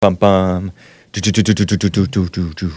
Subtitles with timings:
[0.00, 0.72] Bum bum.
[1.12, 2.72] Do, do, do, do, do, do, do, do, do.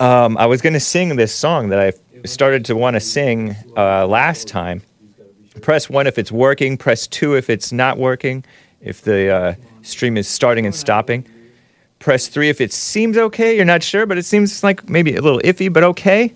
[0.00, 1.92] Um, I was going to sing this song that I
[2.26, 4.82] started to want to sing uh, last time.
[5.62, 6.76] Press one if it's working.
[6.76, 8.44] Press two if it's not working.
[8.80, 11.24] If the uh, stream is starting and stopping.
[12.00, 13.54] Press three if it seems okay.
[13.54, 16.34] You're not sure, but it seems like maybe a little iffy, but okay.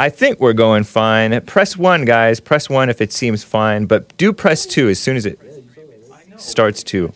[0.00, 1.40] I think we're going fine.
[1.42, 2.40] Press one, guys.
[2.40, 5.38] Press one if it seems fine, but do press two as soon as it
[6.36, 7.12] starts to.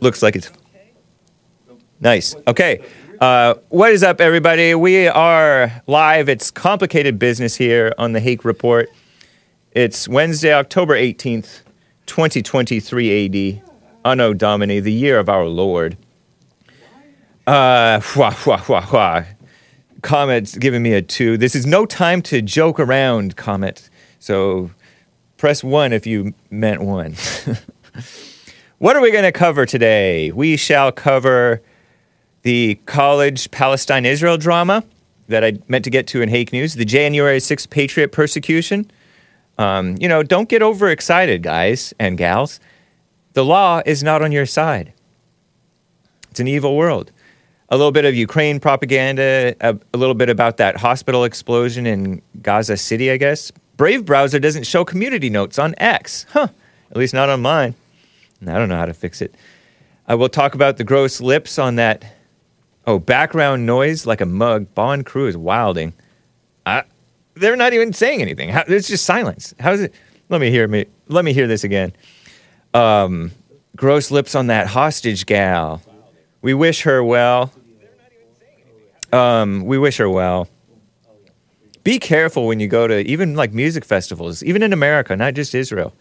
[0.00, 0.50] Looks like it's
[2.00, 2.34] nice.
[2.46, 2.82] Okay.
[3.20, 4.74] Uh, what is up, everybody?
[4.74, 6.30] We are live.
[6.30, 8.88] It's complicated business here on the Hake Report.
[9.72, 11.60] It's Wednesday, October 18th,
[12.06, 13.62] 2023 AD,
[14.06, 15.98] Anno Domini, the year of our Lord.
[17.46, 19.24] Uh, wah, wah, wah, wah.
[20.00, 21.36] Comet's giving me a two.
[21.36, 23.90] This is no time to joke around, Comet.
[24.18, 24.70] So
[25.36, 27.16] press one if you meant one.
[28.80, 30.32] what are we going to cover today?
[30.32, 31.60] We shall cover
[32.42, 34.82] the college Palestine Israel drama
[35.28, 38.90] that I meant to get to in Hake News, the January 6th Patriot persecution.
[39.58, 42.58] Um, you know, don't get overexcited, guys and gals.
[43.34, 44.94] The law is not on your side.
[46.30, 47.12] It's an evil world.
[47.68, 52.22] A little bit of Ukraine propaganda, a, a little bit about that hospital explosion in
[52.40, 53.52] Gaza City, I guess.
[53.76, 56.24] Brave browser doesn't show community notes on X.
[56.30, 56.48] Huh.
[56.90, 57.74] At least not on mine.
[58.46, 59.34] I don't know how to fix it.
[60.06, 62.04] I will talk about the gross lips on that
[62.86, 64.74] Oh, background noise like a mug.
[64.74, 65.92] Bond crew is wilding.
[66.64, 66.84] I,
[67.34, 68.48] they're not even saying anything.
[68.48, 69.54] How, it's just silence.
[69.60, 69.94] How's it?
[70.28, 70.86] Let me hear me.
[71.08, 71.92] Let me hear this again.
[72.72, 73.32] Um,
[73.76, 75.82] gross lips on that hostage gal.
[76.42, 77.52] We wish her well.
[79.12, 80.48] Um, we wish her well.
[81.84, 85.54] Be careful when you go to even like music festivals, even in America, not just
[85.54, 85.92] Israel.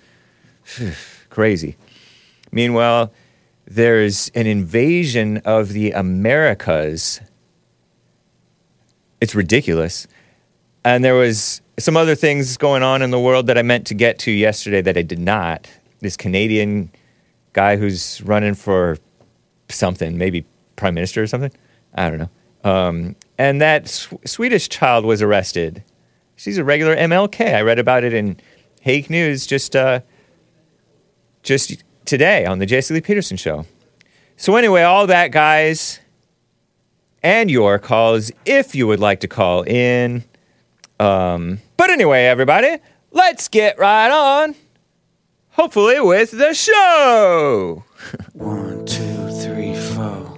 [1.29, 1.75] Crazy.
[2.51, 3.11] Meanwhile,
[3.65, 7.21] there's an invasion of the Americas.
[9.21, 10.07] It's ridiculous.
[10.83, 13.93] And there was some other things going on in the world that I meant to
[13.93, 15.69] get to yesterday that I did not.
[15.99, 16.91] This Canadian
[17.53, 18.97] guy who's running for
[19.69, 20.45] something, maybe
[20.75, 21.51] prime minister or something.
[21.93, 22.29] I don't know.
[22.63, 25.83] Um, and that sw- Swedish child was arrested.
[26.35, 27.53] She's a regular MLK.
[27.53, 28.39] I read about it in
[28.81, 30.01] Hake News just uh,
[31.43, 33.65] just today on the Jesse Lee Peterson show.
[34.35, 35.99] So, anyway, all that, guys,
[37.21, 40.23] and your calls if you would like to call in.
[40.99, 42.77] Um, but anyway, everybody,
[43.11, 44.55] let's get right on.
[45.51, 47.83] Hopefully, with the show.
[48.33, 50.35] One, two, three, four.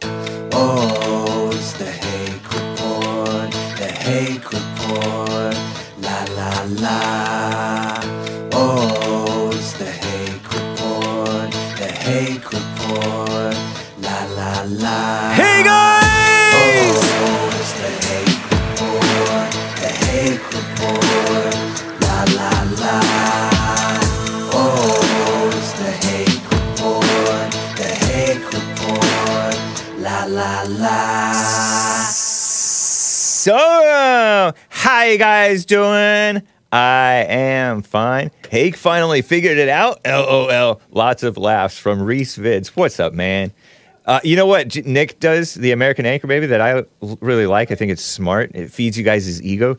[0.54, 5.56] Oh, it's the Hake Report, the Hake Report.
[6.02, 7.71] La la la.
[35.02, 36.44] How you guys doing?
[36.72, 38.30] I am fine.
[38.52, 40.00] Hake finally figured it out.
[40.06, 40.80] LOL.
[40.92, 42.68] Lots of laughs from Reese Vids.
[42.68, 43.52] What's up, man?
[44.06, 47.48] Uh, you know what J- Nick does, the American Anchor Baby, that I l- really
[47.48, 47.72] like?
[47.72, 48.52] I think it's smart.
[48.54, 49.76] It feeds you guys ego.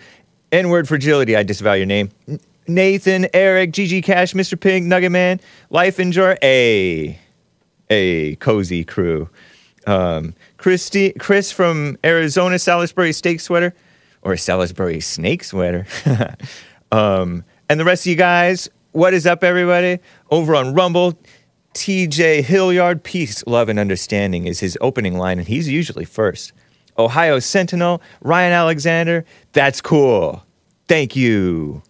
[0.51, 2.11] N word fragility, I disavow your name.
[2.27, 4.59] N- Nathan, Eric, GG Cash, Mr.
[4.59, 5.39] Pink, Nugget Man,
[5.71, 7.17] Life Enjoy, a,
[7.91, 9.29] a cozy crew.
[9.87, 13.73] Um, Christy, Chris from Arizona, Salisbury steak sweater,
[14.23, 15.87] or a Salisbury snake sweater.
[16.93, 19.99] um, and the rest of you guys, what is up, everybody?
[20.31, 21.19] Over on Rumble,
[21.75, 26.53] TJ Hilliard, peace, love, and understanding is his opening line, and he's usually first.
[26.99, 30.45] Ohio Sentinel, Ryan Alexander, that's cool.
[30.89, 31.83] Thank you.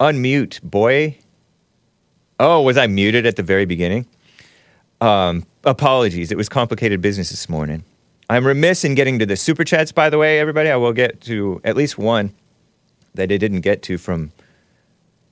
[0.00, 1.18] Unmute, boy.
[2.38, 4.06] Oh, was I muted at the very beginning?
[5.00, 6.30] Um, apologies.
[6.30, 7.84] It was complicated business this morning.
[8.30, 10.68] I'm remiss in getting to the super chats, by the way, everybody.
[10.68, 12.34] I will get to at least one
[13.14, 14.32] that I didn't get to from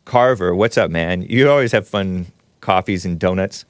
[0.06, 0.54] Carver.
[0.54, 1.20] What's up, man?
[1.22, 2.26] You always have fun
[2.60, 3.66] coffees and donuts.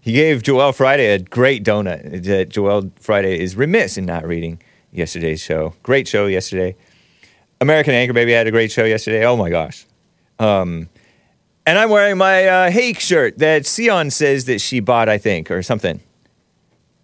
[0.00, 2.24] He gave Joel Friday a great donut.
[2.24, 4.60] That Joel Friday is remiss in not reading
[4.90, 5.74] yesterday's show.
[5.84, 6.74] Great show yesterday.
[7.60, 9.24] American Anchor Baby had a great show yesterday.
[9.24, 9.86] Oh my gosh.
[10.40, 10.88] Um,
[11.66, 15.52] and I'm wearing my uh, Hake shirt that Sion says that she bought, I think,
[15.52, 16.00] or something.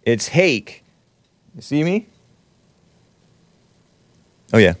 [0.03, 0.83] It's Hake.
[1.57, 2.07] You see me?
[4.53, 4.75] Oh, yeah.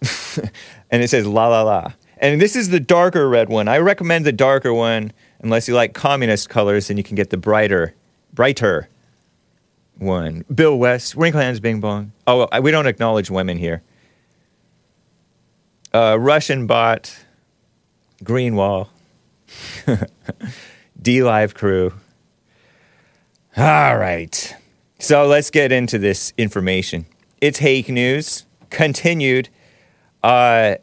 [0.90, 1.92] and it says la la la.
[2.16, 3.68] And this is the darker red one.
[3.68, 5.12] I recommend the darker one.
[5.40, 7.94] Unless you like communist colors, then you can get the brighter,
[8.32, 8.88] brighter
[9.98, 10.46] one.
[10.52, 12.12] Bill West, Wrinkle Hands Bing Bong.
[12.26, 13.82] Oh, we don't acknowledge women here.
[15.92, 17.14] Uh, Russian bot,
[18.24, 18.88] Green Wall,
[21.02, 21.92] D Live crew.
[23.56, 24.56] All right.
[24.98, 27.06] So let's get into this information.
[27.40, 28.46] It's Hake News.
[28.70, 29.48] Continued.
[30.22, 30.76] Uh,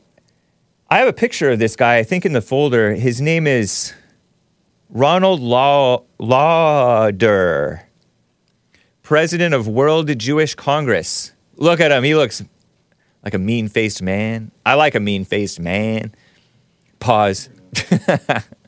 [0.89, 2.93] I have a picture of this guy, I think in the folder.
[2.93, 3.93] His name is
[4.89, 7.87] Ronald Law- Lauder,
[9.03, 11.33] president of World Jewish Congress.
[11.57, 12.03] Look at him.
[12.03, 12.43] He looks
[13.23, 14.51] like a mean faced man.
[14.65, 16.13] I like a mean faced man.
[16.99, 17.49] Pause.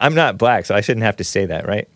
[0.00, 1.88] I'm not black, so I shouldn't have to say that, right?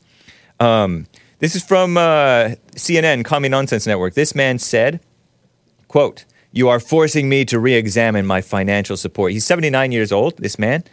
[0.60, 1.06] Um,
[1.38, 4.14] this is from uh, CNN, Commie Nonsense Network.
[4.14, 5.00] This man said,
[5.88, 9.32] quote, you are forcing me to re-examine my financial support.
[9.32, 10.84] He's 79 years old, this man.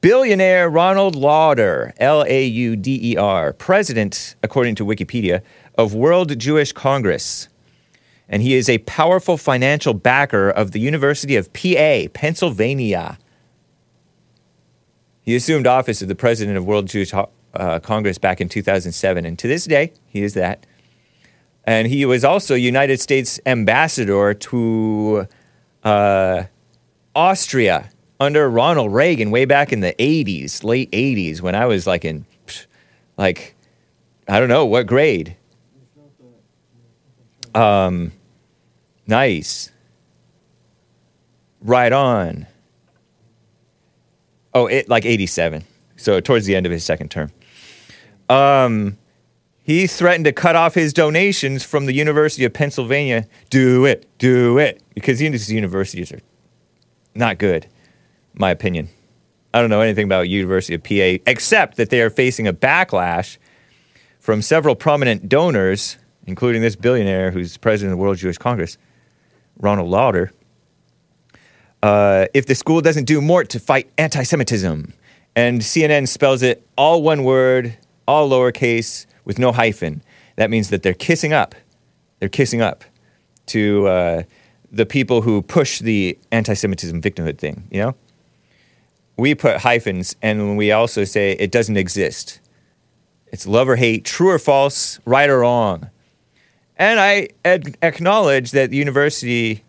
[0.00, 5.42] Billionaire Ronald Lauder, L-A-U-D-E-R, president, according to Wikipedia,
[5.76, 7.48] of World Jewish Congress.
[8.28, 13.18] And he is a powerful financial backer of the University of PA, Pennsylvania.
[15.28, 19.38] He assumed office of the president of World Jewish uh, Congress back in 2007, and
[19.38, 20.64] to this day, he is that.
[21.64, 25.28] And he was also United States ambassador to
[25.84, 26.44] uh,
[27.14, 32.06] Austria under Ronald Reagan way back in the 80s, late 80s, when I was like
[32.06, 32.24] in,
[33.18, 33.54] like,
[34.28, 35.36] I don't know what grade.
[37.54, 38.12] Um,
[39.06, 39.72] nice.
[41.60, 42.46] Right on.
[44.58, 45.62] Oh, it like 87.
[45.96, 47.30] So towards the end of his second term.
[48.28, 48.98] Um,
[49.62, 53.26] he threatened to cut off his donations from the University of Pennsylvania.
[53.50, 56.20] Do it, do it, because these universities are
[57.14, 57.68] not good,
[58.34, 58.88] my opinion.
[59.54, 63.38] I don't know anything about University of PA except that they are facing a backlash
[64.18, 68.76] from several prominent donors, including this billionaire who's president of the World Jewish Congress,
[69.56, 70.32] Ronald Lauder.
[71.82, 74.92] Uh, if the school doesn't do more to fight anti Semitism.
[75.36, 77.76] And CNN spells it all one word,
[78.08, 80.02] all lowercase, with no hyphen.
[80.36, 81.54] That means that they're kissing up.
[82.18, 82.84] They're kissing up
[83.46, 84.22] to uh,
[84.70, 87.94] the people who push the anti Semitism victimhood thing, you know?
[89.16, 92.40] We put hyphens and we also say it doesn't exist.
[93.28, 95.90] It's love or hate, true or false, right or wrong.
[96.76, 99.64] And I ad- acknowledge that the university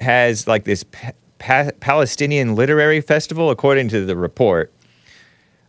[0.00, 4.72] has like this pa- pa- Palestinian literary festival, according to the report,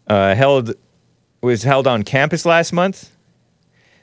[0.07, 0.73] uh, held
[1.41, 3.11] was held on campus last month,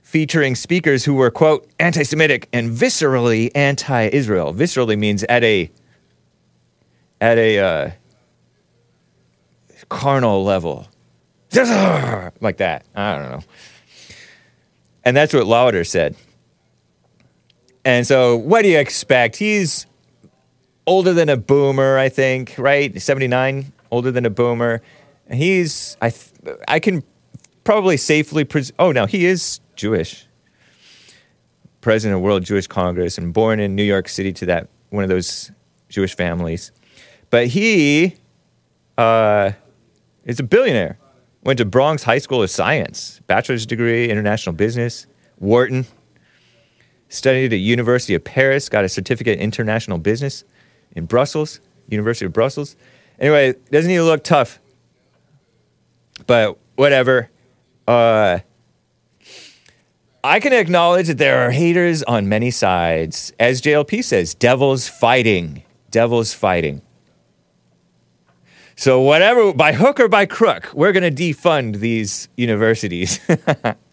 [0.02, 4.54] featuring speakers who were quote anti-Semitic and viscerally anti-Israel.
[4.54, 5.70] Viscerally means at a
[7.20, 7.90] at a uh,
[9.88, 10.88] carnal level,
[11.54, 12.84] like that.
[12.94, 13.40] I don't know.
[15.04, 16.16] And that's what Lauder said.
[17.84, 19.36] And so, what do you expect?
[19.36, 19.86] He's
[20.86, 23.00] older than a boomer, I think, right?
[23.00, 24.82] 79, older than a boomer.
[25.30, 27.02] He's, I, th- I can
[27.64, 30.26] probably safely, pres- oh, no, he is Jewish.
[31.80, 35.10] President of World Jewish Congress and born in New York City to that, one of
[35.10, 35.50] those
[35.88, 36.72] Jewish families.
[37.30, 38.16] But he
[38.96, 39.52] uh,
[40.24, 40.98] is a billionaire.
[41.42, 45.06] Went to Bronx High School of Science, bachelor's degree, international business,
[45.38, 45.86] Wharton.
[47.10, 50.44] Studied at University of Paris, got a certificate in international business
[50.94, 52.76] in Brussels, University of Brussels.
[53.18, 54.60] Anyway, doesn't he look tough?
[56.26, 57.30] But whatever.
[57.86, 58.40] Uh,
[60.22, 63.32] I can acknowledge that there are haters on many sides.
[63.38, 65.62] As JLP says, devils fighting.
[65.90, 66.82] Devils fighting.
[68.76, 73.20] So, whatever, by hook or by crook, we're going to defund these universities.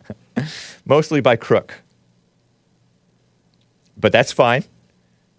[0.85, 1.81] Mostly by crook.
[3.95, 4.63] But that's fine.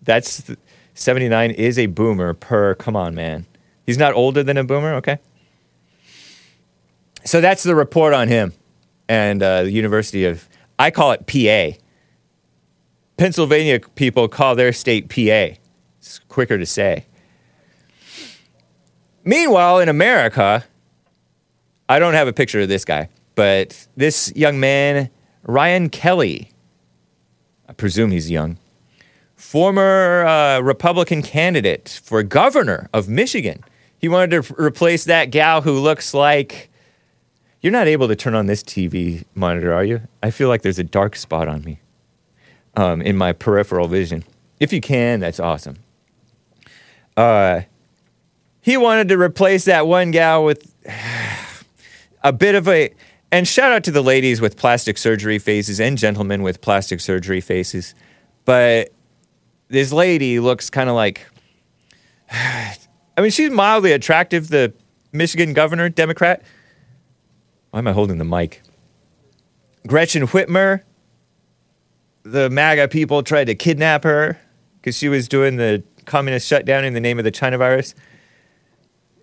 [0.02, 0.50] That's
[0.94, 3.46] 79 is a boomer per, come on, man.
[3.87, 5.18] He's not older than a boomer, okay?
[7.25, 8.52] So that's the report on him
[9.08, 11.78] and uh, the University of, I call it PA.
[13.16, 15.56] Pennsylvania people call their state PA.
[15.99, 17.06] It's quicker to say.
[19.25, 20.64] Meanwhile, in America,
[21.88, 25.11] I don't have a picture of this guy, but this young man,
[25.44, 26.50] Ryan Kelley,
[27.68, 28.58] I presume he's young,
[29.52, 33.62] former uh, Republican candidate for governor of Michigan.
[33.99, 36.71] He wanted to replace that gal who looks like.
[37.61, 40.00] You're not able to turn on this TV monitor, are you?
[40.23, 41.80] I feel like there's a dark spot on me
[42.76, 44.25] um, in my peripheral vision.
[44.59, 45.76] If you can, that's awesome.
[47.14, 47.61] Uh,
[48.62, 50.75] he wanted to replace that one gal with
[52.23, 52.94] a bit of a.
[53.30, 57.42] And shout out to the ladies with plastic surgery faces and gentlemen with plastic surgery
[57.42, 57.94] faces.
[58.47, 58.94] But
[59.73, 61.26] this lady looks kind of like.
[62.31, 64.73] I mean, she's mildly attractive, the
[65.12, 66.43] Michigan governor, Democrat.
[67.71, 68.62] Why am I holding the mic?
[69.87, 70.83] Gretchen Whitmer,
[72.23, 74.38] the MAGA people tried to kidnap her
[74.76, 77.95] because she was doing the communist shutdown in the name of the China virus.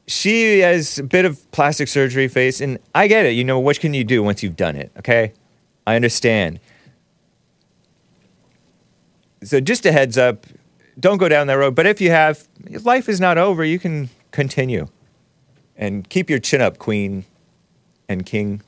[0.07, 3.31] She has a bit of plastic surgery face, and I get it.
[3.31, 4.91] You know, what can you do once you've done it?
[4.97, 5.33] Okay?
[5.85, 6.59] I understand.
[9.43, 10.45] So, just a heads up
[10.99, 11.75] don't go down that road.
[11.75, 12.47] But if you have,
[12.83, 13.63] life is not over.
[13.63, 14.87] You can continue
[15.77, 17.25] and keep your chin up, queen
[18.07, 18.61] and king.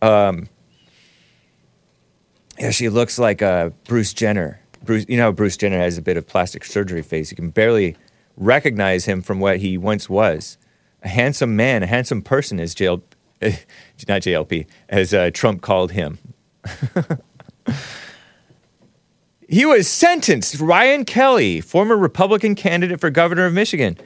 [0.00, 0.48] Um,
[2.58, 4.60] yeah, she looks like uh, Bruce Jenner.
[4.82, 7.30] Bruce, you know, Bruce Jenner has a bit of plastic surgery face.
[7.30, 7.96] You can barely
[8.36, 10.56] recognize him from what he once was.
[11.02, 13.02] A handsome man, a handsome person, as JL,
[13.42, 16.18] not JLP, as uh, Trump called him.
[19.48, 20.60] he was sentenced.
[20.60, 23.96] Ryan Kelley, former Republican candidate for governor of Michigan,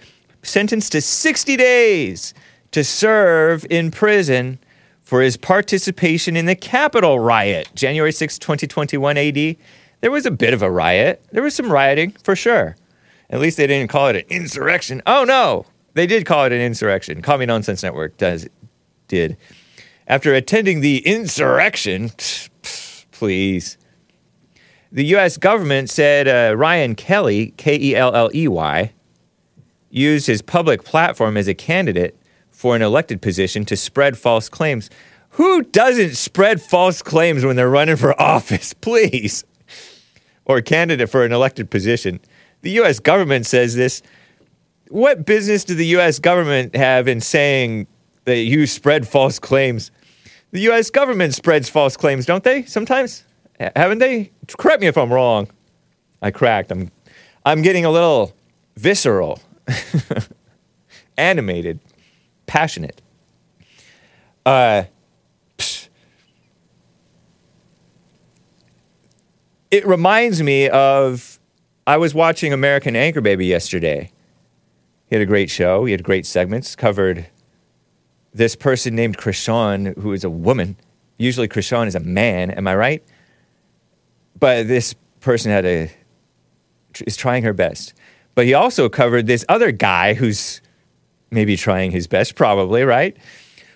[0.42, 2.32] sentenced to 60 days
[2.70, 4.58] to serve in prison
[5.02, 9.56] for his participation in the Capitol riot, January 6, 2021 AD.
[10.00, 11.22] There was a bit of a riot.
[11.32, 12.76] There was some rioting, for sure.
[13.28, 15.02] At least they didn't call it an insurrection.
[15.06, 15.66] Oh, no.
[15.94, 17.20] They did call it an insurrection.
[17.20, 18.48] Call Me Nonsense Network does,
[19.08, 19.36] did.
[20.06, 22.12] After attending the insurrection,
[23.12, 23.76] please.
[24.94, 25.38] The U.S.
[25.38, 28.92] government said uh, Ryan Kelley, K E L L E Y,
[29.88, 32.14] used his public platform as a candidate
[32.50, 34.90] for an elected position to spread false claims.
[35.30, 39.44] Who doesn't spread false claims when they're running for office, please?
[40.44, 42.20] Or candidate for an elected position.
[42.60, 44.02] The US government says this.
[44.88, 47.86] What business do the US government have in saying
[48.26, 49.90] that you spread false claims?
[50.50, 52.64] The US government spreads false claims, don't they?
[52.64, 53.24] Sometimes?
[53.76, 54.32] Haven't they?
[54.58, 55.48] Correct me if I'm wrong.
[56.20, 56.70] I cracked.
[56.70, 56.90] I'm
[57.44, 58.34] I'm getting a little
[58.76, 59.40] visceral,
[61.16, 61.80] animated,
[62.46, 63.02] passionate.
[64.46, 64.84] Uh,
[65.58, 65.88] psh.
[69.70, 71.40] it reminds me of
[71.86, 74.12] I was watching American Anchor Baby yesterday.
[75.08, 75.84] He had a great show.
[75.84, 76.76] He had great segments.
[76.76, 77.26] Covered
[78.32, 80.76] this person named Krishan, who is a woman.
[81.18, 82.50] Usually, Krishan is a man.
[82.50, 83.04] Am I right?
[84.38, 85.90] But this person had a
[87.06, 87.94] is trying her best.
[88.34, 90.60] But he also covered this other guy who's
[91.30, 93.16] maybe trying his best, probably, right?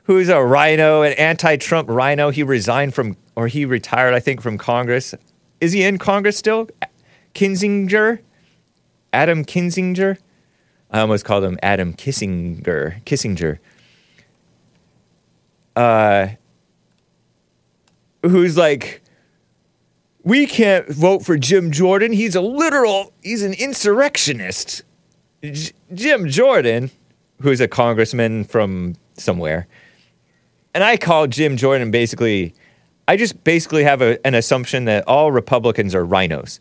[0.05, 2.31] Who's a rhino, an anti Trump rhino.
[2.31, 5.15] He resigned from, or he retired, I think, from Congress.
[5.61, 6.69] Is he in Congress still?
[7.35, 8.21] Kinzinger?
[9.13, 10.19] Adam Kinzinger?
[10.91, 13.03] I almost called him Adam Kissinger.
[13.05, 13.59] Kissinger.
[15.75, 16.29] Uh,
[18.23, 19.03] who's like,
[20.27, 22.13] we can't vote for Jim Jordan.
[22.13, 24.83] He's a literal, he's an insurrectionist.
[25.41, 26.91] J- Jim Jordan,
[27.41, 29.69] who's a congressman from somewhere,
[30.75, 32.55] and I call Jim Jordan basically,
[33.07, 36.59] I just basically have a, an assumption that all Republicans are rhinos.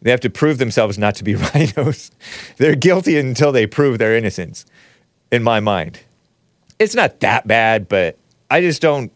[0.00, 2.10] They have to prove themselves not to be rhinos.
[2.56, 4.64] They're guilty until they prove their innocence,
[5.30, 6.00] in my mind.
[6.78, 8.16] It's not that bad, but
[8.50, 9.12] I just don't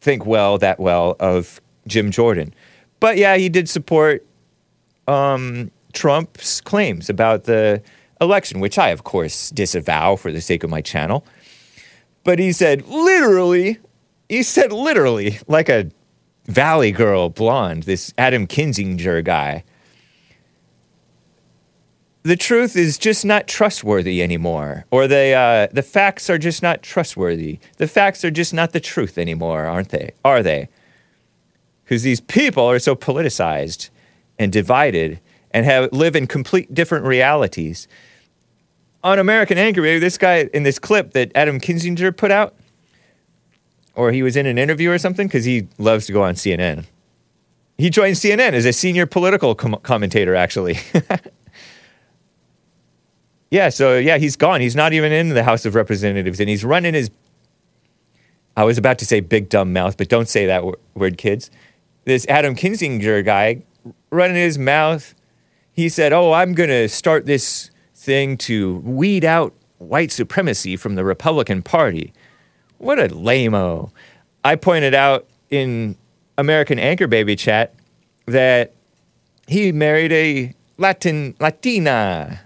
[0.00, 2.54] think well, that well, of Jim Jordan.
[3.00, 4.26] But yeah, he did support
[5.06, 7.82] um, Trump's claims about the
[8.20, 11.24] election, which I, of course, disavow for the sake of my channel.
[12.24, 13.78] But he said literally,
[14.28, 15.90] he said literally, like a
[16.46, 19.64] Valley Girl blonde, this Adam Kinzinger guy.
[22.24, 26.82] The truth is just not trustworthy anymore, or the uh, the facts are just not
[26.82, 27.58] trustworthy.
[27.76, 30.12] The facts are just not the truth anymore, aren't they?
[30.24, 30.68] Are they?
[31.88, 33.88] Because these people are so politicized
[34.38, 35.20] and divided
[35.52, 37.88] and have live in complete different realities.
[39.02, 42.54] On American Baby, this guy in this clip that Adam Kinzinger put out,
[43.94, 46.84] or he was in an interview or something, because he loves to go on CNN.
[47.78, 50.76] He joined CNN as a senior political com- commentator, actually.
[53.50, 54.60] yeah, so yeah, he's gone.
[54.60, 57.10] He's not even in the House of Representatives, and he's running his.
[58.58, 61.50] I was about to say big dumb mouth, but don't say that w- word, kids
[62.08, 63.62] this Adam Kinzinger guy
[64.10, 65.14] running his mouth.
[65.72, 70.94] He said, Oh, I'm going to start this thing to weed out white supremacy from
[70.94, 72.12] the Republican Party.
[72.78, 73.54] What a lame
[74.44, 75.96] I pointed out in
[76.36, 77.74] American Anchor Baby chat
[78.26, 78.74] that
[79.46, 82.40] he married a Latin Latina.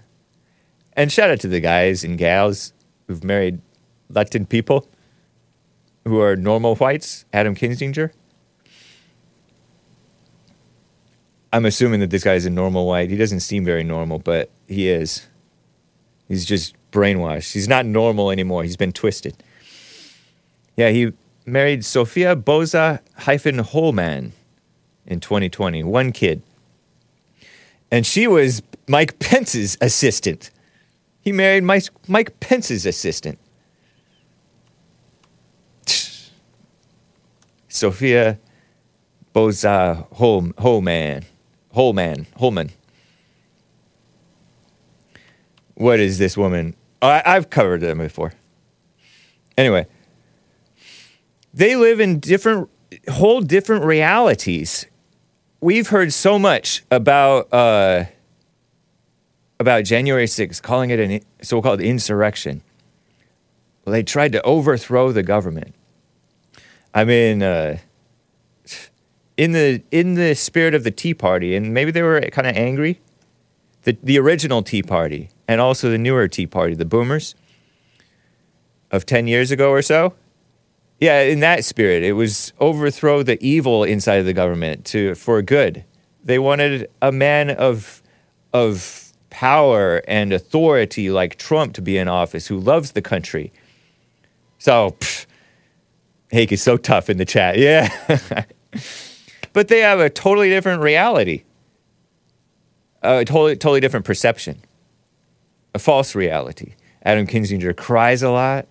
[0.93, 2.73] And shout out to the guys and gals
[3.07, 3.61] who've married
[4.09, 4.87] Latin people
[6.05, 8.11] who are normal whites, Adam Kinzinger.
[11.53, 13.11] I'm assuming that this guy is a normal white.
[13.11, 15.27] He doesn't seem very normal, but he is.
[16.27, 17.53] He's just brainwashed.
[17.53, 18.63] He's not normal anymore.
[18.63, 19.35] He's been twisted.
[20.75, 21.13] Yeah, he
[21.45, 24.33] married Sofia Boza hyphen Holman
[25.05, 25.83] in 2020.
[25.83, 26.41] One kid.
[27.91, 30.49] And she was Mike Pence's assistant.
[31.21, 33.37] He married Mike, Mike Pence's assistant.
[37.67, 38.39] Sofia
[39.35, 41.25] Boza Hol- Holman.
[41.73, 42.27] Holman.
[42.37, 42.71] Holman.
[45.75, 46.75] What is this woman?
[47.01, 48.33] Oh, I, I've covered them before.
[49.57, 49.87] Anyway,
[51.53, 52.69] they live in different,
[53.09, 54.85] whole different realities.
[55.61, 58.05] We've heard so much about uh,
[59.59, 62.61] about January 6th, calling it a so-called insurrection.
[63.85, 65.73] Well, they tried to overthrow the government.
[66.93, 67.77] I mean, uh,
[69.37, 72.55] in the in the spirit of the Tea Party, and maybe they were kind of
[72.55, 72.99] angry.
[73.83, 77.35] The the original Tea Party and also the newer Tea Party, the Boomers
[78.91, 80.13] of ten years ago or so.
[80.99, 85.41] Yeah, in that spirit, it was overthrow the evil inside of the government to for
[85.41, 85.83] good.
[86.23, 88.01] They wanted a man of
[88.53, 93.51] of power and authority like Trump to be in office who loves the country.
[94.59, 94.95] So,
[96.29, 97.57] Hake is so tough in the chat.
[97.57, 97.89] Yeah.
[99.53, 101.43] but they have a totally different reality,
[103.01, 104.61] a totally, totally different perception,
[105.73, 106.73] a false reality.
[107.03, 108.67] Adam Kinzinger cries a lot.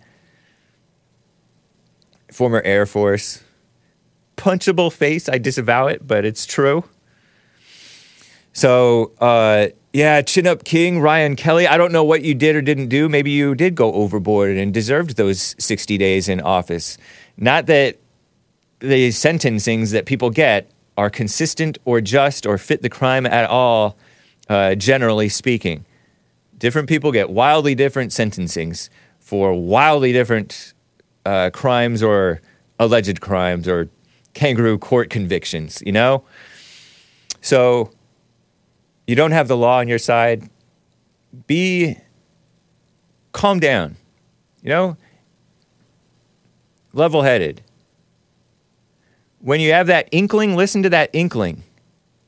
[2.33, 3.43] Former Air Force.
[4.37, 5.29] Punchable face.
[5.29, 6.85] I disavow it, but it's true.
[8.55, 11.67] So, uh, yeah, Chin Up King, Ryan Kelley.
[11.67, 13.09] I don't know what you did or didn't do.
[13.09, 16.97] Maybe you did go overboard and deserved those 60 days in office.
[17.37, 17.99] Not that
[18.83, 20.69] the sentencings that people get
[20.99, 23.97] are consistent or just or fit the crime at all,
[24.49, 25.85] uh, generally speaking.
[26.59, 28.89] Different people get wildly different sentencings
[29.21, 30.75] for wildly different
[31.25, 32.43] uh, crimes or
[32.79, 33.89] alleged crimes or
[34.35, 36.25] kangaroo court convictions, you know?
[37.41, 37.91] So
[39.07, 40.49] you don't have the law on your side.
[41.47, 41.97] Be
[43.31, 43.97] calm down,
[44.61, 44.97] you know?
[46.93, 47.63] Level headed.
[49.43, 51.63] When you have that inkling, listen to that inkling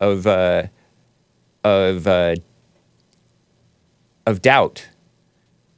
[0.01, 0.65] of, uh,
[1.63, 2.35] of, uh,
[4.27, 4.89] of doubt.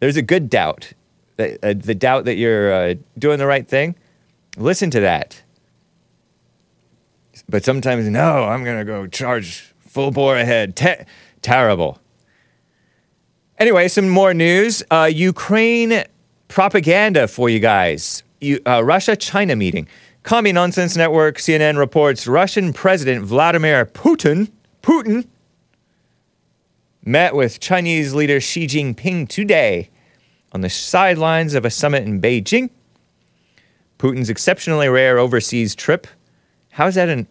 [0.01, 0.95] There's a good doubt,
[1.37, 3.95] the, uh, the doubt that you're uh, doing the right thing.
[4.57, 5.43] Listen to that.
[7.49, 10.75] But sometimes, no, I'm to go charge full bore ahead.
[10.75, 11.05] Te-
[11.43, 11.99] terrible.
[13.59, 14.83] Anyway, some more news.
[14.91, 16.03] Uh, Ukraine
[16.49, 18.23] propaganda for you guys.
[18.41, 19.87] You, uh, Russia China meeting.
[20.27, 24.51] Commie Nonsense Network CNN reports Russian President Vladimir Putin
[24.83, 25.25] Putin
[27.05, 29.89] met with Chinese leader Xi Jinping today
[30.51, 32.71] on the sidelines of a summit in Beijing.
[34.01, 36.09] Putin's exceptionally rare overseas trip.
[36.71, 37.29] How is that an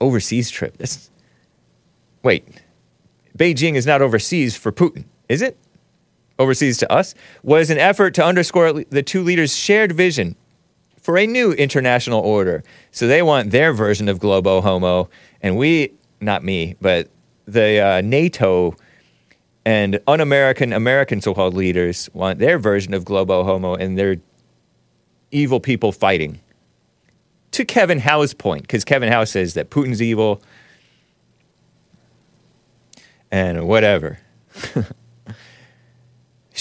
[0.00, 0.78] overseas trip?
[0.78, 1.10] That's
[2.22, 2.62] wait.
[3.36, 5.58] Beijing is not overseas for Putin, is it?
[6.38, 10.36] Overseas to us was an effort to underscore the two leaders' shared vision
[11.02, 12.62] for a new international order.
[12.92, 15.10] So they want their version of Globo Homo,
[15.42, 17.10] and we, not me, but
[17.44, 18.76] the uh, NATO
[19.64, 24.16] and un-American American so-called leaders want their version of Globo Homo, and they're
[25.30, 26.40] evil people fighting.
[27.52, 30.40] To Kevin Howe's point, because Kevin Howe says that Putin's evil
[33.30, 34.18] and whatever.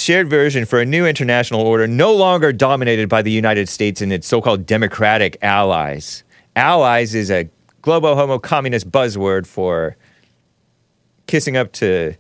[0.02, 4.12] Shared version for a new international order no longer dominated by the United States and
[4.12, 6.24] its so called democratic allies.
[6.56, 7.48] Allies is a
[7.84, 9.96] globo homo communist buzzword for
[11.28, 12.16] kissing up to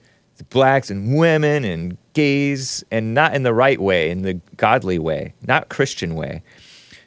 [0.51, 5.33] blacks and women and gays, and not in the right way, in the godly way,
[5.47, 6.43] not Christian way.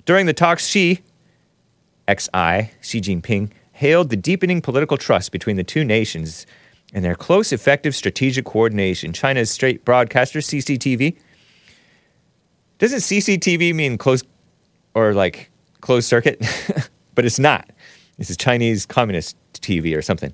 [0.07, 1.03] During the talks, Xi,
[2.09, 6.47] XI, Xi Jinping, hailed the deepening political trust between the two nations
[6.95, 9.13] and their close, effective strategic coordination.
[9.13, 11.17] China's state broadcaster, CCTV.
[12.79, 14.23] Doesn't CCTV mean close
[14.95, 16.41] or like closed circuit?
[17.17, 17.69] but it's not.
[18.17, 20.33] This is Chinese Communist TV or something.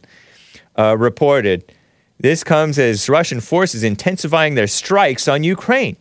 [0.79, 1.73] Uh, reported
[2.18, 5.96] this comes as Russian forces intensifying their strikes on Ukraine,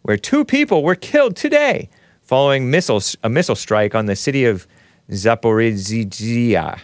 [0.00, 1.90] where two people were killed today
[2.22, 4.66] following a missile strike on the city of
[5.10, 6.80] Zaporizhzhia.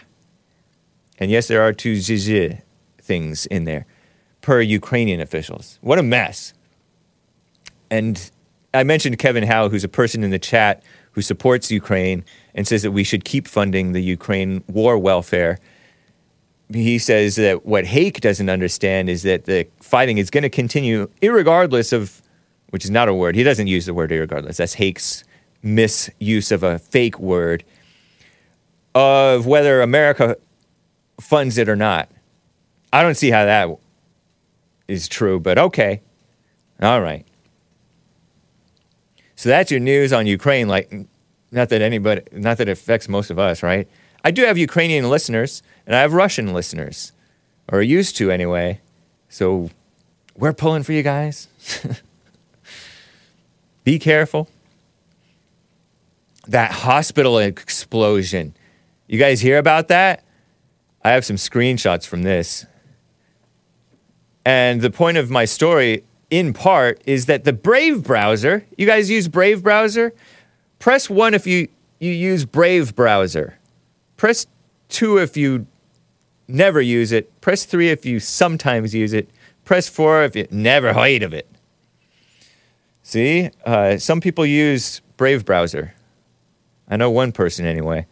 [1.17, 2.61] And yes, there are two zhizh
[3.09, 3.85] things in there.
[4.41, 5.65] per Ukrainian officials.
[5.81, 6.53] What a mess.
[7.91, 8.15] And
[8.73, 12.23] I mentioned Kevin Howe, who's a person in the chat who supports Ukraine
[12.55, 15.53] and says that we should keep funding the Ukraine war welfare.
[16.71, 21.09] He says that what Hake doesn't understand is that the fighting is going to continue,
[21.21, 22.21] irregardless of,
[22.69, 23.35] which is not a word.
[23.35, 24.57] He doesn't use the word irregardless.
[24.57, 25.23] That's Hake's
[25.63, 27.65] misuse of a fake word
[28.93, 30.37] of whether America
[31.19, 32.09] funds it or not.
[32.91, 33.69] I don't see how that
[34.87, 36.01] is true, but okay.
[36.81, 37.25] All right.
[39.35, 40.67] So that's your news on Ukraine.
[40.67, 40.91] Like,
[41.51, 43.87] not that anybody, not that it affects most of us, right?
[44.23, 47.13] I do have Ukrainian listeners, and I have Russian listeners,
[47.71, 48.81] or used to anyway.
[49.29, 49.69] So
[50.35, 51.47] we're pulling for you guys.
[53.83, 54.49] Be careful.
[56.47, 58.55] That hospital explosion.
[59.07, 60.23] You guys hear about that?
[61.03, 62.65] I have some screenshots from this.
[64.49, 69.07] And the point of my story, in part, is that the Brave browser, you guys
[69.07, 70.11] use Brave browser?
[70.79, 71.67] Press one if you,
[71.99, 73.59] you use Brave browser.
[74.17, 74.47] Press
[74.87, 75.67] two if you
[76.47, 77.39] never use it.
[77.41, 79.29] Press three if you sometimes use it.
[79.65, 81.47] Press four if you never heard of it.
[83.03, 85.93] See, uh, some people use Brave browser.
[86.87, 88.07] I know one person anyway.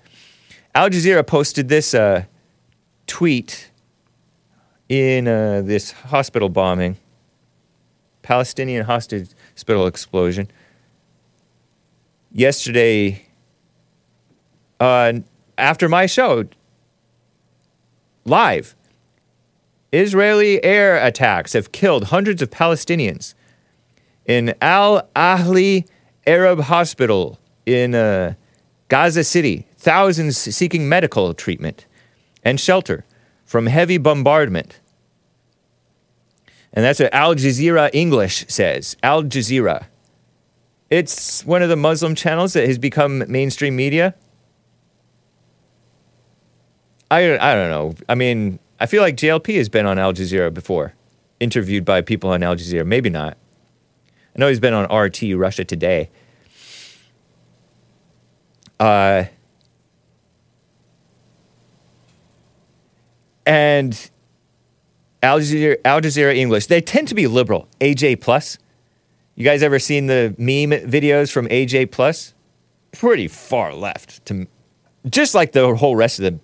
[0.76, 2.26] Al Jazeera posted this uh,
[3.08, 3.71] tweet
[4.89, 6.97] in uh, this hospital bombing,
[8.21, 10.50] Palestinian hospital explosion.
[12.32, 13.26] Yesterday,
[14.80, 15.13] uh,
[15.58, 16.45] after my show,
[18.26, 18.76] live,
[19.91, 23.34] Israeli air attacks have killed hundreds of Palestinians
[24.26, 25.88] in Al Ahli
[26.26, 28.34] Arab Hospital in uh,
[28.89, 31.86] Gaza City thousands seeking medical treatment
[32.43, 33.06] and shelter
[33.48, 34.80] from heavy bombardment.
[36.74, 38.96] And that's what Al Jazeera English says.
[39.02, 39.86] Al Jazeera.
[40.92, 44.14] It's one of the Muslim channels that has become mainstream media.
[47.10, 47.96] I, I don't know.
[48.08, 50.94] I mean, I feel like JLP has been on Al Jazeera before,
[51.40, 52.86] interviewed by people on Al Jazeera.
[52.86, 53.38] Maybe not.
[54.36, 56.10] I know he's been on RT, Russia Today.
[58.80, 59.26] Uh,
[63.48, 64.12] and
[65.24, 67.68] Al Jazeera, Al Jazeera English, they tend to be liberal.
[67.80, 68.60] AJ Plus.
[69.36, 72.34] You guys ever seen the meme videos from AJ Plus?
[72.92, 74.48] Pretty far left to
[75.10, 76.40] just like the whole rest of the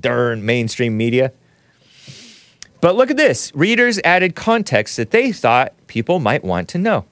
[0.00, 1.32] darn mainstream media.
[2.80, 3.54] But look at this.
[3.54, 7.04] Readers added context that they thought people might want to know.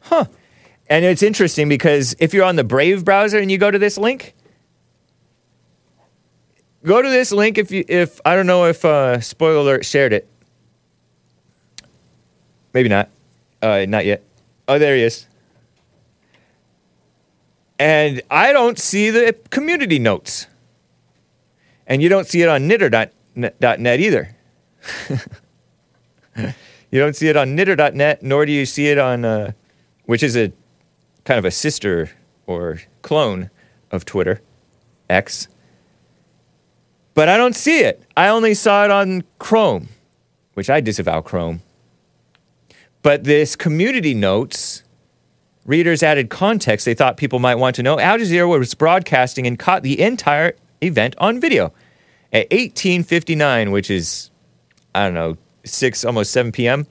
[0.00, 0.26] Huh.
[0.88, 3.98] And it's interesting because if you're on the Brave browser and you go to this
[3.98, 4.34] link,
[6.84, 10.12] go to this link if you if I don't know if uh, spoiler alert shared
[10.12, 10.28] it.
[12.72, 13.08] Maybe not.
[13.60, 14.22] Uh, not yet.
[14.68, 15.26] Oh, there he is.
[17.78, 20.46] And I don't see the community notes.
[21.86, 24.36] And you don't see it on nitter.net either.
[26.36, 29.52] you don't see it on nitter.net, nor do you see it on, uh,
[30.04, 30.52] which is a
[31.24, 32.10] kind of a sister
[32.46, 33.50] or clone
[33.90, 34.42] of Twitter,
[35.08, 35.48] X
[37.18, 38.00] but I don't see it.
[38.16, 39.88] I only saw it on Chrome,
[40.54, 41.62] which I disavow Chrome.
[43.02, 44.84] But this community notes,
[45.66, 47.98] readers added context they thought people might want to know.
[47.98, 51.72] Al Jazeera was broadcasting and caught the entire event on video
[52.32, 54.30] at 1859, which is,
[54.94, 56.86] I don't know, 6, almost 7 p.m.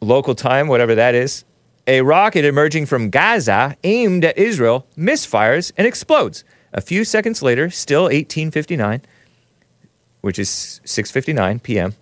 [0.00, 1.44] local time, whatever that is.
[1.86, 6.42] A rocket emerging from Gaza aimed at Israel misfires and explodes.
[6.72, 9.02] A few seconds later, still 1859,
[10.20, 11.94] which is 6:59 p.m.,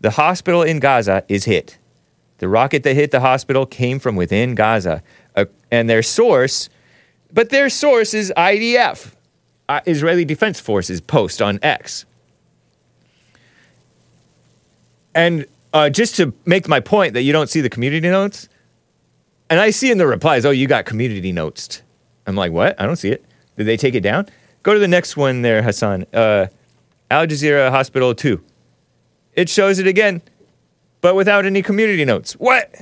[0.00, 1.78] the hospital in Gaza is hit.
[2.38, 5.02] The rocket that hit the hospital came from within Gaza,
[5.34, 6.68] uh, and their source,
[7.32, 9.12] but their source is IDF,
[9.68, 12.04] uh, Israeli Defense Forces post on X.
[15.14, 18.48] And uh, just to make my point that you don't see the community notes,
[19.50, 21.82] and I see in the replies, oh, you got community notes.
[22.26, 22.80] I'm like, what?
[22.80, 23.24] I don't see it.
[23.58, 24.26] Did they take it down?
[24.62, 26.06] Go to the next one there, Hassan.
[26.14, 26.46] Uh,
[27.10, 28.42] Al Jazeera Hospital 2.
[29.34, 30.22] It shows it again,
[31.00, 32.34] but without any community notes.
[32.34, 32.72] What?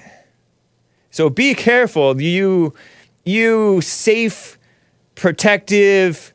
[1.11, 2.75] So be careful, you,
[3.25, 4.59] you safe,
[5.15, 6.35] protective,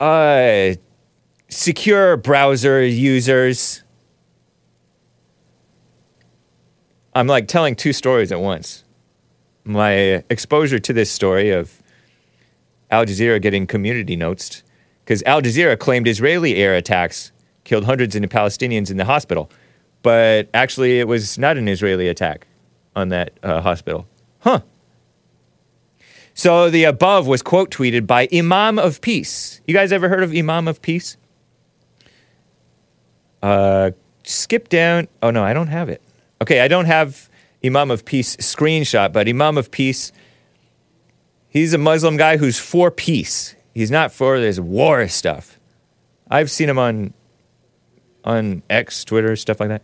[0.00, 0.72] uh,
[1.48, 3.84] secure browser users.
[7.14, 8.84] I'm like telling two stories at once.
[9.64, 11.79] My exposure to this story of
[12.90, 14.62] Al Jazeera getting community notes
[15.04, 17.32] because Al Jazeera claimed Israeli air attacks
[17.64, 19.50] killed hundreds of Palestinians in the hospital.
[20.02, 22.46] but actually, it was not an Israeli attack
[22.96, 24.06] on that uh, hospital.
[24.40, 24.60] Huh.
[26.32, 29.60] So the above was quote tweeted by Imam of Peace.
[29.66, 31.16] You guys ever heard of Imam of Peace?
[33.42, 33.90] Uh,
[34.24, 35.08] skip down.
[35.22, 36.00] Oh no, I don't have it.
[36.40, 37.28] Okay, I don't have
[37.64, 40.12] Imam of Peace screenshot, but Imam of Peace,
[41.50, 43.54] he's a Muslim guy who's for peace.
[43.74, 45.58] He's not for this war stuff.
[46.30, 47.12] I've seen him on
[48.24, 49.82] on X, Twitter, stuff like that.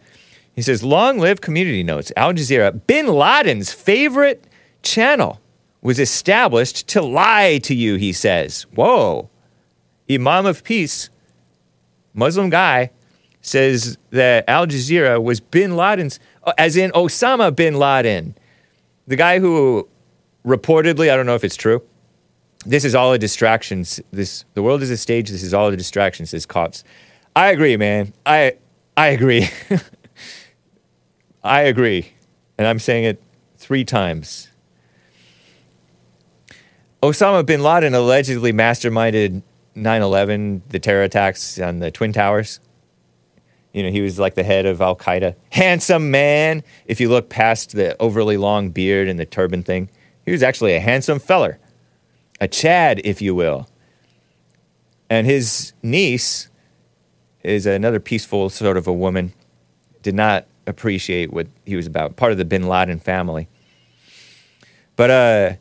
[0.55, 4.45] He says, "Long live community notes." Al Jazeera, Bin Laden's favorite
[4.83, 5.41] channel,
[5.83, 7.97] was established to lie to you.
[7.97, 9.29] He says, "Whoa."
[10.11, 11.11] Imam of Peace,
[12.15, 12.91] Muslim guy,
[13.41, 16.19] says that Al Jazeera was bin Laden's,
[16.59, 18.37] as in Osama bin Laden,
[19.07, 19.89] the guy who
[20.47, 21.83] reportedly, I don't know if it's true,
[22.67, 23.85] this is all a distraction.
[24.11, 25.31] This the world is a stage.
[25.31, 26.27] This is all a distraction.
[26.27, 26.85] Says cops.
[27.35, 28.13] I agree, man.
[28.25, 28.57] I
[28.97, 29.49] I agree.
[31.45, 32.13] I agree,
[32.59, 33.23] and I'm saying it
[33.57, 34.49] three times.
[37.03, 39.43] Osama bin Laden allegedly masterminded
[39.77, 42.59] 9/11, the terror attacks on the Twin Towers.
[43.73, 45.37] You know, he was like the head of Al Qaeda.
[45.51, 46.65] Handsome man.
[46.87, 49.91] If you look past the overly long beard and the turban thing,
[50.27, 51.59] he was actually a handsome feller
[52.41, 53.69] a Chad, if you will.
[55.09, 56.49] And his niece
[57.43, 59.33] is another peaceful sort of a woman,
[60.03, 63.49] did not appreciate what he was about, part of the bin Laden family.
[64.97, 65.53] But uh,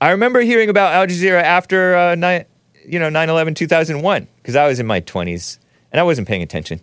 [0.00, 2.44] I remember hearing about Al Jazeera after uh, ni-
[2.86, 5.58] you know 9/11 2001 because I was in my 20s
[5.90, 6.80] and I wasn't paying attention.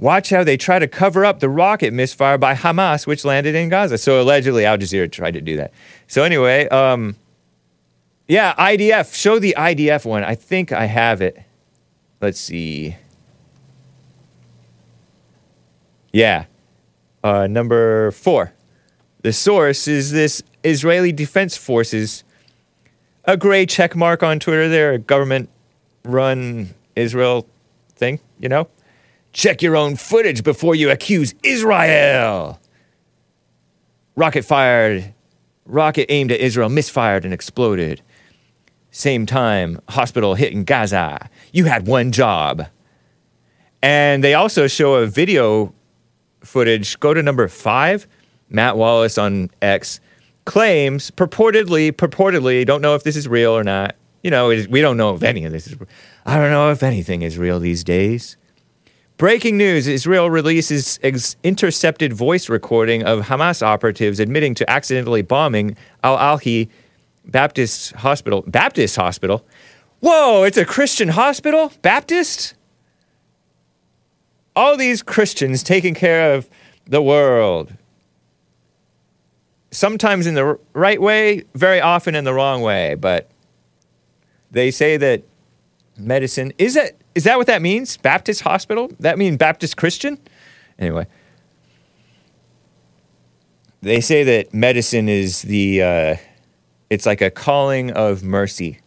[0.00, 3.68] Watch how they try to cover up the rocket misfire by Hamas, which landed in
[3.68, 3.98] Gaza.
[3.98, 5.74] So allegedly, Al Jazeera tried to do that.
[6.06, 7.16] So anyway, um,
[8.26, 9.14] yeah, IDF.
[9.14, 10.24] Show the IDF one.
[10.24, 11.42] I think I have it.
[12.22, 12.96] Let's see.
[16.14, 16.46] Yeah,
[17.22, 18.54] uh, number four.
[19.20, 22.24] The source is this Israeli Defense Forces.
[23.26, 24.66] A gray check mark on Twitter.
[24.66, 27.46] They're a government-run Israel
[27.96, 28.66] thing, you know.
[29.32, 32.60] Check your own footage before you accuse Israel.
[34.16, 35.14] Rocket fired.
[35.66, 38.02] Rocket aimed at Israel misfired and exploded.
[38.90, 41.30] Same time, hospital hit in Gaza.
[41.52, 42.66] You had one job.
[43.82, 45.72] And they also show a video
[46.42, 46.98] footage.
[46.98, 48.06] Go to number five.
[48.48, 50.00] Matt Wallace on X
[50.44, 53.94] claims purportedly, purportedly, don't know if this is real or not.
[54.24, 55.76] You know, we don't know if any of this is.
[56.26, 58.36] I don't know if anything is real these days.
[59.20, 65.76] Breaking news Israel releases ex- intercepted voice recording of Hamas operatives admitting to accidentally bombing
[66.02, 66.70] Al Ahli
[67.26, 68.42] Baptist Hospital.
[68.46, 69.44] Baptist Hospital?
[69.98, 71.70] Whoa, it's a Christian hospital?
[71.82, 72.54] Baptist?
[74.56, 76.48] All these Christians taking care of
[76.86, 77.74] the world.
[79.70, 83.30] Sometimes in the right way, very often in the wrong way, but
[84.50, 85.24] they say that
[85.96, 87.96] medicine is it is that what that means?
[87.96, 88.90] Baptist hospital?
[89.00, 90.18] That mean Baptist Christian?
[90.78, 91.06] Anyway,
[93.82, 96.16] they say that medicine is the uh,
[96.88, 98.80] it's like a calling of mercy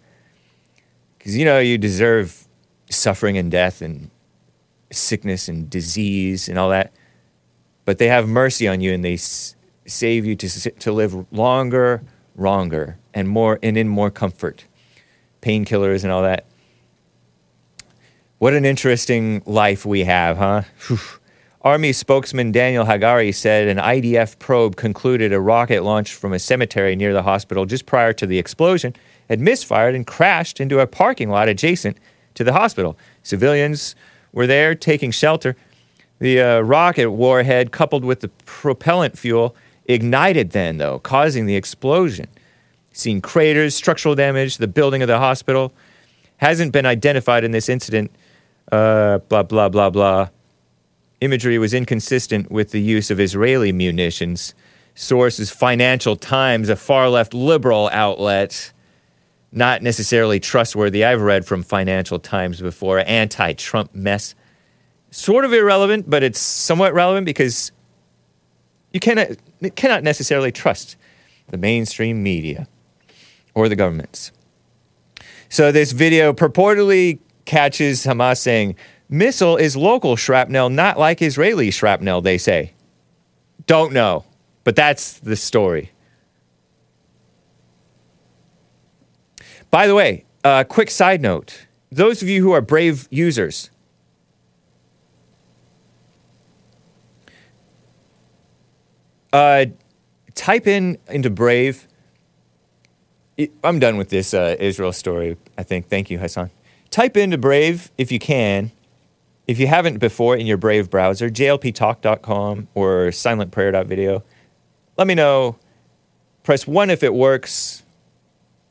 [1.18, 2.48] because you know you deserve
[2.90, 4.10] suffering and death and
[4.92, 6.94] sickness and disease and all that,
[7.86, 12.04] but they have mercy on you and they s- save you to to live longer,
[12.38, 14.66] longer, and more and in more comfort.
[15.42, 16.46] Painkillers and all that.
[18.44, 20.64] What an interesting life we have, huh?
[20.88, 21.00] Whew.
[21.62, 26.98] Army spokesman Daniel Hagari said an IDF probe concluded a rocket launched from a cemetery
[26.98, 28.94] near the hospital just prior to the explosion
[29.30, 31.98] had misfired and crashed into a parking lot adjacent
[32.34, 32.98] to the hospital.
[33.22, 33.96] Civilians
[34.34, 35.56] were there taking shelter.
[36.20, 42.28] The uh, rocket warhead, coupled with the propellant fuel, ignited then, though, causing the explosion.
[42.92, 45.72] Seen craters, structural damage, the building of the hospital
[46.40, 48.12] hasn't been identified in this incident
[48.72, 50.30] uh, blah, blah, blah, blah.
[51.22, 54.54] Imagery was inconsistent with the use of Israeli munitions.
[54.96, 58.74] Source is Financial Times, a far left liberal outlet.
[59.52, 61.06] Not necessarily trustworthy.
[61.06, 63.00] I've read from Financial Times before.
[63.00, 64.36] Anti Trump mess.
[65.12, 67.72] Sort of irrelevant, but it's somewhat relevant because
[68.92, 69.30] you cannot,
[69.76, 70.96] cannot necessarily trust
[71.48, 72.68] the mainstream media
[73.54, 74.32] or the governments.
[75.50, 78.76] So, this video purportedly catches Hamas saying,
[79.10, 82.74] missile is local shrapnel, not like Israeli shrapnel, they say.
[83.66, 84.26] Don't know,
[84.64, 85.92] but that's the story.
[89.72, 93.70] By the way, uh, quick side note those of you who are Brave users,
[99.32, 99.66] uh,
[100.36, 101.88] type in into Brave.
[103.64, 105.38] I'm done with this uh, Israel story.
[105.58, 105.90] I think.
[105.90, 106.52] Thank you, Hassan.
[106.94, 108.72] Type into Brave if you can.
[109.48, 114.24] If you haven't before in your Brave browser, jlptalk.com or silentprayer.video.
[114.96, 115.58] Let me know.
[116.44, 117.82] Press one if it works.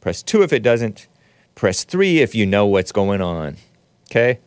[0.01, 1.09] Press two if it doesn't.
[1.57, 3.57] Press three if you know what's going on.
[4.09, 4.39] Okay?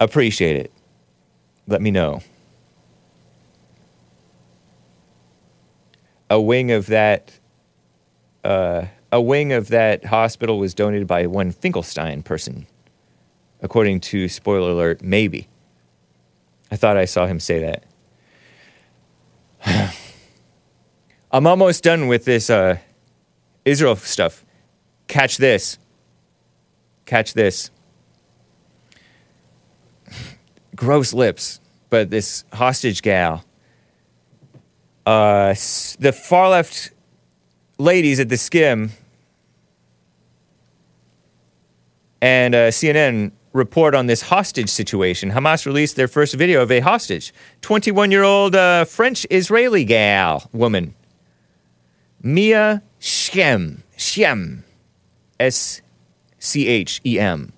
[0.00, 0.72] Appreciate it.
[1.68, 2.22] Let me know.
[6.28, 7.38] A wing of that
[8.42, 12.66] uh, a wing of that hospital was donated by one Finkelstein person,
[13.62, 15.48] according to spoiler alert, maybe.
[16.70, 17.60] I thought I saw him say
[19.64, 19.96] that.
[21.32, 22.78] I'm almost done with this uh,
[23.64, 24.44] Israel stuff.
[25.08, 25.78] Catch this.
[27.06, 27.70] Catch this.
[30.76, 33.44] Gross lips, but this hostage gal.
[35.06, 35.54] Uh,
[35.98, 36.90] the far left
[37.78, 38.90] ladies at the skim
[42.20, 45.30] and uh, CNN report on this hostage situation.
[45.30, 50.48] Hamas released their first video of a hostage 21 year old uh, French Israeli gal,
[50.52, 50.94] woman,
[52.22, 53.82] Mia Schem.
[53.96, 54.62] Schem.
[55.38, 55.80] S
[56.38, 57.52] C H E M.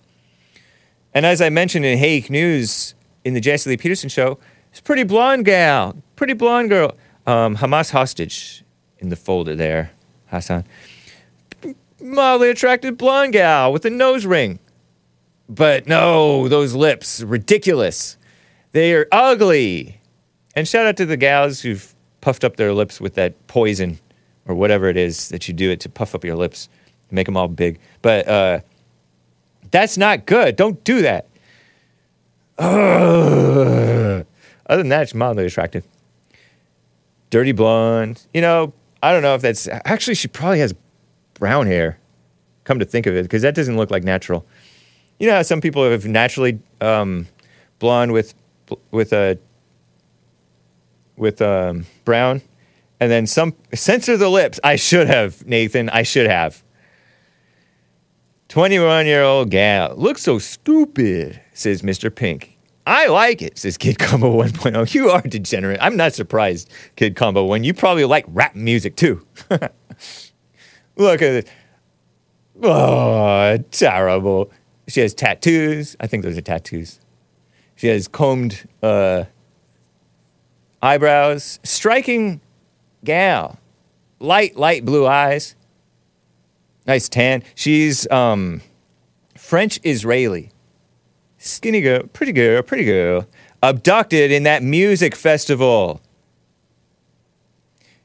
[1.14, 4.38] And as I mentioned in Hake News in the Jesse Lee Peterson show,
[4.70, 6.94] it's pretty blonde gal, pretty blonde girl.
[7.26, 8.64] Um, Hamas hostage
[8.98, 9.92] in the folder there,
[10.30, 10.64] Hassan.
[12.00, 14.58] Mildly attractive blonde gal with a nose ring.
[15.48, 18.16] But no, those lips, ridiculous.
[18.72, 20.00] They are ugly.
[20.54, 23.98] And shout out to the gals who've puffed up their lips with that poison
[24.46, 26.68] or whatever it is that you do it to puff up your lips,
[27.10, 27.78] make them all big.
[28.02, 28.60] But uh,
[29.70, 30.56] that's not good.
[30.56, 31.26] Don't do that.
[32.58, 34.26] Ugh.
[34.66, 35.84] Other than that, it's mildly attractive.
[37.30, 38.26] Dirty blonde.
[38.32, 40.74] You know, I don't know if that's actually she probably has
[41.34, 41.98] brown hair.
[42.64, 44.46] Come to think of it, because that doesn't look like natural.
[45.18, 47.26] You know how some people have naturally um,
[47.78, 48.34] blonde with
[48.90, 49.38] with a
[51.16, 52.42] with um, brown,
[53.00, 54.60] and then some censor the lips.
[54.62, 55.88] I should have Nathan.
[55.90, 56.62] I should have.
[58.48, 59.94] 21 year old gal.
[59.96, 62.14] Looks so stupid, says Mr.
[62.14, 62.49] Pink.
[62.86, 64.94] I like it, says Kid Combo 1.0.
[64.94, 65.78] You are degenerate.
[65.80, 67.64] I'm not surprised, Kid Combo 1.
[67.64, 69.26] You probably like rap music too.
[70.96, 71.48] Look at it.
[72.62, 74.50] Oh, terrible.
[74.88, 75.96] She has tattoos.
[76.00, 77.00] I think those are tattoos.
[77.76, 79.24] She has combed uh,
[80.82, 81.60] eyebrows.
[81.62, 82.40] Striking
[83.04, 83.58] gal.
[84.18, 85.54] Light, light blue eyes.
[86.86, 87.42] Nice tan.
[87.54, 88.60] She's um,
[89.36, 90.49] French Israeli.
[91.42, 93.26] Skinny girl, pretty girl, pretty girl.
[93.62, 96.02] Abducted in that music festival.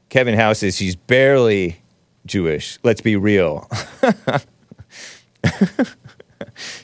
[0.08, 1.82] Kevin House says she's barely
[2.24, 2.78] Jewish.
[2.82, 3.68] Let's be real.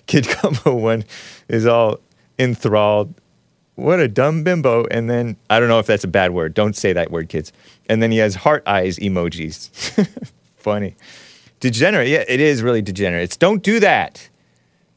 [0.06, 1.04] Kid Combo One
[1.48, 2.00] is all
[2.38, 3.14] enthralled.
[3.76, 4.84] What a dumb bimbo.
[4.90, 6.52] And then, I don't know if that's a bad word.
[6.52, 7.50] Don't say that word, kids.
[7.88, 9.70] And then he has heart eyes emojis.
[10.56, 10.96] Funny.
[11.60, 12.08] Degenerate.
[12.08, 13.24] Yeah, it is really degenerate.
[13.24, 14.28] It's, don't do that.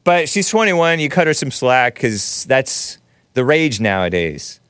[0.06, 1.00] But she's 21.
[1.00, 2.98] You cut her some slack because that's
[3.34, 4.60] the rage nowadays.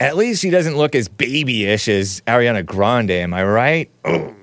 [0.00, 3.90] At least she doesn't look as babyish as Ariana Grande, am I right?
[4.06, 4.34] Oh.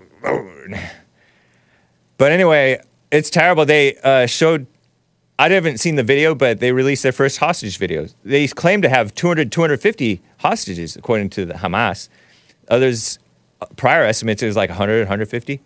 [2.18, 2.80] But anyway,
[3.10, 3.66] it's terrible.
[3.66, 4.68] They uh, showed,
[5.40, 8.14] I haven't seen the video, but they released their first hostage videos.
[8.24, 12.10] They claim to have 200, 250 hostages, according to the Hamas.
[12.70, 13.18] Others,
[13.60, 15.62] uh, prior estimates, it was like 100, 150.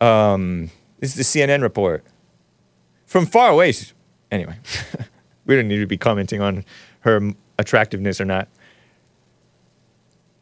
[0.00, 0.70] Um,
[1.04, 2.02] this is the CNN report.
[3.04, 3.92] From far away, she's-
[4.30, 4.56] anyway,
[5.44, 6.64] we don't need to be commenting on
[7.00, 8.48] her attractiveness or not.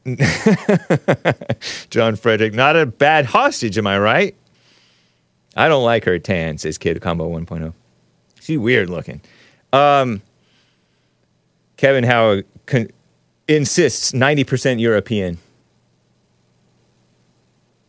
[1.90, 4.36] John Frederick, not a bad hostage, am I right?
[5.56, 7.72] I don't like her tan, says Kid Combo 1.0.
[8.40, 9.20] She's weird looking.
[9.72, 10.22] Um,
[11.76, 12.90] Kevin Howard con-
[13.48, 15.38] insists 90% European.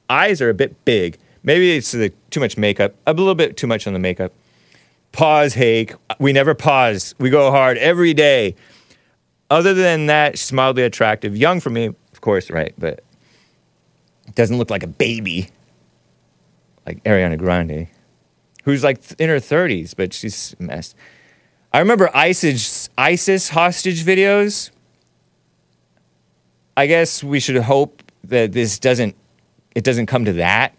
[0.10, 1.18] Eyes are a bit big.
[1.44, 4.32] Maybe it's the, too much makeup, a little bit too much on the makeup.
[5.12, 5.94] Pause, Hake.
[6.20, 7.14] We never pause.
[7.20, 8.56] We go hard every day.
[9.50, 11.38] Other than that, she's mildly attractive.
[11.38, 12.74] Young for me, of course, right?
[12.78, 13.04] But
[14.36, 15.50] doesn't look like a baby
[16.86, 17.88] like Ariana Grande,
[18.64, 20.96] who's like in her 30s, but she's a mess.
[21.72, 24.70] I remember ISIS, ISIS hostage videos.
[26.76, 29.16] I guess we should hope that this doesn't
[29.76, 30.74] it doesn't come to that.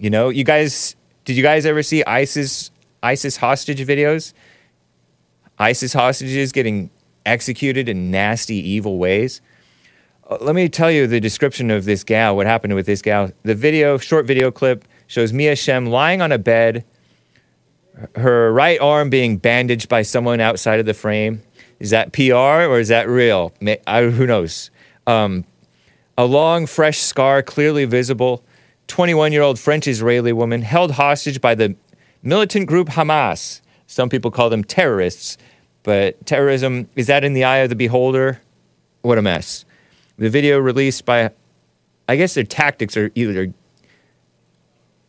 [0.00, 0.96] You know, you guys
[1.26, 2.70] Did you guys ever see ISIS
[3.02, 4.32] ISIS hostage videos?
[5.58, 6.90] ISIS hostages getting
[7.26, 9.42] executed in nasty, evil ways.
[10.28, 12.34] Uh, let me tell you the description of this gal.
[12.34, 13.30] What happened with this gal?
[13.42, 16.82] The video, short video clip, shows Mia Schem lying on a bed,
[18.16, 21.42] her right arm being bandaged by someone outside of the frame.
[21.78, 23.52] Is that PR or is that real?
[23.86, 24.70] I, who knows?
[25.06, 25.44] Um,
[26.16, 28.42] a long, fresh scar clearly visible.
[28.90, 31.76] 21 year old French Israeli woman held hostage by the
[32.24, 33.60] militant group Hamas.
[33.86, 35.38] Some people call them terrorists,
[35.84, 38.40] but terrorism is that in the eye of the beholder?
[39.02, 39.64] What a mess.
[40.18, 41.30] The video released by,
[42.08, 43.54] I guess their tactics are either,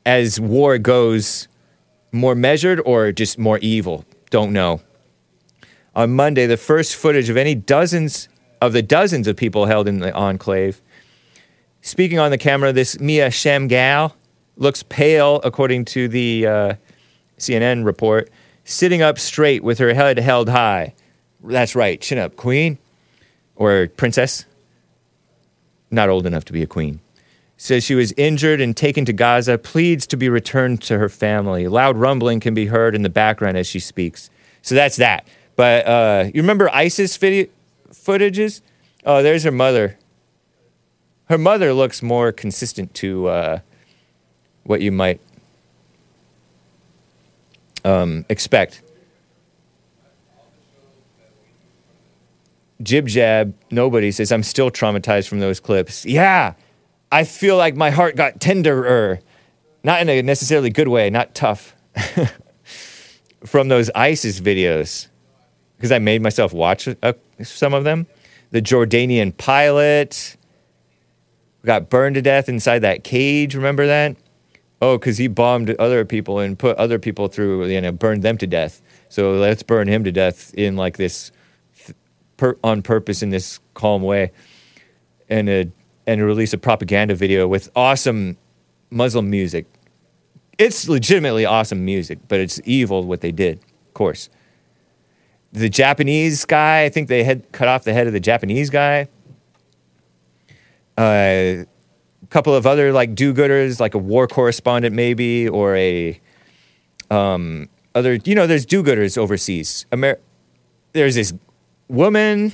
[0.05, 1.47] as war goes,
[2.11, 4.05] more measured or just more evil.
[4.29, 4.81] Don't know.
[5.95, 8.29] On Monday, the first footage of any dozens
[8.61, 10.83] of the dozens of people held in the enclave.
[11.81, 14.15] Speaking on the camera, this Mia Schem gal
[14.55, 16.73] looks pale, according to the uh,
[17.39, 18.29] CNN report,
[18.63, 20.93] sitting up straight with her head held high.
[21.43, 22.77] That's right, chin up, queen
[23.55, 24.45] or princess.
[25.89, 26.99] Not old enough to be a queen.
[27.57, 31.67] Says she was injured and taken to Gaza, pleads to be returned to her family.
[31.67, 34.29] Loud rumbling can be heard in the background as she speaks.
[34.61, 35.27] So that's that.
[35.55, 37.51] But uh, you remember ISIS video
[37.91, 38.61] footages?
[39.05, 39.97] Oh, there's her mother.
[41.31, 43.59] Her mother looks more consistent to uh,
[44.63, 45.21] what you might
[47.85, 48.81] um, expect.
[52.83, 56.03] Jib Jab, nobody says, I'm still traumatized from those clips.
[56.05, 56.55] Yeah,
[57.13, 59.21] I feel like my heart got tenderer.
[59.85, 61.77] Not in a necessarily good way, not tough.
[63.45, 65.07] from those ISIS videos.
[65.77, 68.05] Because I made myself watch uh, some of them.
[68.49, 70.35] The Jordanian pilot
[71.65, 73.55] got burned to death inside that cage.
[73.55, 74.15] Remember that?
[74.81, 78.37] Oh, because he bombed other people and put other people through, you know, burned them
[78.39, 78.81] to death.
[79.09, 81.31] So let's burn him to death in like this,
[82.37, 84.31] per, on purpose in this calm way,
[85.29, 85.71] and a,
[86.07, 88.37] and release a propaganda video with awesome
[88.89, 89.67] Muslim music.
[90.57, 94.29] It's legitimately awesome music, but it's evil what they did, of course.
[95.53, 99.07] The Japanese guy, I think they had cut off the head of the Japanese guy.
[101.01, 101.65] Uh,
[102.29, 106.19] couple of other like do-gooders, like a war correspondent maybe, or a
[107.09, 108.19] um, other.
[108.23, 109.85] You know, there's do-gooders overseas.
[109.91, 110.19] Amer-
[110.93, 111.33] there's this
[111.87, 112.53] woman,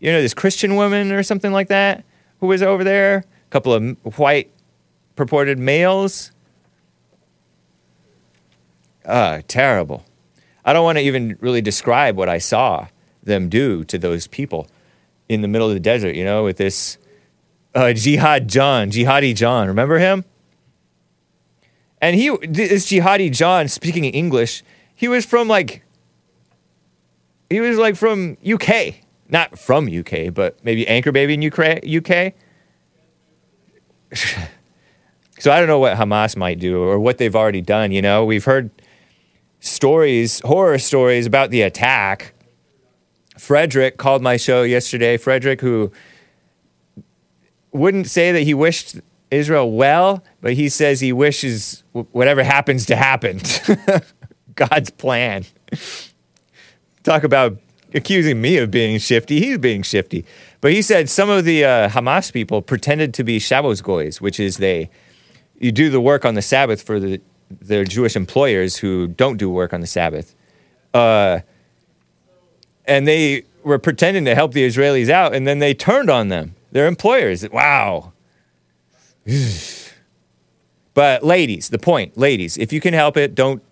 [0.00, 2.04] you know, this Christian woman or something like that,
[2.40, 3.18] who was over there.
[3.18, 4.50] A couple of white
[5.14, 6.32] purported males.
[9.04, 10.04] Uh, terrible.
[10.64, 12.88] I don't want to even really describe what I saw
[13.22, 14.66] them do to those people
[15.28, 16.98] in the middle of the desert, you know, with this
[17.76, 19.68] uh, Jihad John, Jihadi John.
[19.68, 20.24] Remember him?
[22.00, 24.64] And he, this Jihadi John, speaking English,
[24.94, 25.82] he was from like,
[27.50, 28.94] he was like from UK,
[29.28, 32.32] not from UK, but maybe Anchor Baby in UK.
[35.38, 37.92] so I don't know what Hamas might do or what they've already done.
[37.92, 38.70] You know, we've heard
[39.60, 42.32] stories, horror stories about the attack.
[43.38, 45.18] Frederick called my show yesterday.
[45.18, 45.92] Frederick, who
[47.76, 49.00] wouldn't say that he wished
[49.30, 53.40] Israel well, but he says he wishes whatever happens to happen.
[54.54, 55.44] God's plan.
[57.02, 57.58] Talk about
[57.94, 59.40] accusing me of being shifty.
[59.40, 60.24] He's being shifty.
[60.60, 64.40] But he said some of the uh, Hamas people pretended to be Shabbos goys, which
[64.40, 64.90] is they
[65.58, 67.20] you do the work on the Sabbath for the
[67.50, 70.34] their Jewish employers who don't do work on the Sabbath.
[70.92, 71.40] Uh,
[72.86, 76.54] and they were pretending to help the Israelis out, and then they turned on them
[76.72, 77.48] their employers.
[77.50, 78.12] Wow.
[80.94, 83.62] but ladies, the point, ladies, if you can help it, don't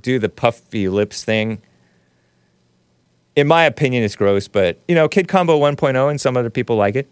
[0.00, 1.60] do the puffy lips thing.
[3.34, 6.76] In my opinion, it's gross, but you know, Kid Combo 1.0 and some other people
[6.76, 7.08] like it.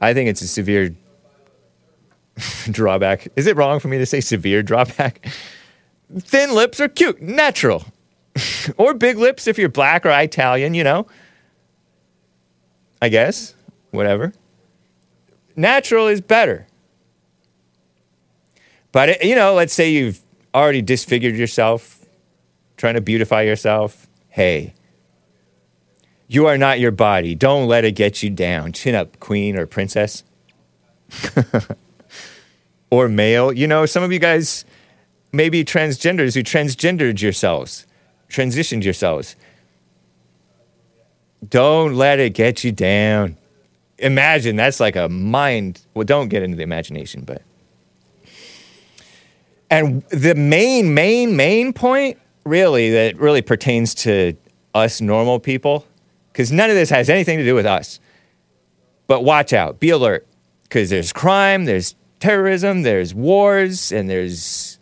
[0.00, 0.94] I think it's a severe
[2.70, 3.28] drawback.
[3.36, 5.26] Is it wrong for me to say severe drawback?
[6.18, 7.84] Thin lips are cute, natural.
[8.76, 11.06] or big lips if you're black or Italian, you know.
[13.00, 13.54] I guess
[13.92, 14.32] whatever.
[15.54, 16.66] Natural is better.
[18.90, 20.20] But, it, you know, let's say you've
[20.54, 22.04] already disfigured yourself,
[22.76, 24.08] trying to beautify yourself.
[24.28, 24.74] Hey,
[26.26, 27.34] you are not your body.
[27.34, 28.72] Don't let it get you down.
[28.72, 30.24] Chin up, queen or princess.
[32.90, 33.52] or male.
[33.52, 34.64] You know, some of you guys
[35.32, 37.86] may be transgenders who transgendered yourselves,
[38.28, 39.36] transitioned yourselves.
[41.46, 43.36] Don't let it get you down
[44.02, 45.80] imagine that's like a mind.
[45.94, 47.42] Well, don't get into the imagination, but
[49.72, 54.34] And the main, main, main point, really, that really pertains to
[54.74, 55.86] us normal people,
[56.30, 57.98] because none of this has anything to do with us.
[59.06, 60.26] But watch out, be alert,
[60.64, 64.78] because there's crime, there's terrorism, there's wars, and there's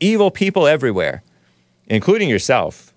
[0.00, 1.22] evil people everywhere,
[1.86, 2.92] including yourself.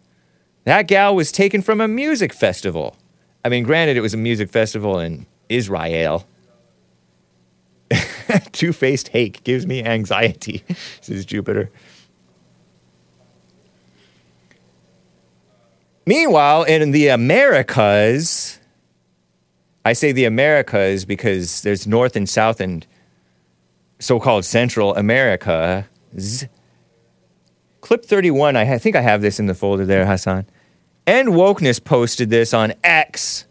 [0.63, 2.97] That gal was taken from a music festival.
[3.43, 6.27] I mean, granted, it was a music festival in Israel.
[8.51, 10.63] Two faced hake gives me anxiety,
[11.01, 11.71] says Jupiter.
[16.05, 18.59] Meanwhile, in the Americas,
[19.83, 22.85] I say the Americas because there's North and South and
[23.99, 25.87] so called Central America.
[27.81, 30.45] Clip 31, I think I have this in the folder there, Hassan.
[31.07, 33.45] End Wokeness posted this on X,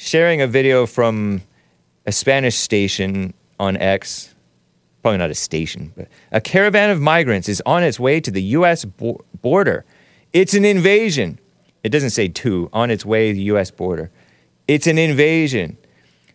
[0.00, 1.42] sharing a video from
[2.06, 4.34] a Spanish station on X.
[5.02, 8.42] Probably not a station, but a caravan of migrants is on its way to the
[8.42, 8.86] U.S.
[8.86, 9.84] bo- border.
[10.32, 11.38] It's an invasion.
[11.84, 14.10] It doesn't say to, on its way to the US border.
[14.66, 15.76] It's an invasion.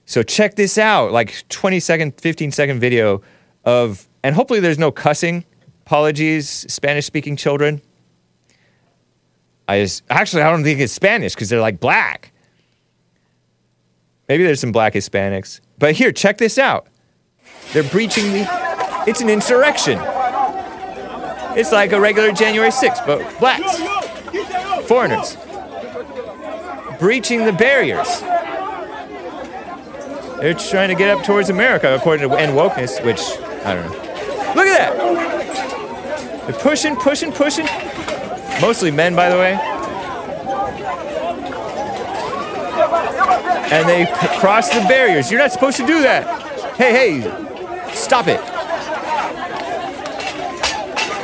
[0.05, 3.24] So check this out like 20 second, 15 second video
[3.63, 5.43] of, and hopefully there's no cussing.
[5.86, 7.82] Apologies, Spanish speaking children.
[9.68, 12.32] I just, actually, I don't think it's Spanish because they're like black.
[14.28, 15.59] Maybe there's some black Hispanics.
[15.78, 16.88] But here, check this out.
[17.73, 18.47] They're breaching the,
[19.07, 19.99] it's an insurrection.
[21.57, 23.78] It's like a regular January 6th, but blacks
[24.88, 25.38] foreigners
[26.99, 28.21] breaching the barriers.
[30.39, 33.19] They're trying to get up towards America, according to End Wokeness, which
[33.65, 33.97] I don't know.
[34.55, 36.47] Look at that!
[36.47, 37.65] They're pushing, pushing, pushing.
[38.61, 39.74] Mostly men, by the way.
[43.72, 44.05] And they
[44.39, 45.32] cross the barriers.
[45.32, 46.76] You're not supposed to do that.
[46.76, 48.39] Hey, hey, stop it.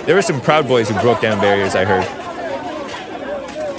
[0.05, 2.21] There were some Proud Boys who broke down barriers, I heard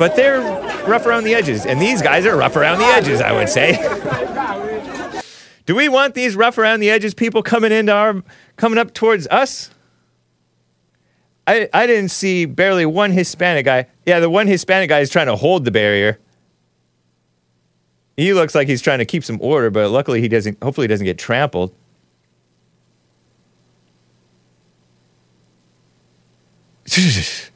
[0.03, 0.41] but they're
[0.89, 1.65] rough around the edges.
[1.65, 3.75] And these guys are rough around the edges, I would say.
[5.65, 8.21] Do we want these rough around the edges people coming into our
[8.57, 9.71] coming up towards us?
[11.47, 13.87] I I didn't see barely one Hispanic guy.
[14.05, 16.19] Yeah, the one Hispanic guy is trying to hold the barrier.
[18.17, 20.89] He looks like he's trying to keep some order, but luckily he doesn't hopefully he
[20.89, 21.75] doesn't get trampled.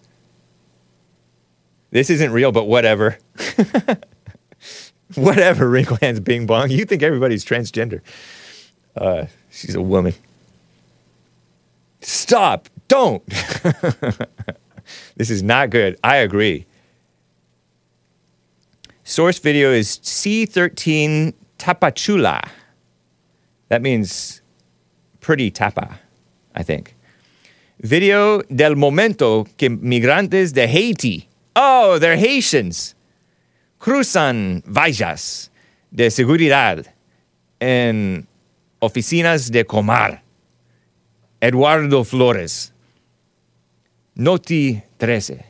[1.97, 3.17] This isn't real, but whatever.
[5.15, 6.69] whatever, Wrinklehands Bing Bong.
[6.71, 8.03] You think everybody's transgender.
[8.95, 10.13] Uh, she's a woman.
[12.03, 12.69] Stop.
[12.89, 13.25] Don't.
[15.17, 15.99] this is not good.
[16.05, 16.67] I agree.
[19.09, 22.41] Source video is C13 Tapachula.
[23.69, 24.43] That means
[25.21, 26.01] pretty tapa,
[26.57, 26.97] I think.
[27.79, 32.97] Video del momento que migrantes de Haiti Oh, they're Haitians.
[33.79, 35.51] Cruzan vallas
[35.95, 36.85] de seguridad
[37.61, 38.27] en
[38.83, 40.23] oficinas de Comar.
[41.41, 42.73] Eduardo Flores.
[44.17, 45.45] Noti 13.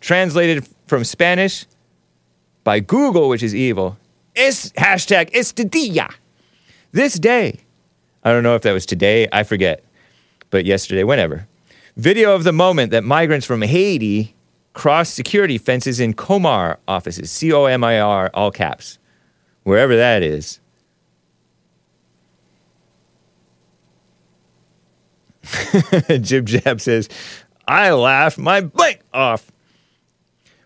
[0.00, 1.66] Translated from Spanish
[2.64, 3.96] by Google, which is evil.
[4.36, 6.12] Es hashtag este día.
[6.92, 7.60] This day.
[8.24, 9.82] I don't know if that was today, I forget.
[10.50, 11.46] But yesterday, whenever.
[11.96, 14.34] Video of the moment that migrants from Haiti
[14.72, 18.98] cross security fences in Comar offices, C O M I R, all caps,
[19.64, 20.60] wherever that is.
[26.20, 27.08] Jib Jab says,
[27.66, 29.49] I laugh my blank off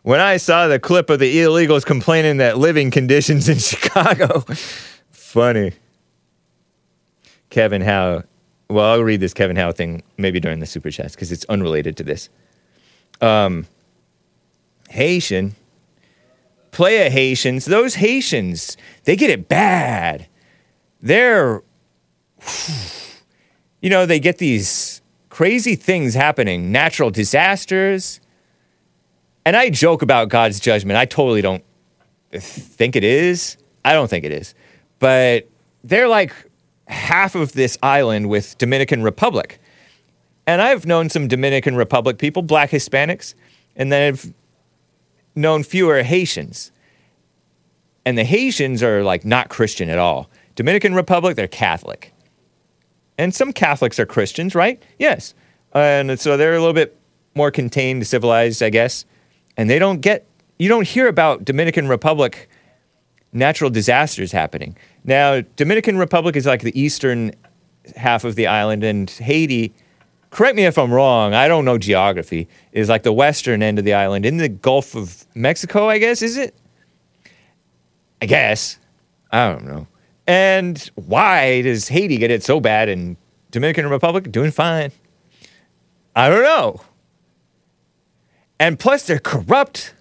[0.05, 4.45] when I saw the clip of the illegals complaining that living conditions in Chicago.
[5.11, 5.73] Funny.
[7.49, 8.23] Kevin Howe.
[8.69, 11.97] Well, I'll read this Kevin Howe thing maybe during the super chats because it's unrelated
[11.97, 12.29] to this.
[13.23, 13.67] Um,
[14.91, 15.55] Haitian,
[16.71, 20.27] playa Haitians, those Haitians, they get it bad.
[21.01, 21.63] They're,
[23.81, 25.01] you know, they get these
[25.31, 28.21] crazy things happening, natural disasters.
[29.47, 30.97] And I joke about God's judgment.
[30.97, 31.63] I totally don't
[32.33, 33.57] think it is.
[33.85, 34.55] I don't think it is.
[34.99, 35.49] But
[35.83, 36.35] they're like
[36.89, 39.61] half of this island with Dominican Republic.
[40.47, 43.35] And I've known some Dominican Republic people, black Hispanics,
[43.77, 44.35] and then I've
[45.35, 46.71] known fewer Haitians.
[48.07, 50.31] And the Haitians are like not Christian at all.
[50.55, 52.13] Dominican Republic, they're Catholic.
[53.17, 54.83] And some Catholics are Christians, right?
[54.99, 55.35] Yes.
[55.73, 56.99] And so they're a little bit
[57.35, 59.05] more contained, civilized, I guess.
[59.57, 60.27] And they don't get,
[60.59, 62.49] you don't hear about Dominican Republic
[63.33, 64.77] natural disasters happening.
[65.05, 67.33] Now, Dominican Republic is like the eastern
[67.97, 69.75] half of the island, and Haiti
[70.31, 71.35] correct me if I'm wrong.
[71.35, 72.49] I don't know geography.
[72.73, 75.89] Is like the western end of the island in the Gulf of Mexico.
[75.89, 76.55] I guess is it?
[78.23, 78.79] I guess.
[79.31, 79.87] I don't know.
[80.27, 83.17] And why does Haiti get it so bad and
[83.51, 84.91] Dominican Republic doing fine?
[86.17, 86.81] I don't know.
[88.59, 89.95] And plus, they're corrupt.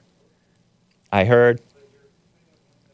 [1.12, 1.62] I heard.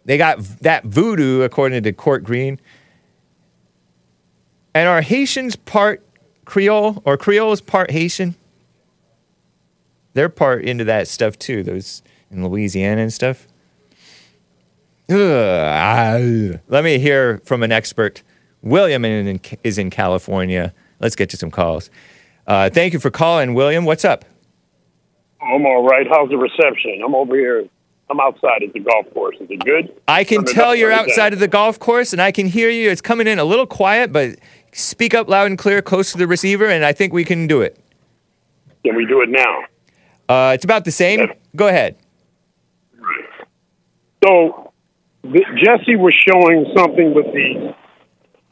[0.06, 2.60] They got that voodoo, according to Court Green.
[4.74, 6.06] And are Haitians part
[6.46, 8.36] Creole or Creoles part Haitian?
[10.14, 12.02] They're part into that stuff too, those
[12.32, 13.48] in Louisiana and stuff.
[15.10, 16.60] Ugh.
[16.68, 18.24] Let me hear from an expert.
[18.62, 19.06] William
[19.64, 20.74] is in California.
[21.00, 21.90] Let's get to some calls.
[22.46, 23.86] Uh, thank you for calling, William.
[23.86, 24.26] What's up?
[25.50, 26.06] I'm all right.
[26.08, 27.02] How's the reception?
[27.04, 27.66] I'm over here.
[28.10, 29.36] I'm outside at the golf course.
[29.40, 29.94] Is it good?
[30.08, 32.90] I can tell you're outside of the golf course and I can hear you.
[32.90, 34.36] It's coming in a little quiet, but
[34.72, 37.62] speak up loud and clear close to the receiver, and I think we can do
[37.62, 37.80] it.
[38.84, 39.64] Can we do it now?
[40.28, 41.32] Uh, it's about the same.
[41.56, 41.98] Go ahead.
[44.24, 44.72] So
[45.24, 47.76] Jesse was showing something with the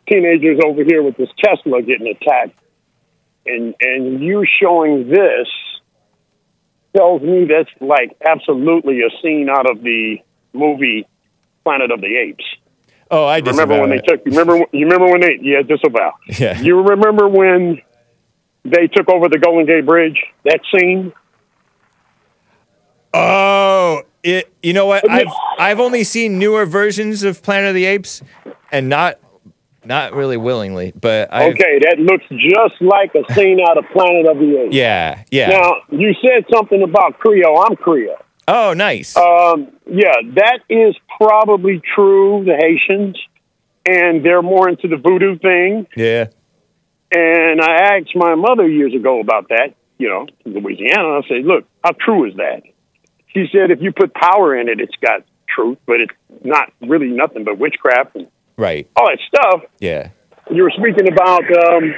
[0.09, 2.57] teenagers over here with this Tesla getting attacked,
[3.45, 5.47] and and you showing this
[6.97, 10.17] tells me that's like absolutely a scene out of the
[10.53, 11.07] movie
[11.63, 12.43] Planet of the Apes.
[13.11, 16.13] Oh, I disavow remember when they took you remember you remember when they yeah disavow
[16.39, 16.59] Yeah.
[16.59, 17.81] you remember when
[18.65, 21.13] they took over the Golden Gate Bridge that scene
[23.13, 24.51] Oh, it.
[24.61, 25.09] You know what?
[25.09, 28.21] I've I've only seen newer versions of Planet of the Apes,
[28.71, 29.17] and not
[29.88, 31.49] not really willingly, but I.
[31.49, 35.49] okay that looks just like a scene out of Planet of the Apes Yeah, yeah.
[35.49, 38.17] now you said something about Creole I'm Creole
[38.47, 39.15] oh, nice.
[39.17, 43.17] um, yeah that is probably true the Haitians
[43.85, 46.27] and they're more into the voodoo thing yeah.
[47.11, 51.65] and I asked my mother years ago about that you know Louisiana I said look
[51.83, 52.63] how true is that
[53.38, 56.13] she said if you put power in it, it's got truth, but it's
[56.43, 58.27] not really nothing but witchcraft and
[58.58, 58.89] Right.
[58.95, 59.62] all that stuff.
[59.80, 60.10] Yeah.
[60.49, 61.93] You were speaking about um,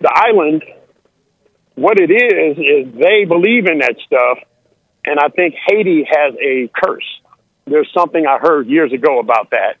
[0.00, 0.64] the island.
[1.74, 4.38] What it is is they believe in that stuff,
[5.04, 7.04] and I think Haiti has a curse.
[7.66, 9.76] There's something I heard years ago about that.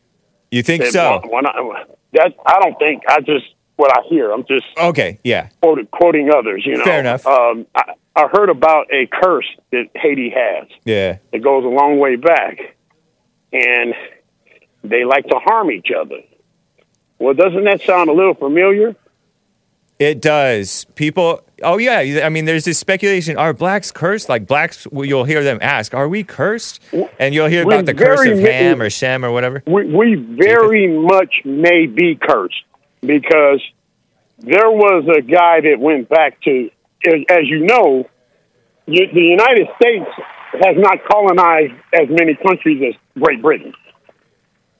[0.50, 1.20] You think That so?
[1.28, 3.44] When I, that I don't think I just
[3.76, 4.30] what I hear.
[4.32, 5.18] I'm just Okay.
[5.24, 5.48] Yeah.
[5.62, 6.62] quoting, quoting others.
[6.64, 7.26] You know, Fair enough.
[7.26, 10.68] Um, I, I heard about a curse that Haiti has.
[10.84, 11.18] Yeah.
[11.32, 12.58] It goes a long way back,
[13.52, 13.94] and
[14.82, 16.20] they like to harm each other.
[17.18, 18.96] Well, doesn't that sound a little familiar?
[19.98, 20.84] It does.
[20.96, 21.42] People.
[21.62, 22.22] Oh yeah.
[22.24, 24.28] I mean, there's this speculation: Are blacks cursed?
[24.28, 26.80] Like blacks, you'll hear them ask, "Are we cursed?"
[27.20, 29.62] And you'll hear We're about the curse of Ham or Shem or whatever.
[29.66, 32.64] We, we very much may be cursed
[33.00, 33.62] because
[34.38, 36.70] there was a guy that went back to,
[37.06, 38.08] as you know,
[38.86, 40.10] the United States
[40.52, 43.72] has not colonized as many countries as Great Britain.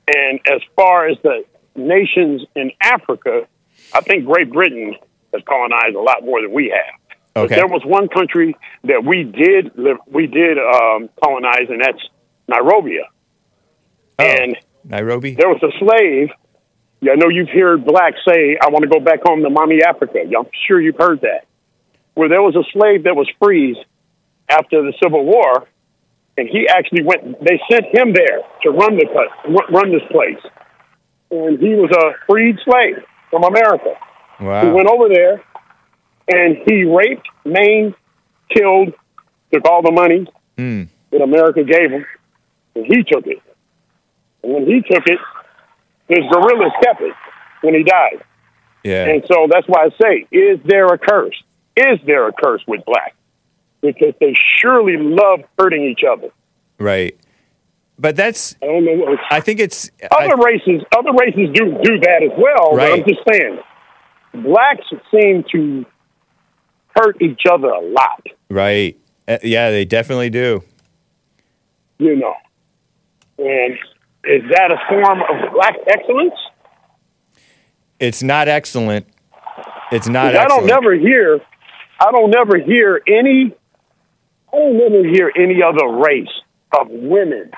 [0.07, 1.43] And as far as the
[1.75, 3.47] nations in Africa,
[3.93, 4.95] I think Great Britain
[5.33, 6.99] has colonized a lot more than we have.
[7.33, 7.55] But Okay.
[7.55, 11.97] there was one country that we did live, we did um, colonize, and that's
[12.47, 12.99] Nairobi.
[13.01, 15.33] Oh, And Nairobi.
[15.35, 16.29] there was a slave.
[17.01, 19.81] Yeah, I know you've heard blacks say, "I want to go back home to mommy
[19.83, 21.45] Africa." Yeah, I'm sure you've heard that.
[22.13, 23.75] Where there was a slave that was freed
[24.47, 25.67] after the Civil War,
[26.37, 27.39] and he actually went.
[27.43, 29.05] They sent him there to run the
[29.71, 30.41] run this place,
[31.31, 33.95] and he was a freed slave from America.
[34.39, 35.41] He went over there,
[36.27, 37.95] and he raped, maimed,
[38.55, 38.93] killed,
[39.53, 40.27] took all the money
[40.57, 40.87] Mm.
[41.11, 42.05] that America gave him,
[42.75, 43.41] and he took it.
[44.43, 45.19] And when he took it,
[46.07, 47.13] his guerrillas kept it
[47.61, 48.23] when he died.
[48.83, 49.07] Yeah.
[49.07, 51.41] And so that's why I say, is there a curse?
[51.75, 53.15] Is there a curse with black?
[53.83, 56.29] Because they surely love hurting each other.
[56.79, 57.19] Right.
[57.99, 58.55] But that's.
[58.63, 58.93] I don't know.
[58.93, 59.91] What, I think it's.
[60.09, 62.75] I- other races, other races do do that as well.
[62.75, 63.59] But I'm just saying,
[64.33, 65.85] blacks seem to
[66.95, 68.25] hurt each other a lot.
[68.49, 68.97] right.
[69.27, 70.63] Uh, yeah, they definitely do.
[71.99, 72.33] You know,
[73.37, 73.75] and
[74.25, 76.33] is that a form of black excellence?
[77.99, 79.05] It's not excellent.
[79.93, 80.35] It's not.
[80.35, 81.39] I don't never hear,
[81.99, 83.53] I don't never hear any,
[84.53, 86.27] I don't never hear any other race
[86.79, 87.51] of women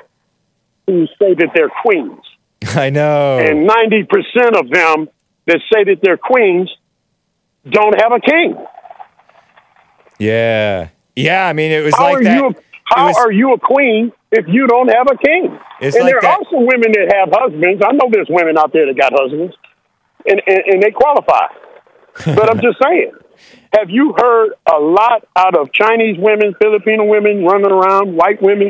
[0.88, 2.22] who say that they're queens.
[2.76, 3.40] I know.
[3.40, 5.10] And 90% of them
[5.48, 6.72] that say that they're queens
[7.70, 8.56] don't have a king.
[10.20, 10.90] yeah.
[11.16, 11.48] Yeah.
[11.48, 12.38] I mean, it was How like are that.
[12.38, 12.56] you?
[12.86, 15.58] How was- are you a queen if you don't have a king?
[15.82, 17.82] It's and like there that- are also women that have husbands.
[17.86, 19.56] I know there's women out there that got husbands,
[20.28, 21.48] and and, and they qualify.
[22.36, 23.12] but I'm just saying,
[23.78, 28.70] Have you heard a lot out of Chinese women, Filipino women running around, white women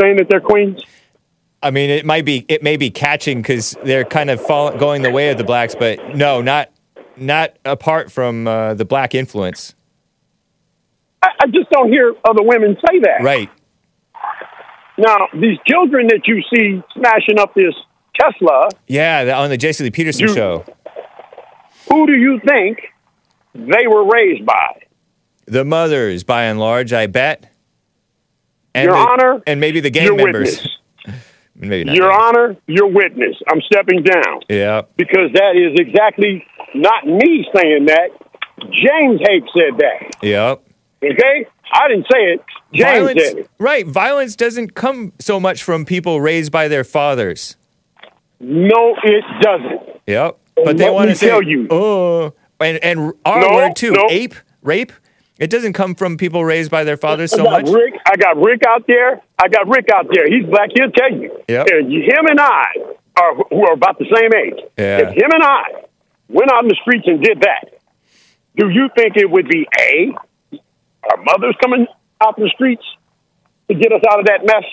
[0.00, 0.82] saying that they're queens?
[1.62, 5.02] I mean, it might be it may be catching because they're kind of fall, going
[5.02, 6.70] the way of the blacks, but no, not
[7.16, 9.74] not apart from uh, the black influence.
[11.22, 13.22] I, I just don't hear other women say that.
[13.22, 13.48] Right.
[14.98, 17.74] Now, these children that you see smashing up this
[18.20, 20.64] Tesla, Yeah, on the Jesse Lee Peterson You- show.
[21.90, 22.78] who do you think
[23.54, 24.82] they were raised by?
[25.46, 27.50] The mothers, by and large, I bet.
[28.74, 30.56] And Your the- Honor, and maybe the gang members.
[30.56, 30.68] witness.
[31.56, 31.94] Maybe not.
[31.94, 33.36] Your Honor, your witness.
[33.48, 34.82] I'm stepping down Yeah.
[34.96, 36.44] because that is exactly
[36.74, 38.08] not me saying that.
[38.72, 40.16] James Hake said that.
[40.20, 40.62] Yep.
[41.04, 41.46] Okay?
[41.72, 42.40] I didn't say it.
[42.72, 43.50] James Violence, said it.
[43.60, 43.86] right.
[43.86, 47.56] Violence doesn't come so much from people raised by their fathers.
[48.40, 50.00] No, it doesn't.
[50.08, 50.36] Yep.
[50.56, 52.34] And But they want to say, tell you- oh,
[52.64, 54.06] and, and our No, word too, no.
[54.10, 54.92] ape, rape.
[55.38, 57.68] It doesn't come from people raised by their fathers so much.
[57.68, 57.94] Rick.
[58.06, 59.20] I got Rick out there.
[59.42, 60.28] I got Rick out there.
[60.28, 60.70] He's black.
[60.74, 61.36] He'll tell you.
[61.48, 61.66] Yep.
[61.72, 62.64] And him and I
[63.20, 64.64] are who are about the same age.
[64.78, 64.98] Yeah.
[64.98, 65.62] If him and I
[66.28, 67.74] went out in the streets and did that,
[68.56, 70.12] do you think it would be a
[71.10, 71.86] our mothers coming
[72.22, 72.84] out in the streets
[73.68, 74.64] to get us out of that mess,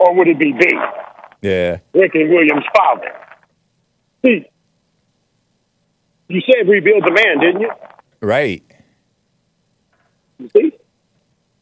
[0.00, 0.66] or would it be B
[1.42, 1.78] Yeah.
[1.94, 3.12] Rick and William's father?
[4.24, 4.46] See,
[6.28, 7.70] you said rebuild the man, didn't you?
[8.20, 8.62] Right.
[10.38, 10.72] You see,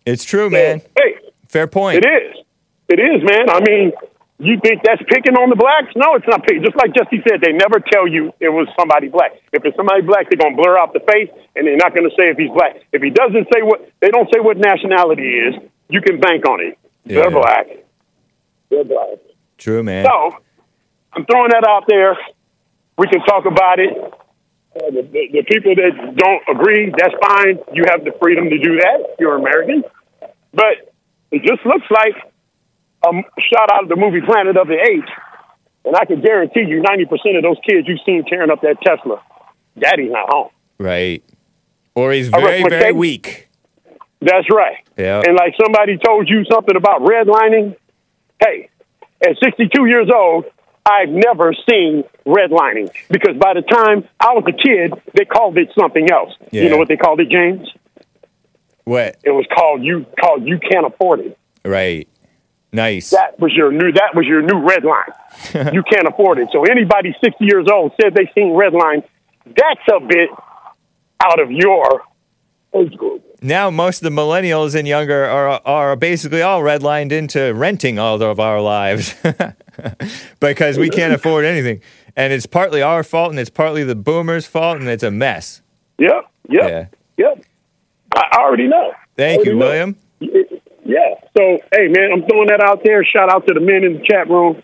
[0.05, 0.83] It's true, man.
[0.97, 1.17] Hey,
[1.49, 2.05] Fair point.
[2.05, 2.45] It is.
[2.89, 3.51] It is, man.
[3.51, 3.93] I mean,
[4.39, 5.95] you think that's picking on the blacks?
[5.97, 6.63] No, it's not picking.
[6.63, 9.33] Just like Jesse said, they never tell you it was somebody black.
[9.53, 12.29] If it's somebody black, they're gonna blur out the face, and they're not gonna say
[12.31, 12.77] if he's black.
[12.93, 15.55] If he doesn't say what they don't say what nationality is,
[15.89, 16.79] you can bank on it.
[17.05, 17.23] Yeah.
[17.23, 17.67] They're black.
[18.69, 19.19] They're black.
[19.57, 20.05] True, man.
[20.05, 20.37] So
[21.13, 22.19] I'm throwing that out there.
[22.99, 23.93] We can talk about it.
[24.77, 27.59] The, the, the people that don't agree, that's fine.
[27.73, 29.17] You have the freedom to do that.
[29.19, 29.85] You're American.
[30.53, 30.93] But
[31.31, 32.15] it just looks like
[33.05, 33.11] a
[33.41, 35.11] shot out of the movie Planet of the Apes.
[35.85, 39.23] And I can guarantee you 90% of those kids you've seen tearing up that Tesla,
[39.79, 40.51] daddy's not home.
[40.79, 41.25] Right.
[41.95, 43.49] Or he's very, very weak.
[44.21, 44.79] That's right.
[44.99, 45.23] Yeah.
[45.25, 47.77] And like somebody told you something about redlining,
[48.45, 48.69] hey,
[49.23, 50.47] at 62 years old,
[50.89, 55.69] I've never seen redlining because by the time I was a kid, they called it
[55.79, 56.33] something else.
[56.53, 56.63] Yeah.
[56.63, 57.69] You know what they called it, James?
[58.85, 59.17] What?
[59.25, 61.39] It was called you called you can't afford it.
[61.65, 62.09] Right.
[62.73, 63.11] Nice.
[63.11, 65.73] That was your new that was your new red line.
[65.75, 66.49] you can't afford it.
[66.53, 69.03] So anybody 60 years old said they seen red line,
[69.45, 70.31] that's a bit
[71.25, 72.03] out of your
[72.75, 73.25] age group.
[73.43, 78.21] now most of the millennials and younger are are basically all redlined into renting all
[78.23, 79.15] of our lives
[80.41, 81.81] because we can't afford anything
[82.17, 85.63] and it's partly our fault and it's partly the boomers fault and it's a mess
[85.99, 86.31] Yep.
[86.51, 86.71] Yep.
[86.71, 86.87] Yeah.
[87.17, 87.45] Yep.
[88.15, 88.93] I already know.
[89.17, 89.67] thank I you know.
[89.67, 89.97] william
[90.89, 91.15] Yeah.
[91.37, 93.05] So, hey, man, I'm throwing that out there.
[93.05, 94.63] Shout out to the men in the chat room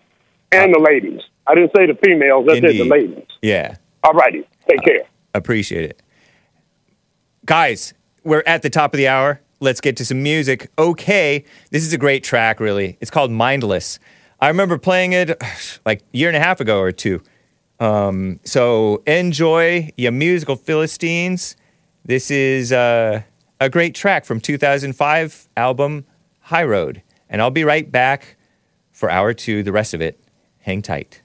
[0.52, 1.20] and the ladies.
[1.46, 2.46] I didn't say the females.
[2.48, 3.24] I said the ladies.
[3.42, 4.46] yeah All righty.
[4.68, 5.00] Take uh, care.
[5.34, 6.00] appreciate it
[7.44, 7.92] guys
[8.22, 11.92] we're at the top of the hour let's get to some music okay this is
[11.92, 13.98] a great track really it's called mindless
[14.42, 15.42] i remember playing it
[15.86, 17.22] like a year and a half ago or two.
[17.80, 21.56] Um, so enjoy your musical philistines.
[22.04, 23.22] This is uh,
[23.60, 26.04] a great track from 2005 album
[26.40, 27.02] high road.
[27.30, 28.36] And i'll be right back
[28.92, 30.22] for hour two the rest of it.
[30.58, 31.21] Hang tight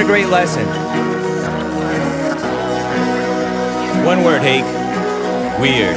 [0.00, 0.66] What a great lesson.
[4.06, 4.64] One word, Hake.
[5.60, 5.94] Weird.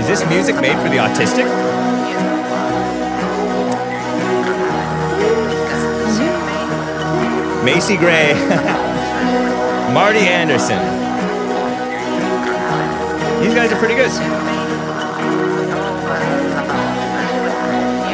[0.00, 1.46] Is this music made for the autistic?
[7.64, 8.32] Macy Gray,
[9.94, 10.82] Marty Anderson.
[13.44, 14.10] These guys are pretty good.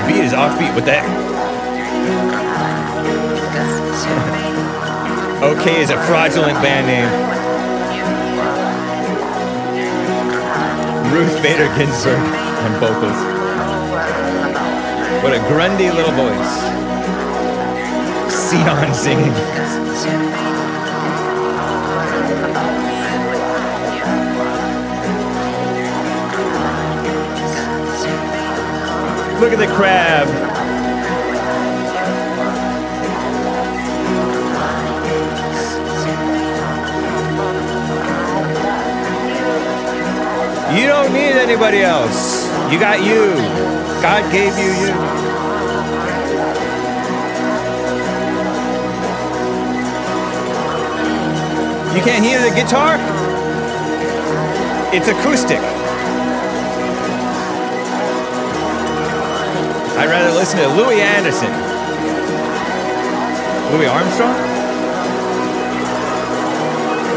[0.07, 1.22] Beat is offbeat with that.
[5.43, 7.11] Okay is a fraudulent band name.
[11.13, 13.19] Ruth Bader Ginsburg on vocals.
[15.25, 16.61] What a grundy little voice.
[18.31, 19.33] Sion singing.
[29.41, 30.52] Look at the crab.
[40.75, 42.47] You don't need anybody else.
[42.73, 43.35] You got you.
[44.01, 44.89] God gave you you.
[51.95, 52.97] You can't hear the guitar?
[54.95, 55.59] It's acoustic.
[59.99, 61.53] I'd rather listen to Louis Anderson.
[63.73, 64.35] Louis Armstrong?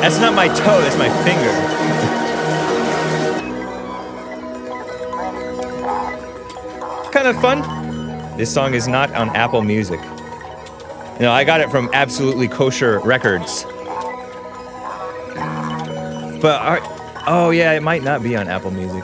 [0.01, 2.12] That's not my toe, that's my finger.
[7.34, 8.38] kind fun.
[8.38, 10.00] This song is not on Apple Music.
[11.20, 13.64] No, I got it from Absolutely Kosher Records.
[16.40, 16.80] But are,
[17.26, 19.04] oh yeah, it might not be on Apple Music.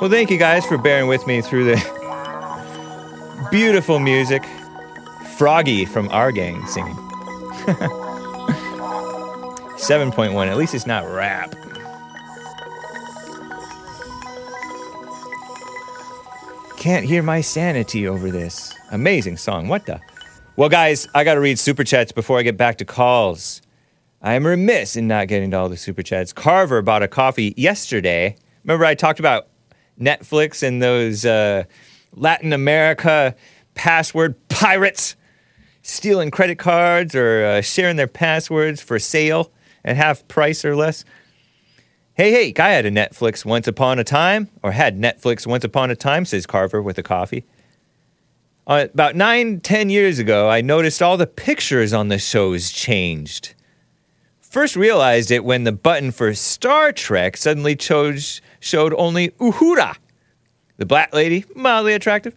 [0.00, 4.44] Well, thank you guys for bearing with me through the beautiful music.
[5.38, 6.96] Froggy from our gang singing.
[9.78, 10.46] 7.1.
[10.46, 11.54] At least it's not rap.
[16.90, 18.74] Can't hear my sanity over this.
[18.90, 19.68] Amazing song.
[19.68, 20.00] What the?
[20.56, 23.62] Well, guys, I got to read super chats before I get back to calls.
[24.20, 26.32] I am remiss in not getting to all the super chats.
[26.32, 28.34] Carver bought a coffee yesterday.
[28.64, 29.46] Remember, I talked about
[30.00, 31.62] Netflix and those uh,
[32.16, 33.36] Latin America
[33.74, 35.14] password pirates
[35.82, 39.52] stealing credit cards or uh, sharing their passwords for sale
[39.84, 41.04] at half price or less.
[42.20, 45.90] Hey, hey, I had a Netflix once upon a time, or had Netflix once upon
[45.90, 47.46] a time, says Carver with a coffee.
[48.66, 53.54] Uh, about nine, ten years ago, I noticed all the pictures on the shows changed.
[54.38, 59.96] First realized it when the button for Star Trek suddenly chose, showed only Uhura,
[60.76, 62.34] the black lady, mildly attractive.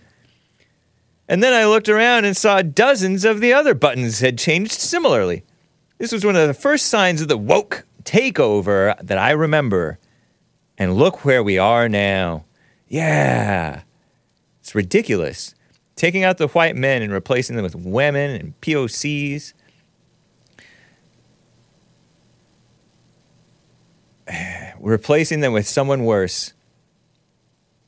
[1.28, 5.44] And then I looked around and saw dozens of the other buttons had changed similarly.
[5.98, 10.00] This was one of the first signs of the woke takeover that I remember.
[10.78, 12.46] And look where we are now.
[12.88, 13.82] Yeah.
[14.60, 15.56] It's ridiculous.
[15.96, 19.54] Taking out the white men and replacing them with women and POCs.
[24.80, 26.54] replacing them with someone worse.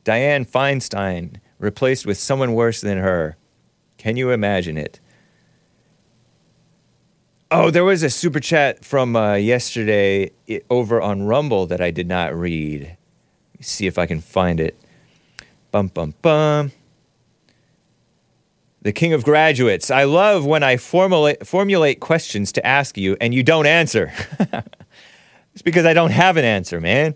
[0.03, 3.37] Dianne Feinstein replaced with someone worse than her.
[3.97, 4.99] Can you imagine it?
[7.51, 11.91] Oh, there was a super chat from uh, yesterday i- over on Rumble that I
[11.91, 12.97] did not read.
[13.61, 14.75] See if I can find it.
[15.71, 16.71] Bum, bum, bum.
[18.81, 19.89] The king of graduates.
[19.89, 24.11] I love when I formulate, formulate questions to ask you and you don't answer.
[25.53, 27.15] it's because I don't have an answer, man.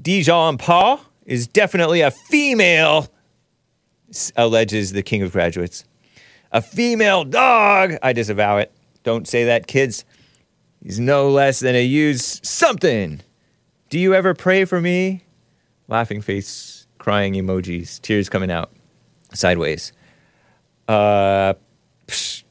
[0.00, 3.08] Dijon Paul is definitely a female,
[4.36, 5.84] alleges the king of graduates.
[6.52, 7.94] A female dog.
[8.02, 8.72] I disavow it.
[9.02, 10.04] Don't say that, kids.
[10.82, 13.20] He's no less than a used something.
[13.90, 15.24] Do you ever pray for me?
[15.88, 18.70] Laughing face, crying emojis, tears coming out
[19.32, 19.92] sideways.
[20.86, 21.54] Uh,
[22.06, 22.44] psh.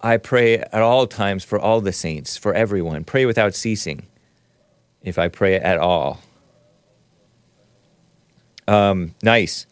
[0.00, 3.04] I pray at all times for all the saints, for everyone.
[3.04, 4.06] Pray without ceasing,
[5.02, 6.20] if I pray at all.
[8.66, 9.66] Um, nice.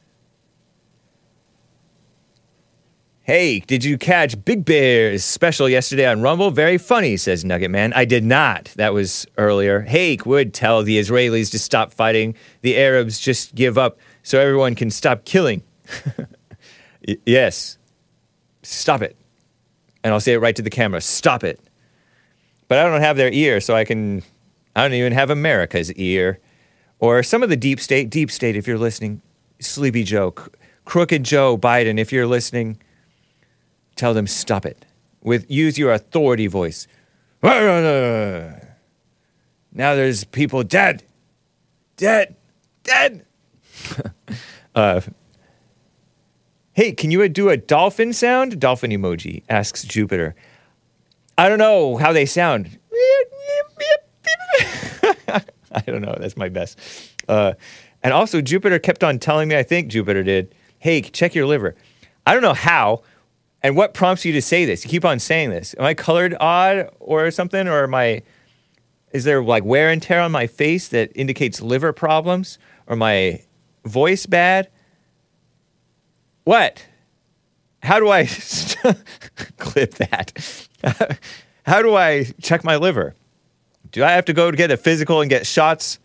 [3.30, 6.50] Hey, did you catch Big Bear's special yesterday on Rumble?
[6.50, 7.92] Very funny, says Nugget Man.
[7.92, 8.72] I did not.
[8.74, 9.82] That was earlier.
[9.82, 12.34] Hake would tell the Israelis to stop fighting.
[12.62, 15.62] The Arabs just give up so everyone can stop killing.
[17.06, 17.78] Y- yes.
[18.64, 19.16] Stop it.
[20.02, 21.00] And I'll say it right to the camera.
[21.00, 21.60] Stop it.
[22.66, 24.24] But I don't have their ear, so I can
[24.74, 26.40] I don't even have America's ear.
[26.98, 29.22] Or some of the deep state, deep state, if you're listening,
[29.60, 30.46] Sleepy Joe, C-
[30.84, 32.76] Crooked Joe Biden, if you're listening,
[34.00, 34.86] tell them stop it.
[35.22, 36.88] With use your authority voice.
[37.42, 38.54] Now
[39.72, 41.04] there's people dead.
[41.96, 42.34] Dead.
[42.82, 43.26] Dead.
[44.74, 45.02] uh,
[46.72, 48.58] hey, can you do a dolphin sound?
[48.58, 50.34] Dolphin emoji, asks Jupiter.
[51.36, 52.78] I don't know how they sound.
[55.72, 56.16] I don't know.
[56.18, 56.78] That's my best.
[57.28, 57.52] Uh,
[58.02, 61.76] and also, Jupiter kept on telling me, I think Jupiter did, hey, check your liver.
[62.26, 63.02] I don't know how
[63.62, 64.84] and what prompts you to say this.
[64.84, 65.74] You keep on saying this.
[65.78, 67.68] Am I colored odd or something?
[67.68, 68.22] Or am I,
[69.12, 72.58] is there like wear and tear on my face that indicates liver problems?
[72.86, 73.42] Or my
[73.84, 74.68] voice bad?
[76.44, 76.86] What?
[77.82, 78.26] How do I
[79.58, 80.68] clip that?
[81.64, 83.14] How do I check my liver?
[83.92, 85.98] Do I have to go to get a physical and get shots?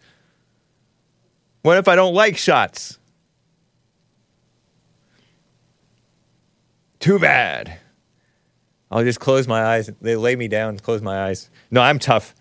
[1.62, 3.00] What if I don't like shots?
[7.06, 7.78] Too bad.
[8.90, 9.92] I'll just close my eyes.
[10.02, 11.52] They lay me down, close my eyes.
[11.70, 12.34] No, I'm tough.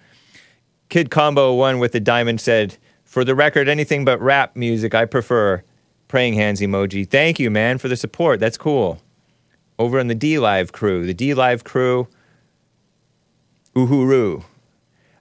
[0.89, 5.05] Kid Combo one with the diamond said, For the record, anything but rap music I
[5.05, 5.62] prefer.
[6.09, 7.07] Praying hands emoji.
[7.07, 8.41] Thank you, man, for the support.
[8.41, 9.03] That's cool.
[9.79, 11.05] Over on the DLive crew.
[11.05, 12.09] The DLive crew.
[13.75, 14.45] Uhuru.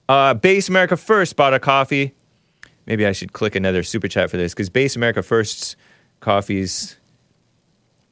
[0.07, 2.13] Uh, Based America First bought a coffee.
[2.85, 5.75] Maybe I should click another super chat for this because Based America First's
[6.21, 6.95] coffees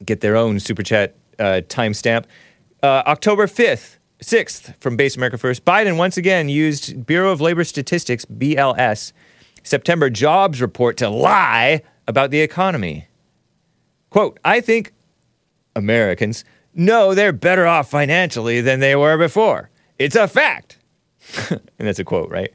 [0.04, 2.24] get their own super chat uh, timestamp.
[2.82, 5.64] Uh, October 5th, 6th from Based America First.
[5.64, 9.12] Biden once again used Bureau of Labor Statistics, BLS,
[9.62, 13.06] September jobs report to lie about the economy.
[14.10, 14.92] Quote, I think
[15.74, 19.70] Americans know they're better off financially than they were before.
[19.98, 20.78] It's a fact.
[21.50, 22.52] and that's a quote, right?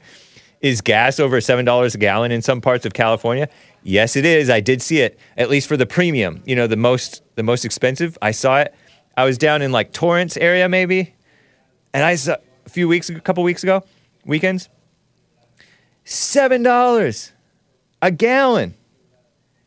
[0.60, 3.48] Is gas over $7 a gallon in some parts of California?
[3.88, 4.50] Yes, it is.
[4.50, 7.64] I did see it, at least for the premium, you know, the most the most
[7.64, 8.18] expensive.
[8.20, 8.74] I saw it.
[9.16, 11.14] I was down in like Torrance area maybe,
[11.94, 12.36] and I saw
[12.66, 13.82] a few weeks a couple weeks ago,
[14.26, 14.68] weekends.
[16.04, 17.32] $7
[18.02, 18.74] a gallon.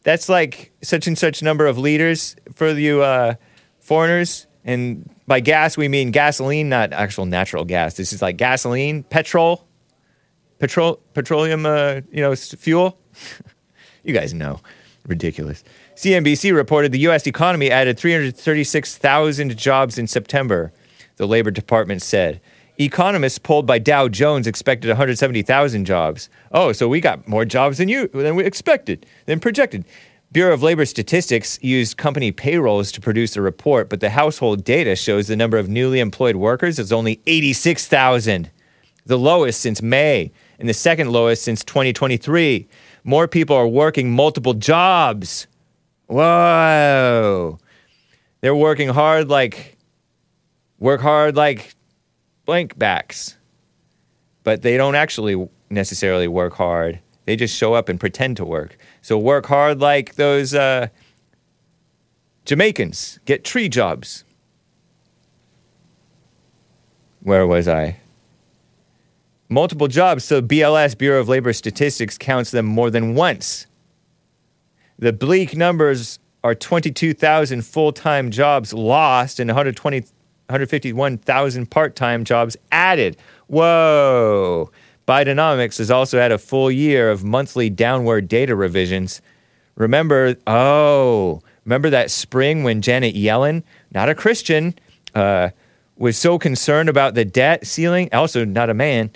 [0.03, 3.33] That's like such and such number of liters for you uh,
[3.79, 4.45] foreigners.
[4.63, 7.95] And by gas, we mean gasoline, not actual natural gas.
[7.95, 9.67] This is like gasoline, petrol,
[10.59, 12.99] petrol, petroleum, uh, you know, fuel.
[14.03, 14.59] you guys know,
[15.05, 15.63] ridiculous.
[15.95, 17.27] CNBC reported the U.S.
[17.27, 20.71] economy added 336,000 jobs in September.
[21.17, 22.41] The Labor Department said.
[22.79, 26.29] Economists polled by Dow Jones expected 170,000 jobs.
[26.51, 29.85] Oh, so we got more jobs than you than we expected, than projected.
[30.31, 34.95] Bureau of Labor Statistics used company payrolls to produce the report, but the household data
[34.95, 38.49] shows the number of newly employed workers is only 86,000,
[39.05, 42.67] the lowest since May, and the second lowest since 2023.
[43.03, 45.47] More people are working multiple jobs.
[46.07, 47.59] Whoa.
[48.41, 49.77] They're working hard like
[50.79, 51.73] work hard like
[52.45, 53.37] blank backs.
[54.43, 56.99] But they don't actually necessarily work hard.
[57.25, 58.77] They just show up and pretend to work.
[59.01, 60.87] So work hard like those uh,
[62.45, 63.19] Jamaicans.
[63.25, 64.23] Get tree jobs.
[67.21, 68.00] Where was I?
[69.51, 70.23] Multiple jobs.
[70.23, 73.67] So BLS, Bureau of Labor Statistics, counts them more than once.
[74.97, 79.99] The bleak numbers are 22,000 full time jobs lost and 120,
[80.47, 83.17] 151,000 part time jobs added.
[83.47, 84.71] Whoa.
[85.05, 89.21] Bidenomics has also had a full year of monthly downward data revisions.
[89.75, 94.75] Remember, oh, remember that spring when Janet Yellen, not a Christian,
[95.13, 95.49] uh,
[95.97, 99.11] was so concerned about the debt ceiling, also not a man,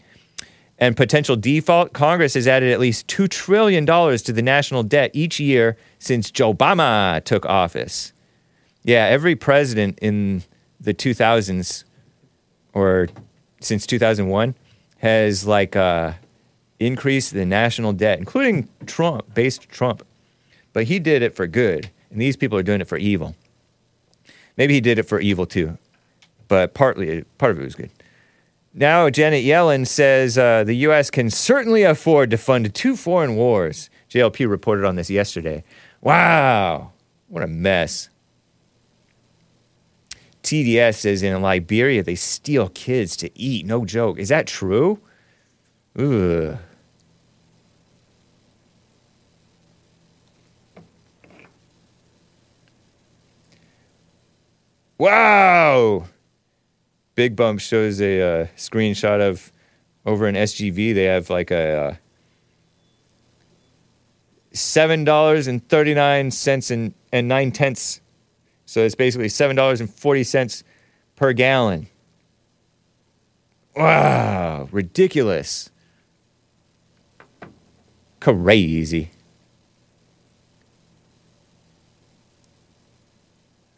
[0.77, 5.39] and potential default, Congress has added at least $2 trillion to the national debt each
[5.39, 8.11] year since Joe Obama took office.
[8.83, 10.43] Yeah, every president in
[10.79, 11.85] the 2000s
[12.73, 13.07] or
[13.61, 14.53] since 2001
[14.97, 16.13] has like uh,
[16.79, 20.05] increased the national debt, including Trump, based Trump.
[20.73, 23.35] But he did it for good, and these people are doing it for evil.
[24.57, 25.77] Maybe he did it for evil too,
[26.47, 27.91] but partly part of it was good.
[28.77, 31.09] Now, Janet Yellen says uh, the U.S.
[31.09, 33.89] can certainly afford to fund two foreign wars.
[34.09, 35.63] JLP reported on this yesterday.
[36.01, 36.91] Wow,
[37.29, 38.09] what a mess.
[40.43, 43.65] TDS says in Liberia they steal kids to eat.
[43.65, 44.19] No joke.
[44.19, 44.99] Is that true?
[45.97, 46.57] Ugh.
[54.97, 56.07] Wow.
[57.15, 59.51] Big Bump shows a uh, screenshot of
[60.05, 61.95] over in SGV, they have like a uh,
[64.51, 68.01] seven dollars and thirty nine cents and and nine tenths.
[68.65, 70.63] So it's basically seven dollars and forty cents
[71.15, 71.87] per gallon.
[73.75, 75.69] Wow, ridiculous.
[78.19, 79.11] Crazy.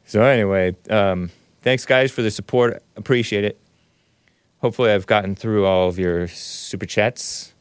[0.05, 1.31] So anyway, um,
[1.67, 2.81] thanks guys for the support.
[2.95, 3.59] Appreciate it.
[4.59, 7.53] Hopefully, I've gotten through all of your super chats.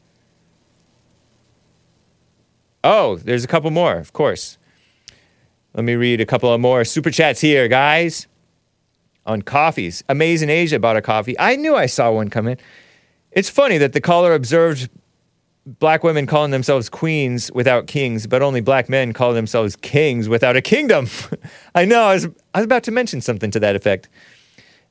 [2.85, 4.57] Oh, there's a couple more, of course.
[5.73, 8.27] Let me read a couple of more super chats here, guys.
[9.25, 10.05] On coffees.
[10.07, 11.37] Amazing Asia bought a coffee.
[11.37, 12.57] I knew I saw one come in.
[13.33, 14.89] It's funny that the caller observed
[15.67, 20.55] black women calling themselves queens without kings, but only black men call themselves kings without
[20.55, 21.07] a kingdom.
[21.75, 24.07] I know, I was, I was about to mention something to that effect.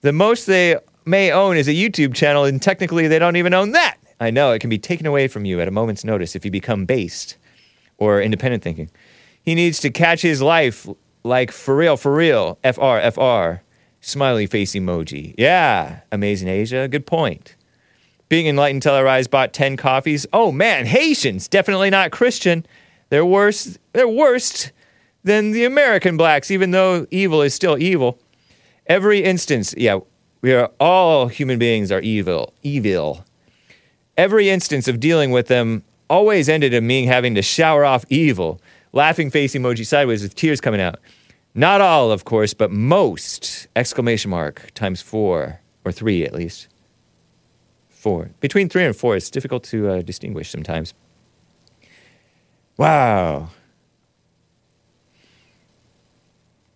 [0.02, 3.72] The most they may own is a YouTube channel, and technically they don't even own
[3.72, 3.96] that.
[4.20, 6.50] I know, it can be taken away from you at a moment's notice if you
[6.50, 7.36] become based
[7.96, 8.90] or independent thinking.
[9.42, 10.86] He needs to catch his life
[11.24, 12.58] like for real, for real.
[12.62, 13.62] FR, FR.
[14.00, 15.34] Smiley face emoji.
[15.36, 16.86] Yeah, amazing Asia.
[16.86, 17.56] Good point.
[18.28, 20.26] Being enlightened till our eyes bought 10 coffees.
[20.32, 22.66] Oh man, Haitians, definitely not Christian.
[23.08, 24.72] They're worse, they're worse
[25.22, 28.18] than the American blacks, even though evil is still evil.
[28.86, 30.00] Every instance, yeah,
[30.40, 33.24] we are all human beings are evil, evil.
[34.16, 38.60] Every instance of dealing with them always ended in me having to shower off evil.
[38.92, 41.00] Laughing face emoji sideways with tears coming out.
[41.54, 43.66] Not all, of course, but most!
[43.74, 46.68] Exclamation mark times four, or three at least.
[48.06, 48.30] Four.
[48.38, 50.94] Between three and four, it's difficult to uh, distinguish sometimes.
[52.76, 53.48] Wow.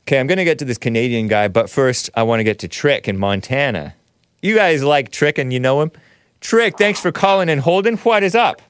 [0.01, 2.59] Okay, I'm going to get to this Canadian guy, but first I want to get
[2.59, 3.95] to Trick in Montana.
[4.43, 5.93] You guys like Trick and you know him?
[6.41, 7.97] Trick, thanks for calling and holding.
[7.99, 8.61] What is up?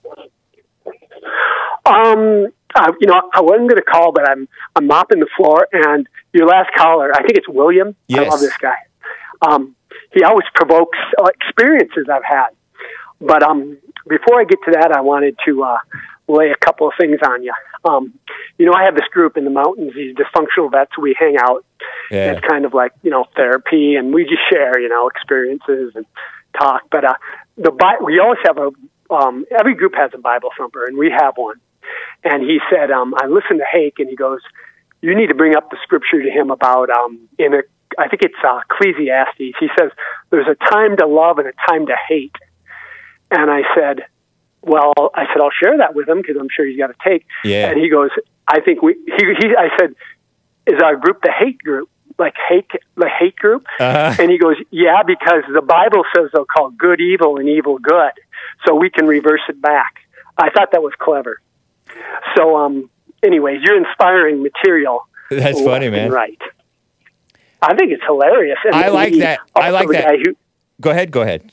[1.86, 4.46] Um, uh, you know, I wasn't going to call, but I'm
[4.76, 7.96] I'm mopping the floor, and your last caller, I think it's William.
[8.12, 8.76] I love this guy.
[9.40, 9.74] Um,
[10.12, 12.48] he always provokes uh, experiences I've had.
[13.20, 13.78] But um,
[14.08, 15.78] before I get to that, I wanted to uh,
[16.26, 17.52] lay a couple of things on you.
[17.84, 18.14] Um,
[18.58, 20.92] you know, I have this group in the mountains, these dysfunctional vets.
[20.98, 21.64] We hang out.
[22.10, 22.32] Yeah.
[22.32, 26.06] It's kind of like you know therapy, and we just share you know experiences and
[26.58, 26.82] talk.
[26.90, 27.14] But uh,
[27.56, 28.70] the Bi- we always have a
[29.12, 31.60] um, every group has a Bible thumper, and we have one.
[32.22, 34.40] And he said, um, I listened to Hake, and he goes,
[35.00, 37.62] "You need to bring up the scripture to him about um, in a
[37.98, 39.36] I think it's uh, Ecclesiastes.
[39.58, 39.90] He says
[40.30, 42.34] there's a time to love and a time to hate."
[43.30, 44.00] And I said,
[44.62, 47.26] "Well, I said I'll share that with him because I'm sure he's got a take."
[47.44, 47.70] Yeah.
[47.70, 48.10] And he goes,
[48.46, 49.94] "I think we." He, he I said,
[50.66, 51.88] "Is our group the hate group?"
[52.18, 54.14] Like hate, the hate group, Uh-huh.
[54.18, 58.12] and he goes, "Yeah, because the Bible says they'll call good evil and evil good,
[58.66, 60.00] so we can reverse it back."
[60.36, 61.40] I thought that was clever.
[62.36, 62.90] So, um,
[63.22, 65.06] anyways, you're inspiring material.
[65.30, 66.10] That's funny, man.
[66.10, 66.40] Right.
[67.62, 68.58] I think it's hilarious.
[68.64, 69.40] And I like that.
[69.54, 70.04] I like that.
[70.04, 70.36] guy who-
[70.80, 71.52] Go ahead, go ahead.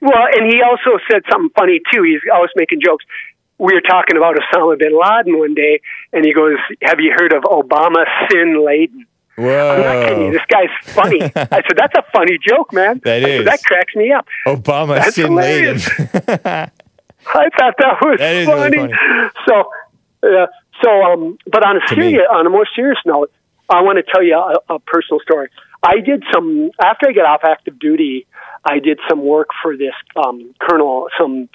[0.00, 2.02] well, and he also said something funny too.
[2.02, 3.04] He's always making jokes.
[3.58, 5.80] We were talking about Osama bin Laden one day,
[6.12, 9.06] and he goes, "Have you heard of Obama sin laden?"
[9.38, 10.26] I'm not kidding you.
[10.26, 10.32] Whoa.
[10.32, 11.22] This guy's funny.
[11.22, 14.26] I said, "That's a funny joke, man." That I said, that cracks me up.
[14.46, 15.76] Obama That's sin laden.
[17.24, 18.92] I thought that was That is really funny.
[19.46, 19.70] So,
[20.24, 20.46] uh,
[20.82, 23.30] so, um, but on a serious, on a more serious note,
[23.68, 25.48] I want to tell you a, a personal story.
[25.82, 28.26] I did some after I got off active duty.
[28.64, 31.48] I did some work for this um, colonel, some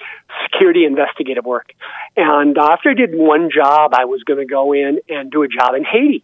[0.44, 1.72] security investigative work,
[2.16, 5.48] and after I did one job, I was going to go in and do a
[5.48, 6.22] job in Haiti,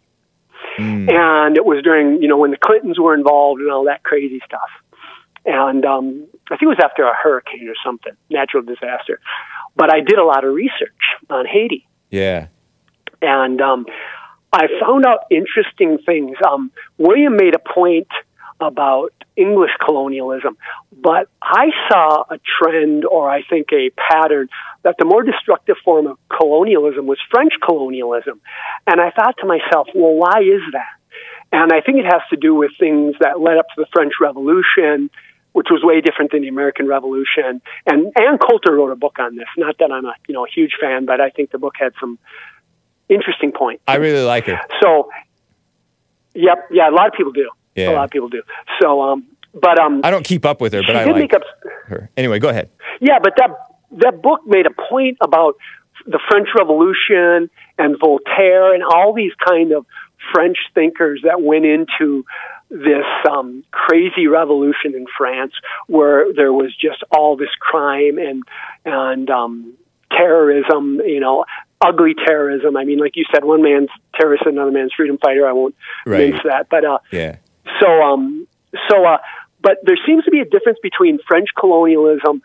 [0.78, 1.10] Mm.
[1.12, 4.40] and it was during you know when the Clintons were involved and all that crazy
[4.46, 4.68] stuff.
[5.46, 9.20] And um, I think it was after a hurricane or something, natural disaster.
[9.76, 10.96] But I did a lot of research
[11.28, 12.46] on Haiti, Yeah.
[13.20, 13.84] and um,
[14.54, 16.36] I found out interesting things.
[16.48, 18.06] Um, William made a point
[18.60, 20.56] about English colonialism,
[20.92, 24.48] but I saw a trend, or I think a pattern,
[24.84, 28.40] that the more destructive form of colonialism was French colonialism.
[28.86, 30.94] And I thought to myself, well, why is that?
[31.50, 34.14] And I think it has to do with things that led up to the French
[34.20, 35.10] Revolution,
[35.52, 37.60] which was way different than the American Revolution.
[37.86, 39.48] And Ann Coulter wrote a book on this.
[39.56, 41.92] Not that I'm a you know a huge fan, but I think the book had
[42.00, 42.18] some
[43.08, 43.80] interesting point.
[43.86, 44.60] I really like her.
[44.82, 45.10] So,
[46.34, 47.50] yep, yeah, a lot of people do.
[47.74, 47.90] Yeah.
[47.90, 48.42] A lot of people do.
[48.80, 51.42] So, um, but um, I don't keep up with her, but I like make up.
[51.86, 52.10] her.
[52.16, 52.70] Anyway, go ahead.
[53.00, 53.50] Yeah, but that
[53.98, 55.56] that book made a point about
[56.06, 59.86] the French Revolution and Voltaire and all these kind of
[60.32, 62.24] French thinkers that went into
[62.70, 65.52] this um, crazy revolution in France,
[65.86, 68.42] where there was just all this crime and
[68.84, 69.74] and um,
[70.10, 71.00] terrorism.
[71.04, 71.44] You know,
[71.84, 72.76] ugly terrorism.
[72.76, 75.46] I mean, like you said, one man's terrorist, another man's freedom fighter.
[75.46, 75.74] I won't
[76.06, 76.30] Right.
[76.30, 77.36] mince that, but uh, Yeah.
[77.80, 78.46] so, um,
[78.90, 79.18] so, uh,
[79.60, 82.42] but there seems to be a difference between French colonialism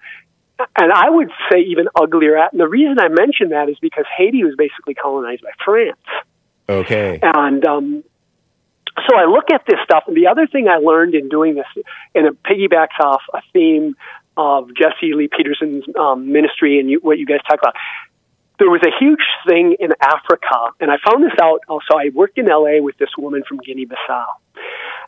[0.76, 2.52] and I would say even uglier at.
[2.52, 5.98] And the reason I mention that is because Haiti was basically colonized by France.
[6.68, 7.20] Okay.
[7.22, 8.04] And um,
[9.08, 10.04] so I look at this stuff.
[10.08, 11.66] And the other thing I learned in doing this,
[12.14, 13.96] and it piggybacks off a theme
[14.38, 17.76] of Jesse Lee Peterson's um, ministry and you, what you guys talk about.
[18.60, 21.62] There was a huge thing in Africa, and I found this out.
[21.70, 24.26] Also, I worked in LA with this woman from Guinea-Bissau,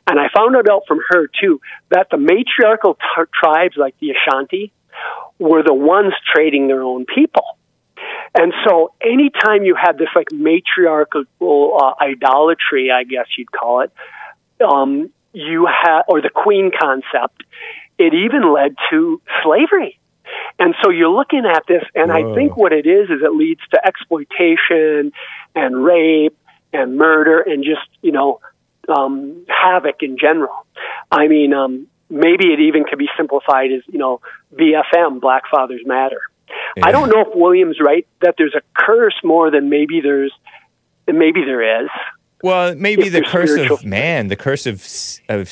[0.07, 1.59] and I found it out from her too
[1.89, 4.71] that the matriarchal t- tribes, like the Ashanti,
[5.37, 7.43] were the ones trading their own people.
[8.33, 13.91] And so, anytime you had this like matriarchal uh, idolatry, I guess you'd call it,
[14.63, 17.43] um, you had, or the queen concept,
[17.97, 19.99] it even led to slavery.
[20.59, 22.31] And so you're looking at this, and Whoa.
[22.33, 25.11] I think what it is is it leads to exploitation
[25.55, 26.37] and rape
[26.73, 28.39] and murder and just you know
[28.87, 30.65] um, havoc in general.
[31.11, 34.21] I mean, um, maybe it even could be simplified as you know
[34.55, 36.21] BFM, Black Fathers Matter.
[36.83, 40.33] I don't know if William's right that there's a curse more than maybe there's
[41.07, 41.89] maybe there is.
[42.43, 43.77] Well, maybe the curse spiritual.
[43.77, 44.83] of man, the curse of
[45.29, 45.49] of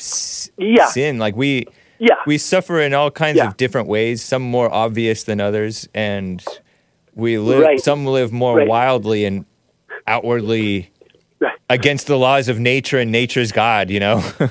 [0.58, 0.86] Yeah.
[0.86, 1.18] sin.
[1.18, 1.66] Like we
[2.00, 2.14] Yeah.
[2.26, 3.48] we suffer in all kinds Yeah.
[3.48, 4.22] of different ways.
[4.22, 6.42] Some more obvious than others, and
[7.14, 7.60] we live.
[7.62, 7.78] Right.
[7.80, 8.66] Some live more Right.
[8.66, 9.44] wildly and
[10.06, 10.90] outwardly
[11.38, 11.52] Right.
[11.68, 13.90] against the laws of nature and nature's God.
[13.90, 14.22] You know.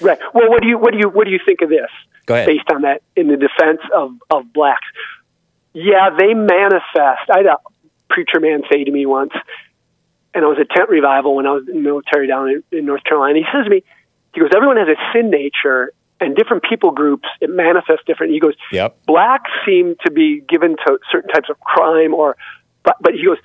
[0.00, 0.18] Right.
[0.34, 1.88] Well, what do you what do you what do you think of this?
[2.26, 2.46] Go ahead.
[2.46, 4.84] Based on that, in the defense of of blacks,
[5.72, 7.30] yeah, they manifest.
[7.32, 7.56] I had a
[8.10, 9.32] preacher man say to me once,
[10.34, 12.84] and I was at tent revival when I was in the military down in, in
[12.84, 13.38] North Carolina.
[13.38, 13.82] He says to me,
[14.34, 15.92] he goes, everyone has a sin nature,
[16.24, 18.32] and different people groups it manifests different.
[18.32, 19.04] He goes, Yep.
[19.06, 22.36] blacks seem to be given to certain types of crime, or
[22.82, 23.38] but but he goes,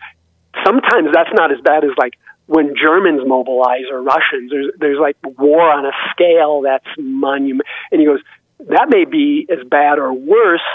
[0.66, 2.14] sometimes that's not as bad as like
[2.48, 4.50] when Germans mobilize or Russians.
[4.50, 7.68] There's there's like war on a scale that's monument.
[7.92, 8.22] And he goes,
[8.68, 10.66] that may be as bad or worse.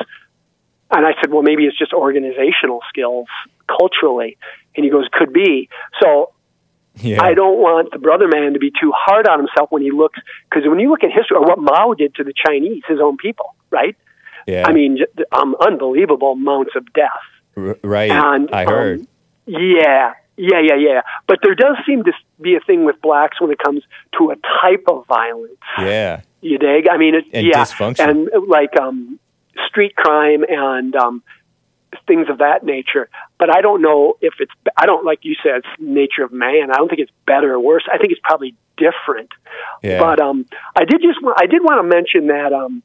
[0.90, 3.26] And I said, well, maybe it's just organizational skills
[3.66, 4.36] culturally.
[4.76, 5.68] And he goes, could be.
[6.00, 6.33] So
[6.96, 7.22] Yeah.
[7.22, 10.18] I don't want the brother man to be too hard on himself when he looks,
[10.48, 13.16] because when you look at history, or what Mao did to the Chinese, his own
[13.16, 13.96] people, right?
[14.46, 14.64] Yeah.
[14.66, 14.98] I mean,
[15.32, 17.10] um, unbelievable amounts of death.
[17.56, 18.10] R- right.
[18.10, 19.06] And I um, heard.
[19.46, 21.00] yeah, yeah, yeah, yeah.
[21.26, 23.82] But there does seem to be a thing with blacks when it comes
[24.18, 25.54] to a type of violence.
[25.78, 26.20] yeah.
[26.42, 26.88] You dig?
[26.90, 28.06] I mean, it, And yeah, dysfunction.
[28.08, 29.18] and like um,
[29.66, 31.22] street crime and um,
[32.06, 33.08] things of that nature.
[33.38, 34.52] But I don't know if it's.
[34.76, 35.58] I don't like you said.
[35.58, 36.70] It's nature of man.
[36.70, 37.84] I don't think it's better or worse.
[37.92, 39.30] I think it's probably different.
[39.82, 39.98] Yeah.
[40.00, 40.46] But um,
[40.76, 41.18] I did just.
[41.36, 42.82] I did want to mention that um,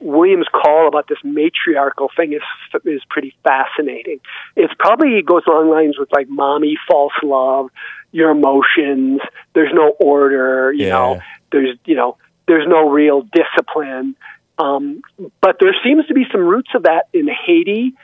[0.00, 2.42] William's call about this matriarchal thing is
[2.84, 4.20] is pretty fascinating.
[4.56, 7.70] It's probably goes along lines with like mommy false love,
[8.12, 9.20] your emotions.
[9.54, 10.72] There's no order.
[10.72, 10.92] You Yeah.
[10.92, 11.20] know.
[11.52, 12.16] There's you know.
[12.46, 14.16] There's no real discipline.
[14.58, 15.02] Um,
[15.40, 17.94] but there seems to be some roots of that in Haiti,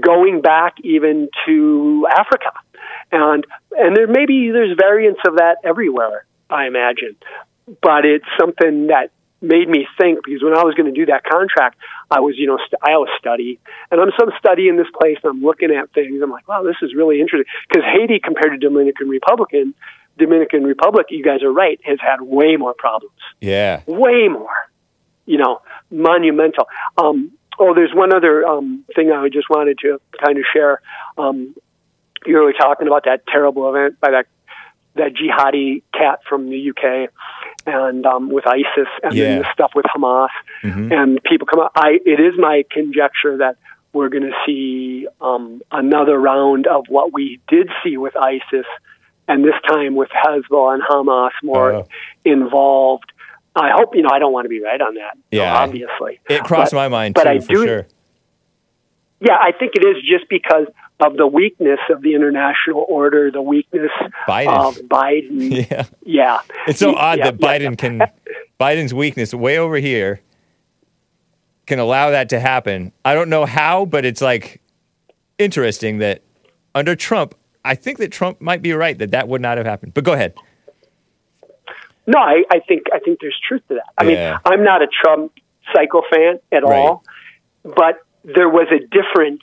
[0.00, 2.52] going back even to Africa,
[3.10, 6.24] and and there maybe there's variants of that everywhere.
[6.50, 7.16] I imagine,
[7.80, 9.10] but it's something that
[9.40, 11.78] made me think because when I was going to do that contract,
[12.10, 13.58] I was you know st- I was study,
[13.90, 16.20] and I'm some study in this place, and I'm looking at things.
[16.22, 19.74] I'm like, wow, this is really interesting because Haiti compared to Dominican Republican.
[20.18, 23.82] Dominican Republic, you guys are right, has had way more problems yeah.
[23.86, 24.54] way more,
[25.26, 25.60] you know,
[25.90, 26.68] monumental.
[26.96, 30.80] Um, oh, there's one other um, thing I just wanted to kind of share.
[31.18, 31.54] Um,
[32.26, 34.26] you were talking about that terrible event by that
[34.94, 37.08] that jihadi cat from the UK,
[37.66, 39.24] and um, with ISIS, and Yeah.
[39.24, 40.28] then the stuff with Hamas,
[40.62, 40.92] Mhm.
[40.92, 41.72] and people come out.
[41.74, 43.56] I it is my conjecture that
[43.94, 48.66] we're going to see um, another round of what we did see with ISIS,
[49.28, 51.86] and this time with Hezbollah and Hamas more Oh.
[52.24, 53.11] involved.
[53.54, 54.08] I hope you know.
[54.12, 55.16] I don't want to be right on that.
[55.30, 55.54] Yeah.
[55.54, 57.86] obviously, It crossed But- my mind but too, I for do- sure.
[59.20, 60.66] Yeah, I think it is just because
[60.98, 63.90] of the weakness of the international order, the weakness
[64.28, 64.48] Biden.
[64.48, 65.66] of Biden.
[65.70, 65.84] Yeah.
[66.04, 67.74] yeah, It's so odd yeah, that Biden yeah.
[67.76, 68.02] can
[68.58, 70.20] Biden's weakness way over here
[71.66, 72.90] can allow that to happen.
[73.04, 74.60] I don't know how, but it's like
[75.38, 76.22] interesting that
[76.74, 77.34] under Trump,
[77.64, 79.94] I think that Trump might be right that that would not have happened.
[79.94, 80.34] But go ahead.
[82.06, 83.84] No, I, I think I think there's truth to that.
[83.96, 84.08] I Yeah.
[84.08, 85.32] mean, I'm not a Trump
[85.74, 86.78] psycho fan at Right.
[86.78, 87.04] all,
[87.64, 89.42] but there was a different.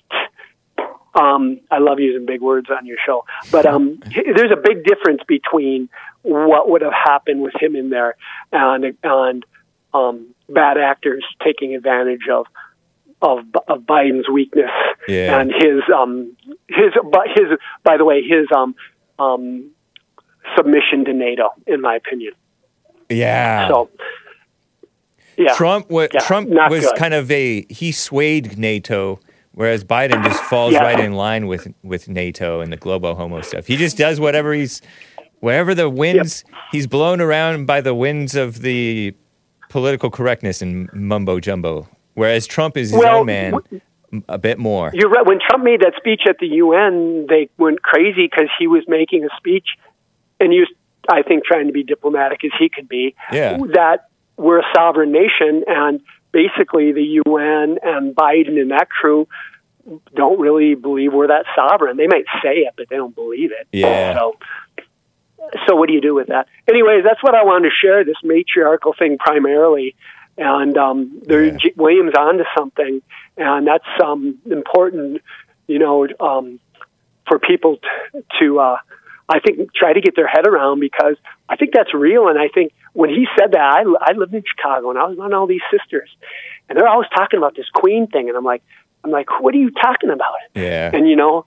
[1.15, 3.99] Um, I love using big words on your show, but um,
[4.36, 5.90] there's a big difference between
[6.22, 8.15] what would have happened with him in there,
[8.52, 9.45] and and
[9.94, 12.45] um, bad actors taking advantage of
[13.22, 14.69] of, of Biden's weakness
[15.07, 15.40] Yeah.
[15.41, 16.38] and his um
[16.69, 18.76] his but his by the way his um
[19.18, 19.72] um
[20.56, 22.34] submission to NATO in my opinion.
[23.10, 23.68] Yeah.
[23.69, 23.90] So
[25.38, 26.95] yeah, Trump wa- Yeah, Trump was good.
[26.98, 29.19] kind of a he swayed NATO,
[29.53, 30.84] whereas Biden just falls Yeah.
[30.84, 33.65] right in line with with NATO and the global homo stuff.
[33.68, 34.81] He just does whatever he's
[35.40, 39.14] wherever the winds he's blown around by the winds of the
[39.69, 41.88] political correctness and mumbo jumbo.
[42.15, 43.53] Whereas Trump is his Well, own man
[44.27, 44.91] a bit more.
[44.94, 45.26] You're right.
[45.26, 49.23] When Trump made that speech at the UN, they went crazy because he was making
[49.23, 49.68] a speech,
[50.41, 50.68] and he was,
[51.08, 53.16] I think, trying to be diplomatic as he could be.
[53.32, 53.58] Yeah.
[53.74, 56.02] That we're a sovereign nation, and
[56.32, 59.28] basically the UN and Biden and that crew
[60.16, 61.98] don't really believe we're that sovereign.
[61.98, 63.68] They might say it, but they don't believe it.
[63.72, 64.16] Yeah.
[64.16, 64.38] So,
[65.68, 66.48] so what do you do with that?
[66.68, 68.04] Anyways, that's what I wanted to share.
[68.04, 69.96] This matriarchal thing primarily,
[70.38, 71.58] and um, there Yeah.
[71.58, 73.02] J- Williams onto something,
[73.38, 75.22] and that's um, important.
[75.68, 76.60] You know, um,
[77.28, 78.78] for people t- to, uh,
[79.30, 81.15] I think, try to get their head around because
[81.47, 82.27] I think that's real.
[82.27, 85.19] And I think when he said that, I, I lived in Chicago and I was
[85.19, 86.10] on all these sisters,
[86.68, 88.64] and they're always talking about this Queen thing, and I'm like,
[89.03, 90.34] I'm like, what are you talking about?
[90.56, 90.91] Yeah.
[90.93, 91.45] And you know,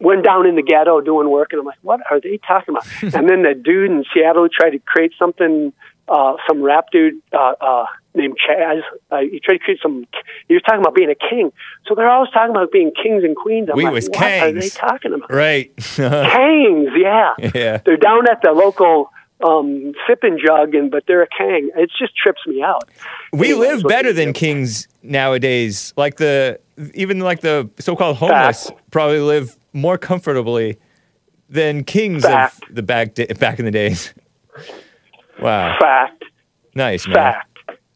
[0.00, 2.86] went down in the ghetto doing work, and I'm like, what are they talking about?
[3.14, 5.72] and then the dude in Seattle tried to create something.
[6.08, 8.80] Uh, some rap dude uh, uh, named Chaz.
[9.10, 10.06] Uh, he tried to create some.
[10.48, 11.52] He was talking about being a king.
[11.86, 13.68] So they're always talking about being kings and queens.
[13.70, 15.30] I'm We like, was what are they talking about?
[15.32, 15.74] Right.
[15.76, 17.30] Kangs, yeah.
[17.54, 17.78] Yeah.
[17.84, 19.10] They're down at the local
[19.42, 21.70] um, sipping jug, and but they're a kang.
[21.76, 22.88] It just trips me out.
[23.32, 24.32] we Anyways, live better than do?
[24.34, 25.94] kings nowadays.
[25.96, 26.60] Like the
[26.94, 28.90] even like the so-called homeless Fact.
[28.90, 30.78] probably live more comfortably
[31.48, 32.62] than kings Fact.
[32.68, 34.12] of the back back in the days.
[35.40, 36.22] Wow, Fact.
[36.74, 37.14] nice man.
[37.14, 37.49] fact.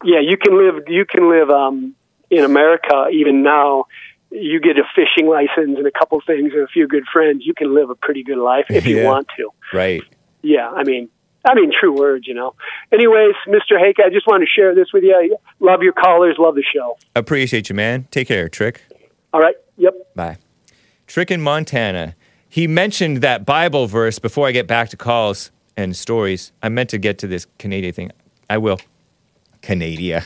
[0.04, 0.84] Yeah, you can live.
[0.88, 1.94] You can live um,
[2.30, 3.86] in America even now.
[4.30, 7.44] You get a fishing license and a couple things and a few good friends.
[7.46, 9.04] You can live a pretty good life if you Yeah.
[9.04, 9.50] want to.
[9.72, 10.02] Right.
[10.42, 11.08] Yeah, I mean,
[11.46, 12.54] I mean, true words, you know.
[12.92, 13.78] Anyways, Mr.
[13.78, 15.14] Hake, I just want to share this with you.
[15.14, 16.36] I Love your callers.
[16.38, 16.96] Love the show.
[17.14, 18.08] Appreciate you, man.
[18.10, 18.82] Take care, Trick.
[19.32, 19.54] All right.
[19.76, 19.94] Yep.
[20.14, 20.36] Bye.
[21.06, 22.14] Trick in Montana.
[22.48, 26.52] He mentioned that Bible verse before I get back to calls and stories.
[26.62, 28.12] I meant to get to this Canadian thing.
[28.50, 28.78] I will.
[29.64, 30.24] Canada.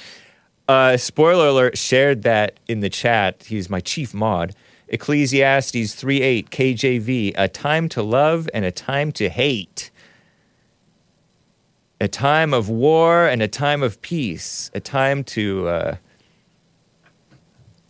[0.68, 3.44] uh, spoiler alert, shared that in the chat.
[3.44, 4.54] He's my chief mod.
[4.88, 9.90] Ecclesiastes 3:8 KJV, a time to love and a time to hate.
[12.00, 14.70] A time of war and a time of peace.
[14.74, 15.96] A time to uh,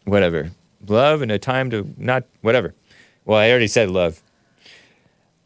[0.04, 0.50] whatever.
[0.86, 2.74] Love and a time to not whatever.
[3.24, 4.22] Well, I already said love.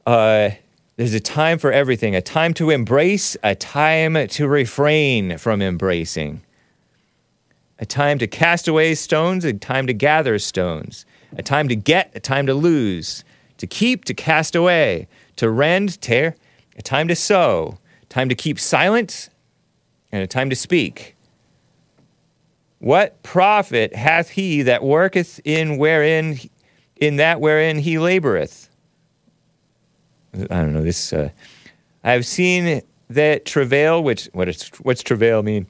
[0.06, 0.50] Uh,
[0.96, 6.42] there's a time for everything, a time to embrace, a time to refrain from embracing.
[7.78, 11.04] A time to cast away stones, a time to gather stones.
[11.36, 13.22] A time to get, a time to lose.
[13.58, 15.08] To keep, to cast away.
[15.36, 16.36] To rend, tear.
[16.78, 17.78] A time to sow.
[18.08, 19.28] Time to keep silent,
[20.10, 21.16] and a time to speak.
[22.78, 26.38] What profit hath he that worketh in wherein
[26.96, 28.68] in that wherein he laboreth?
[30.36, 31.12] I don't know this.
[31.12, 31.30] Uh,
[32.04, 35.66] I have seen that travail, which what is what's travail mean?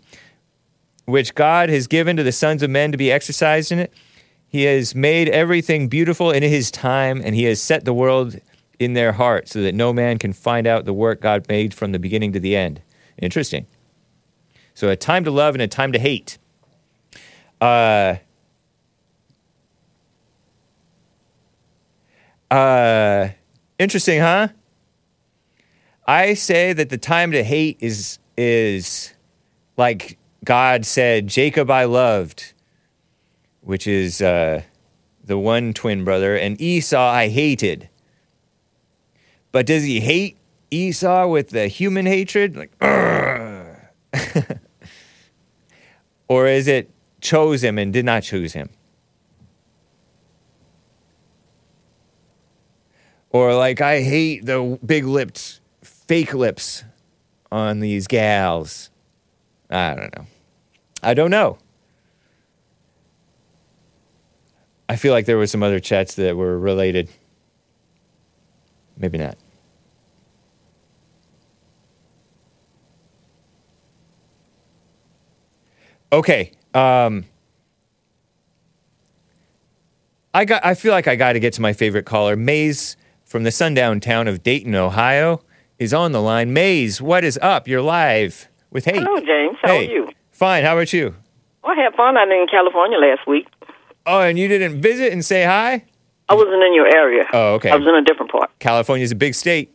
[1.04, 3.92] Which God has given to the sons of men to be exercised in it.
[4.48, 8.38] He has made everything beautiful in His time, and He has set the world
[8.78, 11.92] in their heart, so that no man can find out the work God made from
[11.92, 12.82] the beginning to the end.
[13.18, 13.66] Interesting.
[14.74, 16.36] So a time to love and a time to hate.
[17.60, 18.16] Uh,
[22.50, 23.28] uh,
[23.78, 24.48] interesting, huh?
[26.06, 29.12] I say that the time to hate is is
[29.76, 32.52] like God said, Jacob I loved,
[33.60, 34.62] which is uh,
[35.24, 37.88] the one twin brother, and Esau I hated.
[39.50, 40.36] But does he hate
[40.70, 42.56] Esau with the human hatred?
[42.56, 42.72] Like,
[46.28, 48.70] or is it chose him and did not choose him?
[53.30, 55.60] Or like, I hate the big lipped,
[56.06, 56.84] fake lips
[57.50, 58.90] on these gals.
[59.70, 60.26] I don't know.
[61.02, 61.58] I don't know.
[64.88, 67.08] I feel like there were some other chats that were related.
[68.96, 69.36] Maybe not.
[76.12, 76.52] Okay.
[76.72, 77.24] Um,
[80.32, 80.64] I got.
[80.64, 84.00] I feel like I got to get to my favorite caller, Maze from the sundown
[84.00, 85.40] town of Dayton, Ohio.
[85.78, 86.52] Is on the line.
[86.52, 87.68] Maze, what is up?
[87.68, 88.98] You're live with Hey.
[88.98, 89.58] Hello, James.
[89.62, 89.86] How hey.
[89.86, 90.08] are you?
[90.30, 90.64] Fine.
[90.64, 91.14] How about you?
[91.62, 93.46] Well, I had fun out in California last week.
[94.06, 95.84] Oh, and you didn't visit and say hi?
[96.28, 97.24] I wasn't in your area.
[97.32, 97.70] Oh, okay.
[97.70, 98.50] I was in a different part.
[98.58, 99.72] California's a big state.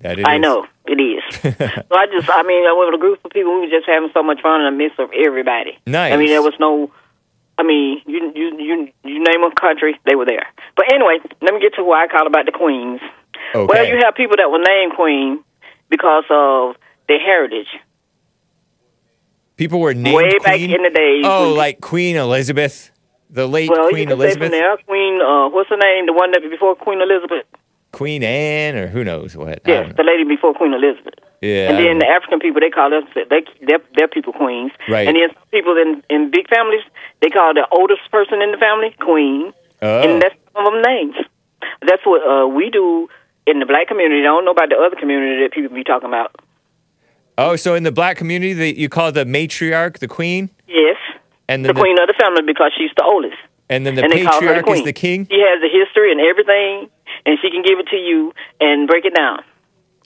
[0.00, 0.40] That it I is.
[0.40, 1.22] know it is.
[1.40, 3.54] so I just, I mean, I went with a group of people.
[3.54, 5.78] We were just having so much fun in the midst of everybody.
[5.86, 6.12] Nice.
[6.12, 6.90] I mean, there was no.
[7.56, 10.46] I mean, you you you you name a country, they were there.
[10.76, 13.00] But anyway, let me get to why I called about the queens.
[13.54, 13.66] Okay.
[13.66, 15.44] Well, you have people that were named queen
[15.88, 16.76] because of
[17.08, 17.68] their heritage.
[19.56, 22.90] People were named Way back in the days Oh, when- like Queen Elizabeth,
[23.30, 25.20] the late Well, Queen Elizabeth, say from there, Queen.
[25.20, 26.06] Uh, what's her name?
[26.06, 27.46] The one that before Queen Elizabeth.
[27.92, 29.60] Queen Anne, or who knows what?
[29.64, 31.14] Yes, don't the lady before Queen Elizabeth.
[31.40, 31.70] Yeah.
[31.70, 32.08] And then the.
[32.08, 33.44] African people, they call them they
[33.94, 34.72] they're people queens.
[34.88, 35.06] Right.
[35.06, 36.82] And then some people in in big families,
[37.20, 39.52] they call the oldest person in the family queen.
[39.80, 40.00] Oh.
[40.02, 41.14] And that's some of them names.
[41.86, 43.08] That's what uh, we do
[43.46, 44.20] in the black community.
[44.20, 46.34] I don't know about the other community that people be talking about.
[47.38, 50.96] oh, so in the black community, the, you call the matriarch the queen, Yes,
[51.48, 53.36] and the the, queen of the family because she's the oldest.
[53.68, 54.78] and then the and they call her the patriarch queen.
[54.78, 55.26] is the king.
[55.30, 56.88] She has the history and everything,
[57.26, 59.42] and she can give it to you and break it down.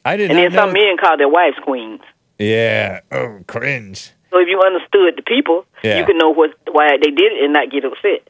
[0.04, 2.00] I didn't And then some men call their wives queens.
[2.38, 3.00] yeah.
[3.12, 4.12] Oh, cringe.
[4.30, 5.98] So if you understood the people, Yeah.
[6.00, 8.28] you could know what why they did it and not get upset.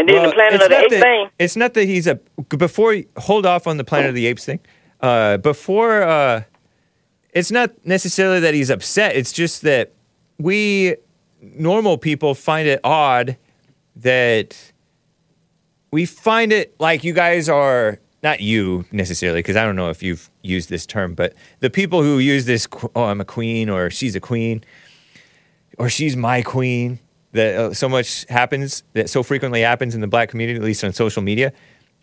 [0.00, 1.28] And then Well, the Planet it's of the not Apes that- thing.
[1.38, 2.14] It's not that he's a
[2.56, 2.96] before.
[3.18, 4.60] Hold off on the Planet of the Apes thing.
[5.00, 6.42] Uh, before, uh,
[7.34, 9.14] it's not necessarily that he's upset.
[9.14, 9.92] It's just that
[10.38, 10.96] we
[11.42, 13.36] normal people find it odd
[13.96, 14.72] that
[15.90, 20.02] we find it like you guys are not you necessarily because I don't know if
[20.02, 22.66] you've used this term, but the people who use this
[22.96, 24.64] oh I'm a queen or she's a queen
[25.78, 26.98] or she's my queen
[27.32, 30.82] that uh, so much happens that so frequently happens in the black community at least
[30.84, 31.52] on social media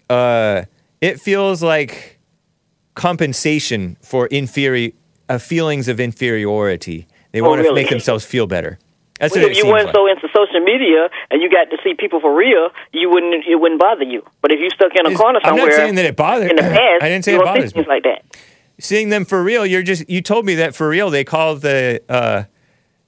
[0.10, 0.64] uh,
[1.02, 2.20] it feels like
[2.96, 4.94] compensation for inferi-
[5.30, 7.82] uh, feelings of inferiority they Oh, want to really?
[7.84, 8.80] make themselves feel better
[9.20, 9.96] that's Well, if you weren't like.
[9.96, 13.56] so into social media and you got to see people for real, you wouldn't it
[13.56, 14.22] wouldn't bother you.
[14.44, 16.56] But if you stuck in a It's- corner I'm not saying that it bothers- in
[16.56, 17.84] the past, I didn't say it bothers me.
[17.88, 18.22] like that.
[18.80, 22.00] seeing them for real you're just you told me that for real they call the
[22.08, 22.44] uh,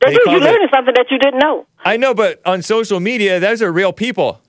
[0.01, 0.21] They They do.
[0.25, 1.67] call You it- learning something that you didn't know.
[1.85, 4.41] I know but on social media those are real people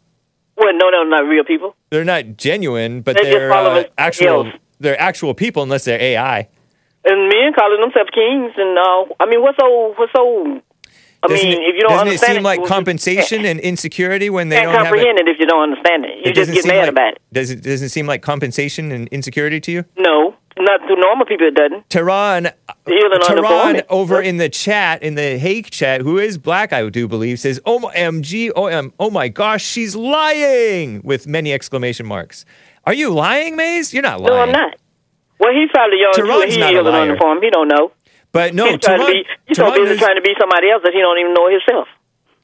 [0.56, 1.74] Well, no, no, not real people.
[1.90, 4.54] they're not genuine but They're they're following uh, actual else.
[4.78, 6.48] they're actual people unless they're ai
[7.04, 10.60] And men calling themselves kings, and uh, I mean, what's so what's so?
[11.22, 13.58] I doesn't mean, it, if you don't understand, doesn't it understand seem like compensation and
[13.60, 15.28] insecurity when they can't don't have comprehend it?
[15.28, 16.12] it if you don't understand it.
[16.24, 17.18] You it just get mad like, about it.
[17.32, 19.84] Does it doesn't it seem like compensation and insecurity to you?
[19.96, 20.29] No,
[20.62, 21.46] not to normal people.
[21.48, 21.88] It doesn't.
[21.90, 22.50] Tehran,
[22.86, 27.40] Tehran over in the chat, in the Hake chat, who is black, I do believe,
[27.40, 32.44] says, oh, OMG, OM, oh, oh my gosh, she's lying, with many exclamation marks.
[32.84, 33.92] Are you lying, Maze?
[33.92, 34.34] You're not lying.
[34.34, 34.76] No, I'm not.
[35.38, 36.20] Well, he's probably young too.
[36.22, 37.06] And not He a healing liar.
[37.06, 37.38] uniform.
[37.42, 37.92] He don't know.
[38.32, 39.28] But no, he's trying to Tehran, be.
[39.46, 41.48] He's so Tehran busy is- trying to be somebody else that he don't even know
[41.50, 41.88] himself.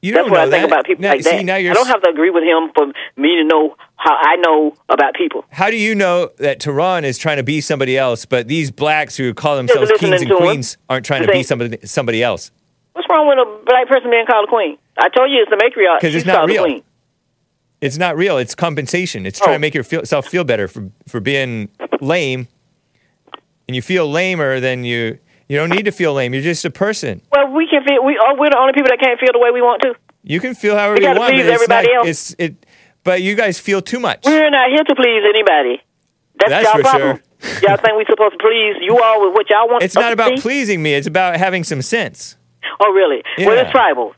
[0.07, 0.71] You That's don't what I think that.
[0.71, 1.33] about people Now- like that.
[1.49, 5.15] I don't have to agree with him for me to know how I know about
[5.15, 5.45] people.
[5.51, 9.17] how do you know that Tehran is trying to be somebody else, but these blacks
[9.17, 10.41] who call themselves kings and to him.
[10.43, 12.51] queens aren't trying to be somebody somebody else?
[12.93, 14.77] What's wrong with a black person being called a queen?
[14.97, 15.99] I told you it's the matriarch.
[16.01, 16.81] 'Cause it's not real.
[17.81, 18.37] It's not real.
[18.39, 19.25] It's compensation.
[19.27, 19.53] It's trying Oh.
[19.57, 21.69] to make yourself feel better for for being
[22.01, 22.47] lame,
[23.67, 25.19] and you feel lamer than you.
[25.49, 26.33] You don't need to feel lame.
[26.33, 27.21] You're just a person.
[27.31, 28.03] Well, we can feel.
[28.03, 29.95] We oh, we're the only people that can't feel the way we want to.
[30.23, 31.31] You can feel however We you want.
[31.33, 32.07] please it's not, everybody else.
[32.07, 32.65] It's it.
[33.03, 34.25] But you guys feel too much.
[34.25, 35.81] We're not here to please anybody.
[36.39, 37.21] That's, That's y'all for problem.
[37.63, 39.83] y'all think we're supposed to please you all with what y'all want?
[39.83, 40.93] It's not about pleasing me.
[40.93, 42.35] It's about having some sense.
[42.81, 43.23] Oh, really?
[43.37, 43.61] Well, Yeah.
[43.61, 44.13] it's tribal.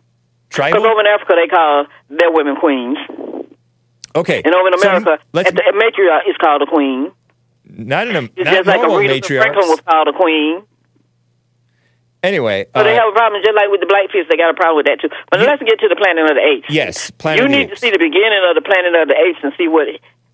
[0.49, 2.97] Because over in Africa, they call their women queens.
[4.15, 4.41] Okay.
[4.43, 7.11] And over in So, mm, America, let's at the, a matriarch is called a queen.
[7.65, 9.41] not in a It's not just like normal matriarch.
[9.41, 10.64] Franklin was called a queen.
[12.22, 14.54] Anyway, So they uh, have a problem, just like with the blackfish, they got a
[14.54, 15.08] problem with that too.
[15.32, 16.68] But let's get to the Planet of the Apes.
[16.70, 19.16] yes, Planet you of the need to see the beginning of the Planet of the
[19.16, 19.88] Apes and see what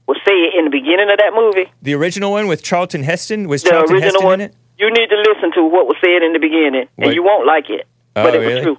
[0.07, 1.69] was said in the beginning of that movie.
[1.81, 4.41] the original one with Charlton Heston was The Charlton original Heston one.
[4.41, 4.55] in it.
[4.77, 7.69] You need to listen to what was said in the beginning, and you won't like
[7.69, 7.85] it.
[8.15, 8.55] Oh, but it really?
[8.55, 8.77] was true.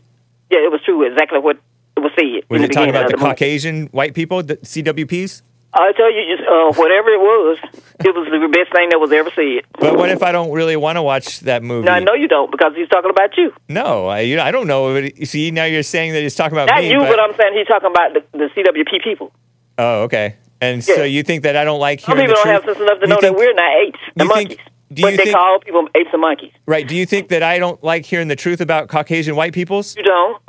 [0.50, 1.02] Yeah, it was true.
[1.06, 1.58] Exactly what
[1.96, 3.22] was said Was in it the talking beginning about the the.
[3.22, 5.42] Caucasian white people, the CWPs?
[5.78, 7.58] I tell you, just, uh, whatever it was,
[8.04, 9.62] it was the best thing that was ever said.
[9.78, 11.84] But what if I don't really want to watch that movie?
[11.86, 13.52] Now I know you don't because he's talking about you.
[13.68, 14.92] No, I, you know, I don't know.
[15.00, 16.90] But see, now you're saying that he's talking about Not me.
[16.90, 19.32] you, but, but I'm saying he's talking about the, the CWP people.
[19.78, 20.36] oh, okay.
[20.62, 22.76] And so you think that I don't like Some hearing people the don't truth?
[22.76, 24.66] have sense enough to You know think- that we're not apes, the you think- monkeys.
[24.94, 26.52] do but you they think- call people apes and monkeys.
[26.64, 26.88] Right.
[26.88, 29.94] Do you think that I don't like hearing the truth about Caucasian white peoples?
[29.96, 30.40] You don't.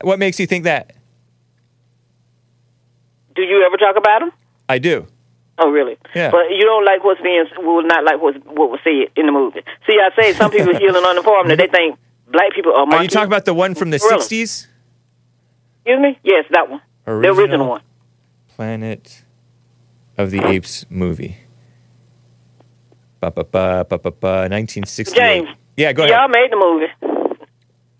[0.00, 0.94] What makes you think that?
[3.36, 4.32] Do you ever talk about them?
[4.70, 5.06] I do.
[5.58, 5.98] Oh, really?
[6.14, 6.30] Yeah.
[6.30, 9.32] But you don't like what's being, will not like what's, what was said in the
[9.32, 9.60] movie.
[9.86, 11.98] See, I say some people healing on the farm that they think
[12.28, 12.82] black people are.
[12.82, 13.12] Are you monkeys.
[13.12, 14.22] talking about the one from the Gorilla.
[14.22, 14.68] 60s?
[15.84, 16.18] Excuse me?
[16.22, 16.80] Yes, that one.
[17.04, 17.40] The Original?
[17.40, 17.82] original one.
[18.54, 19.24] Planet
[20.16, 21.36] of the Apes movie.
[23.20, 24.48] Ba ba ba ba ba ba.
[24.48, 25.16] 1968.
[25.16, 25.48] James.
[25.76, 26.14] Yeah, go ahead.
[26.14, 26.86] Y'all made the movie.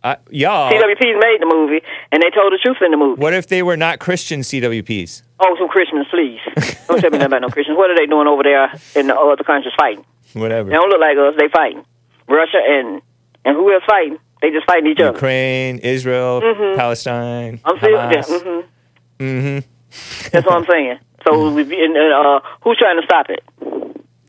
[0.02, 0.72] Uh, y'all.
[0.72, 3.20] CWPs made the movie, and they told the truth in the movie.
[3.20, 5.22] What if they were not Christian CWPs?
[5.40, 6.40] Oh, some Christians, please.
[6.88, 7.76] Don't tell me nothing about no Christians.
[7.76, 10.04] What are they doing over there in the other countries fighting?
[10.32, 10.70] Whatever.
[10.70, 11.34] They don't look like us.
[11.38, 11.84] They fighting.
[12.28, 13.02] Russia and
[13.44, 14.18] and who else fighting?
[14.40, 15.12] They just fighting each other.
[15.12, 16.40] Ukraine, Israel,
[16.76, 17.68] Palestine, Mm-hmm.
[17.68, 18.42] I'm still yeah, Hamas.
[18.42, 20.30] hmm Mm-hmm.
[20.30, 20.98] That's what I'm saying.
[21.26, 23.44] So, and, uh, who's trying to stop it?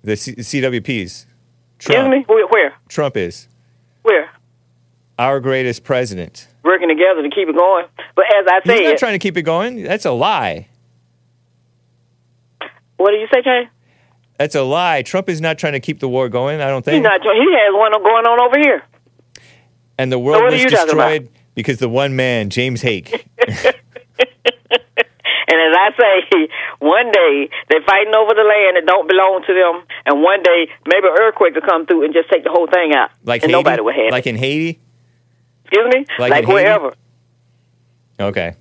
[0.03, 1.25] The C- CWPs.
[1.77, 2.09] Excuse Trump.
[2.09, 2.23] me?
[2.27, 2.47] Where?
[2.47, 2.73] Where?
[2.89, 3.47] Trump is
[4.01, 4.29] Where?
[5.19, 6.47] Our greatest president.
[6.63, 7.85] Working together to keep it going.
[8.15, 8.79] But as I say.
[8.79, 9.83] He's not trying to keep it going.
[9.83, 10.67] That's a lie.
[12.97, 13.69] what do you say, Jay?
[14.37, 15.01] That's a lie.
[15.03, 16.61] Trump is not trying to keep the war going.
[16.61, 16.95] I don't think.
[16.95, 17.21] He's not.
[17.21, 18.83] He has one going on over here.
[19.97, 21.09] and the world are was you talking about?
[21.09, 23.27] destroyed because the one man, James Hake.
[25.51, 26.47] And as I say,
[26.79, 30.69] one day they're fighting over the land that don't belong to them, and one day
[30.87, 33.51] maybe an earthquake will come through and just take the whole thing out, like and
[33.51, 33.59] Haiti?
[33.59, 34.29] nobody will have like it.
[34.29, 34.79] in Haiti.
[35.71, 36.93] Excuse me, like like, wherever.
[38.19, 38.55] Okay.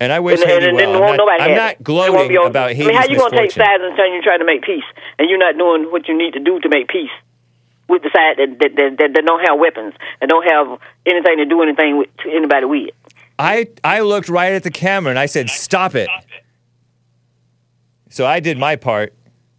[0.00, 1.00] And I wish And, and, Haiti and well.
[1.00, 3.64] won't I'm not, I'm not gloating on- about I mean, how you gonna take misfortune.
[3.64, 4.84] sides and saying you're trying to make peace,
[5.18, 7.10] and you're not doing what you need to do to make peace
[7.88, 11.38] with the side that that, that, that, that don't have weapons and don't have anything
[11.38, 12.90] to do anything with to anybody with.
[13.38, 16.08] I I looked right at the camera and I said, "Stop it."
[18.10, 19.14] So I did my part.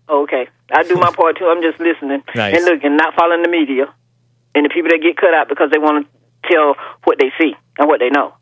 [0.10, 1.46] Okay, I do my part too.
[1.46, 2.56] I'm just listening Nice.
[2.56, 3.92] and looking, not following the media
[4.54, 6.12] and the people that get cut out because they want to
[6.50, 8.34] tell what they see and what they know.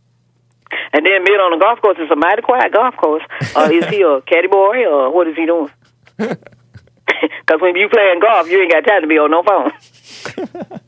[0.94, 3.24] And then Mid on the golf course is a mighty quiet golf course.
[3.56, 5.70] Uh, is he a caddy boy or what is he doing?
[7.46, 9.72] Because when you playing golf, you ain't got time to be on no phone.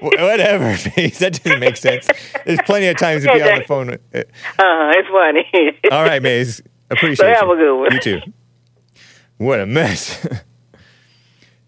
[0.00, 0.74] Whatever.
[0.74, 2.08] That doesn't make sense.
[2.44, 3.90] There's plenty of times to be on the phone.
[3.90, 5.78] uh, Uh, it's funny.
[5.90, 6.62] All right, Maze.
[6.90, 7.52] Appreciate So have you.
[7.52, 7.92] a good one.
[7.92, 8.20] You too.
[9.38, 10.24] What a mess.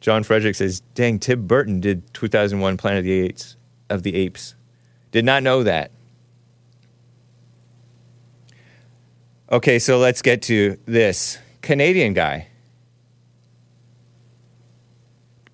[0.04, 3.56] John Frederick says, "Dang, Tim Burton did 2001 Planet of the Apes
[3.88, 4.54] of the Apes.
[5.12, 5.92] Did not know that."
[9.50, 12.48] Okay, so let's get to this Canadian guy.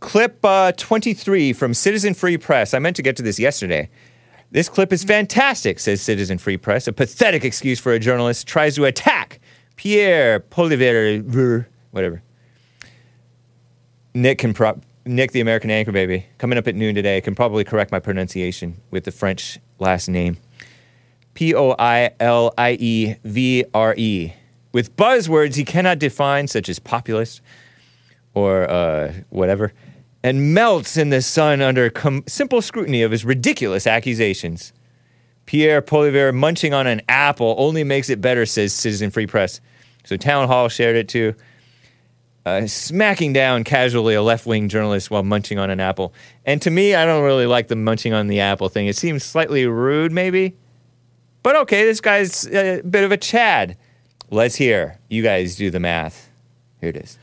[0.01, 2.75] Clip uh, 23 from Citizen Free Press.
[2.75, 3.89] I meant to get to this yesterday.
[4.51, 6.89] This clip is fantastic, says Citizen Free Press.
[6.89, 9.39] A pathetic excuse for a journalist tries to attack
[9.77, 12.25] Pierre Poilievre, whatever.
[14.15, 14.81] Nick can prop.
[15.07, 18.81] Nick, the American anchor baby, coming up at noon today, can probably correct my pronunciation
[18.91, 20.37] with the French last name.
[21.35, 24.33] P O I L I E V R E.
[24.73, 27.41] With buzzwords he cannot define, such as populist
[28.35, 29.73] or uh, whatever,
[30.23, 34.73] and melts in the sun under com- simple scrutiny of his ridiculous accusations.
[35.47, 39.61] Pierre Poilievre munching on an apple only makes it better, says Citizen Free Press.
[40.05, 41.35] So Town Hall shared it too.
[42.51, 46.13] Uh, smacking down casually a left wing journalist while munching on an apple.
[46.45, 48.87] And to me, I don't really like the munching on the apple thing.
[48.87, 50.57] It seems slightly rude, maybe.
[51.43, 53.77] But okay, this guy's a bit of a Chad.
[54.31, 54.99] Let's hear.
[55.09, 56.31] You guys do the math.
[56.81, 57.19] Here it is.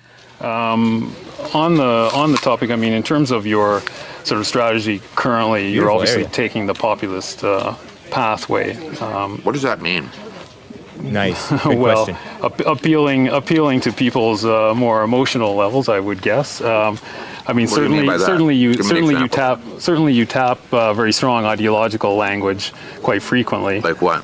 [1.54, 3.82] on the on the topic, I mean, in terms of your
[4.24, 6.34] sort of strategy currently, you're obviously area.
[6.34, 7.76] taking the populist uh,
[8.12, 8.76] pathway.
[8.98, 10.10] Um, What does that mean?
[11.02, 11.50] Nice.
[11.64, 12.16] Good well, question.
[12.44, 16.62] ap- appealing appealing to people's uh, more emotional levels, I would guess.
[16.62, 17.00] Um,
[17.48, 20.26] I mean, What do you certainly, mean certainly you Give certainly you tap certainly you
[20.26, 23.80] tap uh, very strong ideological language quite frequently.
[23.82, 24.24] Like what?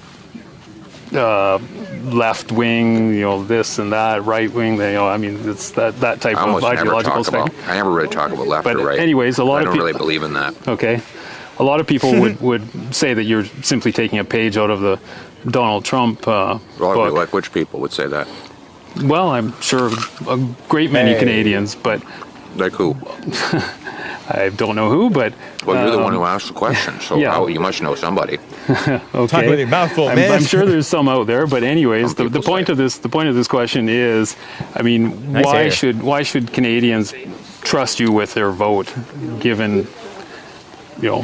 [1.13, 4.73] left wing, you know, this and that, right wing.
[4.77, 7.69] You know, I mean, it's that that type I of ideological talk about.
[7.69, 8.99] I never really talk about left But or right.
[8.99, 10.67] anyways, a lot I of don't peop- really believe in that.
[10.67, 11.01] Okay.
[11.59, 14.81] A lot of people would, would say that you're simply taking a page out of
[14.81, 14.99] the
[15.49, 17.13] Donald Trump uh, Well, book.
[17.13, 18.27] like which people would say that?
[19.03, 19.89] Well, I'm sure
[20.29, 20.37] a
[20.69, 21.19] great many Hey.
[21.19, 22.01] Canadians, but
[22.55, 22.95] Like who?
[24.29, 25.09] I don't know who.
[25.09, 25.33] But
[25.65, 27.31] Well, you're the one um, who asked the question, so yeah.
[27.31, 28.37] how- you must know somebody.
[28.69, 28.99] okay.
[29.11, 30.31] Talk with your mouth full, I'm, man.
[30.31, 33.27] I'm sure there's some out there, but anyways, the, the point of this the point
[33.27, 34.37] of this question is,
[34.75, 35.71] I mean, Nice why area.
[35.71, 37.13] should why should Canadians
[37.63, 38.93] trust you with their vote,
[39.39, 39.87] given
[41.01, 41.23] you know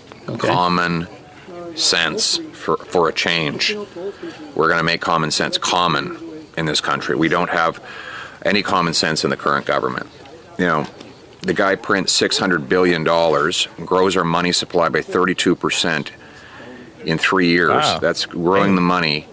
[0.27, 0.47] Okay.
[0.47, 1.07] Common
[1.75, 3.75] sense for, for a change.
[4.55, 6.17] We're going to make common sense common
[6.57, 7.15] in this country.
[7.15, 7.83] We don't have
[8.43, 10.07] any common sense in the current government.
[10.57, 10.87] You know,
[11.41, 13.03] the guy prints $600 billion,
[13.85, 16.09] grows our money supply by 32%
[17.05, 17.69] in three years.
[17.69, 17.99] Wow.
[17.99, 19.27] That's growing the money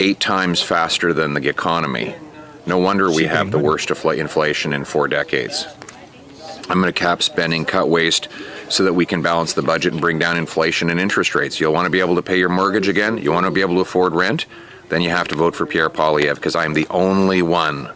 [0.00, 2.14] eight times faster than the economy.
[2.66, 5.66] No wonder we have the worst inflation in four decades.
[6.68, 8.28] I'm going to cap spending, cut waste,
[8.74, 11.60] so that we can balance the budget and bring down inflation and interest rates.
[11.60, 13.18] You'll want to be able to pay your mortgage again.
[13.18, 14.46] You want to be able to afford rent.
[14.88, 17.88] Then you have to vote for Pierre Poilievre because I'm the only one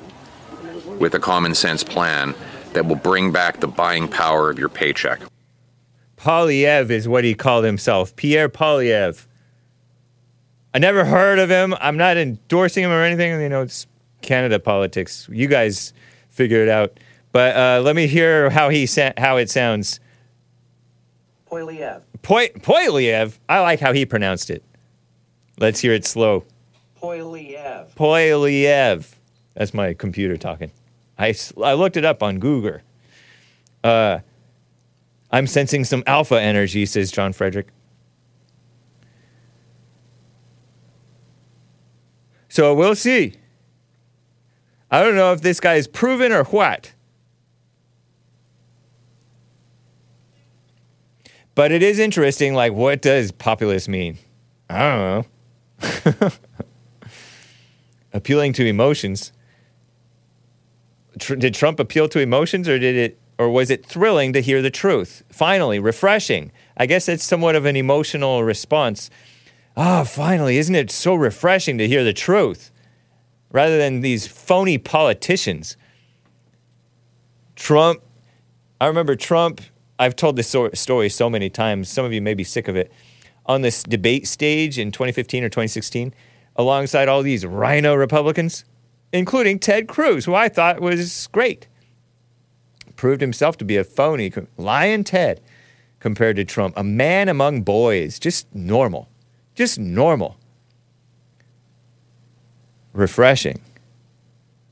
[1.01, 2.33] with a common sense plan
[2.75, 5.21] that will bring back the buying power of your paycheck.
[6.17, 8.15] Poilievre is what he called himself.
[8.15, 9.27] Pierre Poilievre.
[10.75, 11.75] I never heard of him.
[11.81, 13.41] I'm not endorsing him or anything.
[13.41, 13.89] You know, it's
[14.23, 15.29] Canada politics.
[15.33, 15.93] You guys
[16.31, 17.01] figure it out.
[17.33, 19.99] But uh, let me hear how he sa- how it sounds.
[21.51, 22.03] Poilievre.
[22.23, 23.39] Poi- Poilievre.
[23.49, 24.62] I like how he pronounced it.
[25.59, 26.45] Let's hear it slow.
[27.01, 27.89] Poilievre.
[27.95, 29.15] Poilievre.
[29.55, 30.70] That's my computer talking.
[31.19, 32.79] I, I looked it up on Google.
[33.83, 34.20] Uh,
[35.31, 37.69] I'm sensing some alpha energy, says John Frederick.
[42.49, 43.35] So we'll see.
[44.91, 46.93] I don't know if this guy is proven or what.
[51.59, 54.17] But it is interesting, like, what does populist mean?
[54.71, 55.27] I don't
[56.23, 56.31] know.
[58.13, 59.33] Appealing to emotions.
[61.19, 64.63] Tr- did Trump appeal to emotions or did it or was it thrilling to hear
[64.63, 65.25] the truth?
[65.31, 66.53] Finally, refreshing.
[66.77, 69.11] I guess it's somewhat of an emotional response.
[69.77, 72.71] Ah, finally, isn't it so refreshing to hear the truth
[73.51, 75.77] rather than these phony politicians?
[77.57, 78.01] Trump,
[78.81, 79.61] I remember Trump,
[79.99, 81.89] I've told this so- story so many times.
[81.89, 82.93] Some of you may be sick of it.
[83.47, 86.15] On this debate stage in 2015 or 2016,
[86.57, 88.65] alongside all these rhino Republicans,
[89.12, 91.66] including Ted Cruz, who I thought was great.
[92.97, 95.41] Proved himself to be a phony, lion Ted,
[96.01, 96.75] compared to Trump.
[96.77, 99.09] A man among boys, just normal.
[99.55, 100.37] Just normal.
[102.93, 103.61] Refreshing.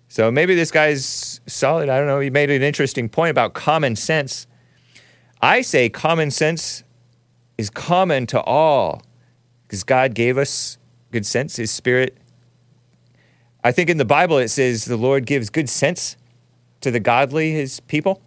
[0.09, 1.89] So maybe this guy's solid.
[1.89, 2.21] I don't know.
[2.21, 4.47] He made an interesting point about common sense.
[5.41, 6.83] I say common sense
[7.59, 9.03] is common to all
[9.63, 10.79] because God gave us
[11.13, 12.17] good sense, His Spirit.
[13.63, 16.17] I think in the Bible it says the Lord gives good sense
[16.81, 18.23] to the godly, His people.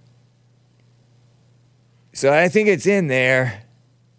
[2.14, 3.64] So I think it's in there.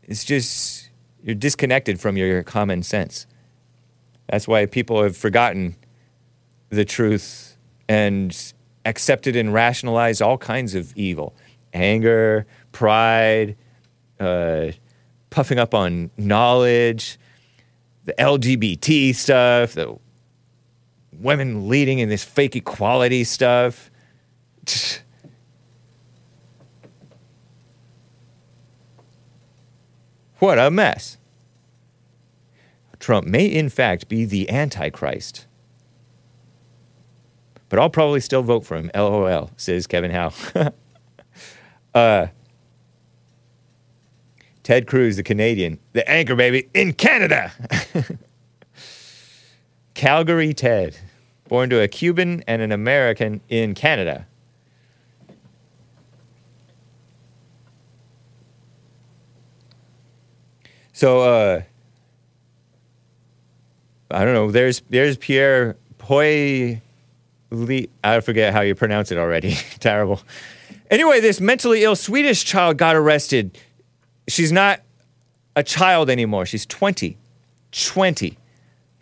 [0.03, 0.89] It's just
[1.23, 3.27] you're disconnected from your common sense.
[4.29, 5.77] That's why people have forgotten
[6.71, 7.57] the truth
[7.89, 8.37] and
[8.87, 11.35] accepted and rationalized all kinds of evil
[11.73, 13.57] anger, pride,
[14.19, 14.73] uh,
[15.31, 17.19] puffing up on knowledge,
[18.05, 19.99] the LGBT stuff, the
[21.13, 23.91] women leading in this fake equality stuff.
[30.39, 31.19] What a mess.
[32.99, 35.47] Trump may, in fact, be the Antichrist.
[37.69, 38.91] But I'll probably still vote for him.
[38.95, 40.33] LOL, says Kevin Howe.
[41.95, 42.29] uh,
[44.63, 47.53] Ted Cruz, the Canadian, the anchor baby in Canada.
[49.95, 50.97] Calgary Ted,
[51.49, 54.27] born to a Cuban and an American in Canada.
[60.93, 61.63] So, uh,
[64.11, 64.51] I don't know.
[64.51, 66.83] There's there's Pierre Poy.
[68.05, 69.53] I forget how you pronounce it already.
[69.81, 70.21] Terrible.
[70.91, 73.57] Anyway, this mentally ill Swedish child got arrested.
[74.29, 74.81] She's not
[75.57, 76.47] a child anymore.
[76.47, 77.17] She's 20.
[77.73, 78.39] 20.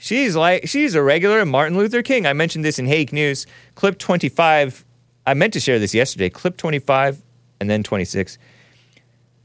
[0.01, 2.27] She's like she's a regular Martin Luther King.
[2.27, 3.47] I mentioned this in Hake News.
[3.75, 4.85] Clip 25.
[5.27, 6.31] I meant to share this yesterday.
[6.31, 7.21] Clip 25
[7.61, 8.39] and then 26.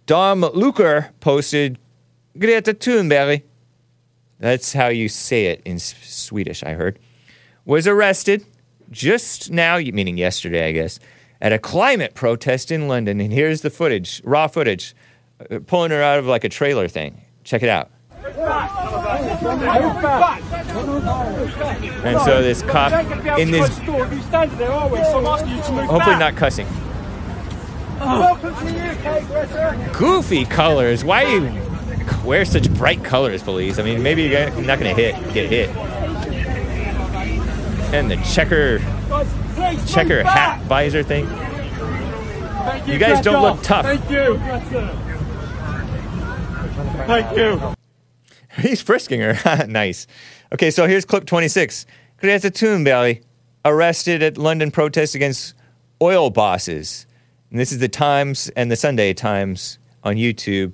[0.06, 1.80] Dom Lucre posted
[2.38, 3.42] Greta Thunberg.
[4.40, 7.00] That's how you say it in Swedish, I heard.
[7.66, 8.46] Was arrested
[8.92, 11.00] just now, meaning yesterday, I guess,
[11.42, 13.20] at a climate protest in London.
[13.20, 14.94] And here's the footage, raw footage,
[15.68, 17.22] pulling her out of like a trailer thing.
[17.44, 17.90] Check it out.
[22.04, 22.92] And so this cop
[23.40, 24.22] in this, hopefully
[26.18, 26.68] not cussing.
[29.94, 31.04] Goofy colors.
[31.04, 31.62] Why you
[32.26, 33.80] wear such bright colors, police?
[33.80, 35.70] I mean, maybe you're not to hit, get hit.
[37.94, 38.80] and the checker
[39.86, 41.26] checker hat visor thing.
[42.88, 43.86] You guys don't look tough.
[43.86, 45.03] Thank you.
[47.08, 47.74] Thank you.
[48.60, 49.66] He's frisking her.
[49.68, 50.08] nice.
[50.54, 51.86] Okay, so here's clip 26.
[52.18, 53.24] Greta Thunberg
[53.66, 55.56] arrested at London protest against
[56.02, 57.08] oil bosses.
[57.50, 60.74] And this is the Times and the Sunday Times on YouTube.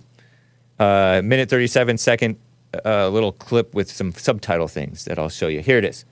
[0.77, 2.37] Uh, minute 37 second
[2.85, 5.61] uh, little clip with some subtitle things that I'll show you.
[5.61, 6.05] Here it is.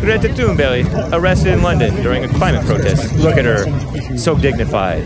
[0.00, 3.14] Greta Thunberg arrested in London during a climate protest.
[3.16, 5.04] Look at her, so dignified.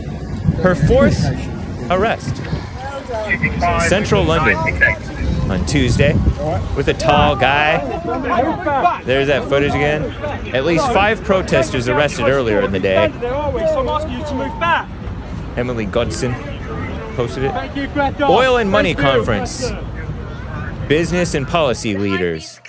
[0.62, 1.22] Her fourth
[1.90, 2.34] arrest.
[3.88, 4.56] Central London
[5.50, 6.14] on Tuesday
[6.76, 7.78] with a tall guy.
[9.04, 10.02] There's that footage again.
[10.54, 13.12] At least five protesters arrested earlier in the day.
[15.56, 16.34] Emily Godson
[17.14, 18.20] posted it.
[18.22, 19.70] Oil and Money Conference.
[20.88, 22.60] Business and policy leaders.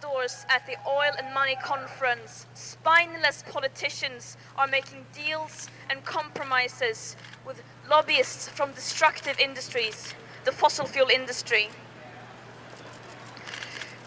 [0.00, 7.16] doors at the Oil and Money Conference, spineless politicians are making deals and compromises
[7.46, 10.14] with lobbyists from destructive industries,
[10.44, 11.68] the fossil fuel industry.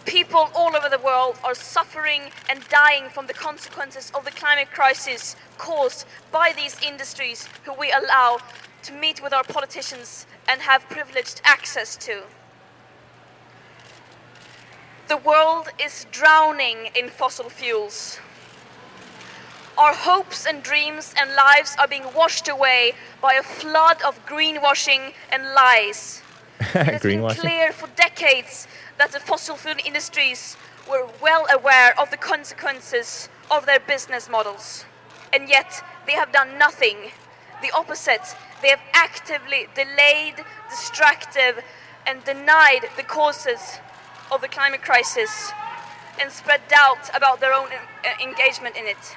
[0.06, 4.70] People all over the world are suffering and dying from the consequences of the climate
[4.72, 8.38] crisis caused by these industries who we allow
[8.82, 12.22] to meet with our politicians and have privileged access to.
[15.08, 18.18] The world is drowning in fossil fuels.
[19.76, 25.14] Our hopes and dreams and lives are being washed away by a flood of greenwashing
[25.32, 26.22] and lies.
[26.60, 28.68] It has been clear for decades
[28.98, 30.56] that the fossil fuel industries
[30.88, 34.84] were well aware of the consequences of their business models.
[35.32, 37.10] And yet, they have done nothing.
[37.60, 38.36] The opposite.
[38.62, 40.36] They have actively delayed,
[40.70, 41.64] distracted,
[42.06, 43.80] and denied the causes
[44.30, 45.50] of the climate crisis
[46.20, 49.16] and spread doubt about their own uh, engagement in it.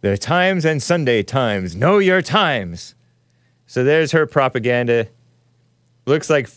[0.00, 1.74] The Times and Sunday Times.
[1.74, 2.94] Know your times.
[3.66, 5.08] So there's her propaganda.
[6.06, 6.48] Looks like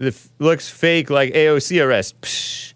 [0.00, 2.20] f- looks fake like AOC arrest.
[2.20, 2.72] Psh.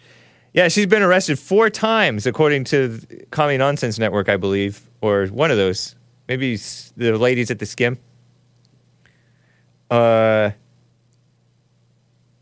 [0.53, 3.01] Yeah, she's been arrested four times according to
[3.31, 5.95] Commie Nonsense Network, I believe, or one of those.
[6.27, 6.57] Maybe
[6.97, 7.99] the ladies at the Skim.
[9.91, 10.51] Uh,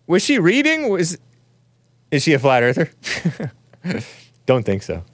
[0.06, 0.88] was she reading?
[0.88, 1.18] Was
[2.10, 2.90] is she a flat earther?
[4.46, 5.04] Don't think so.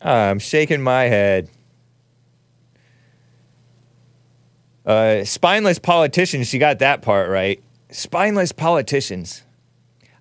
[0.00, 1.48] I'm shaking my head.
[4.84, 7.62] Uh, spineless politicians, she got that part right.
[7.90, 9.42] Spineless politicians.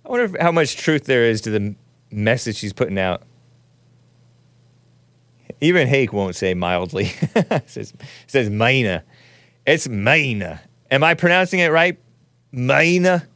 [0.03, 1.75] I wonder if, how much truth there is to the
[2.11, 3.23] message she's putting out.
[5.61, 7.05] Even Hake won't say mildly.
[7.67, 7.93] says
[8.27, 9.03] says Mina.
[9.65, 10.61] It's Mina.
[10.91, 11.97] Am I pronouncing it right?
[12.51, 13.27] Mina.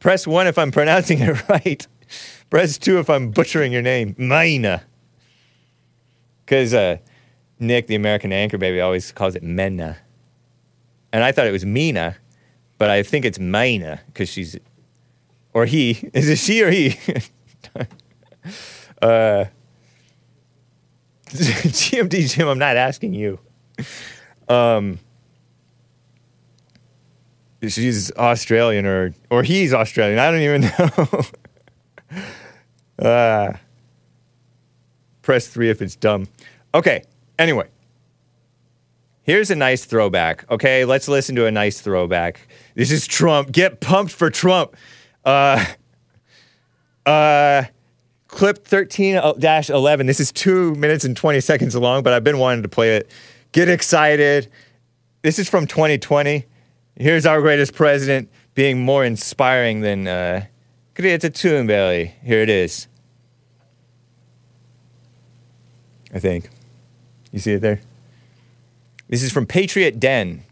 [0.00, 1.86] Press one if I'm pronouncing it right.
[2.50, 4.14] Press two if I'm butchering your name.
[4.18, 4.84] Mina.
[6.46, 6.98] Because uh,
[7.58, 9.98] Nick, the American anchor baby, always calls it Mena,
[11.12, 12.16] And I thought it was Mina,
[12.78, 14.56] but I think it's Mina because she's,
[15.52, 15.90] or he.
[16.14, 16.96] Is it she or he?
[19.02, 19.46] uh,
[21.26, 23.40] GMD Jim, I'm not asking you.
[24.48, 25.00] Um,
[27.60, 30.20] she's Australian or or he's Australian.
[30.20, 30.60] I don't even
[33.00, 33.04] know.
[33.04, 33.52] uh,
[35.26, 36.28] press three if it's dumb.
[36.72, 37.02] Okay.
[37.38, 37.68] Anyway,
[39.24, 40.48] here's a nice throwback.
[40.50, 42.40] Okay, let's listen to a nice throwback.
[42.76, 43.50] This is Trump.
[43.50, 44.76] Get pumped for Trump.
[45.24, 45.64] Uh,
[47.04, 47.64] uh,
[48.28, 50.06] clip 13 11.
[50.06, 53.10] This is two minutes and 20 seconds long, but I've been wanting to play it.
[53.50, 54.48] Get excited.
[55.22, 56.46] This is from 2020.
[56.94, 60.46] Here's our greatest president being more inspiring than uh,
[60.94, 62.12] Greta Thunberg.
[62.22, 62.86] Here it is.
[66.14, 66.48] I think.
[67.32, 67.80] You see it there?
[69.08, 70.44] This is from Patriot Den.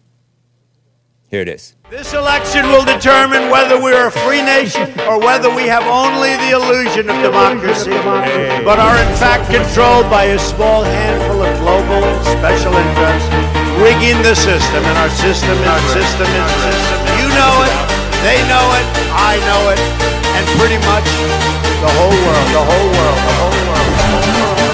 [1.31, 1.75] Here it is.
[1.91, 6.51] This election will determine whether we're a free nation or whether we have only the
[6.55, 7.91] illusion of democracy,
[8.63, 12.03] but are in fact controlled by a small handful of global
[12.39, 16.99] special interests rigging the system, and our system, and our system, is system.
[17.19, 17.75] You know it,
[18.23, 19.81] they know it, I know it,
[20.39, 21.07] and pretty much
[21.83, 23.87] the whole world, the whole world, the whole world.
[23.91, 24.74] The whole world.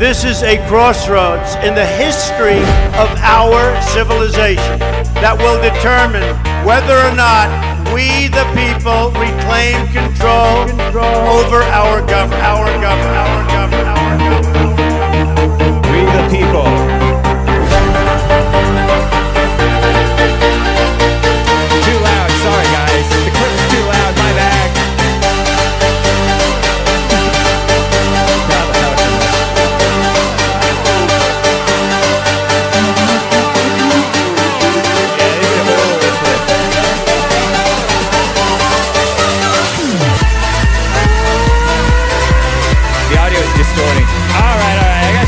[0.00, 2.56] this is a crossroads in the history
[2.96, 4.78] of our civilization
[5.20, 6.24] that will determine
[6.64, 7.52] whether or not
[7.92, 10.64] we, the people, reclaim control
[11.28, 12.40] over our government.
[12.40, 13.12] Our government.
[13.20, 13.88] Our government.
[13.92, 15.84] Our government.
[15.92, 16.99] We the people.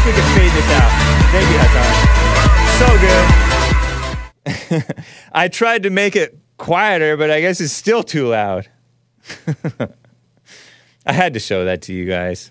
[0.05, 0.91] We can fade this out.
[1.31, 1.95] Thank you, Hassan.
[2.79, 2.87] So
[4.85, 4.95] good.
[5.33, 8.69] I tried to make it quieter, but I guess it's still too loud.
[11.07, 12.51] I had to show that to you guys.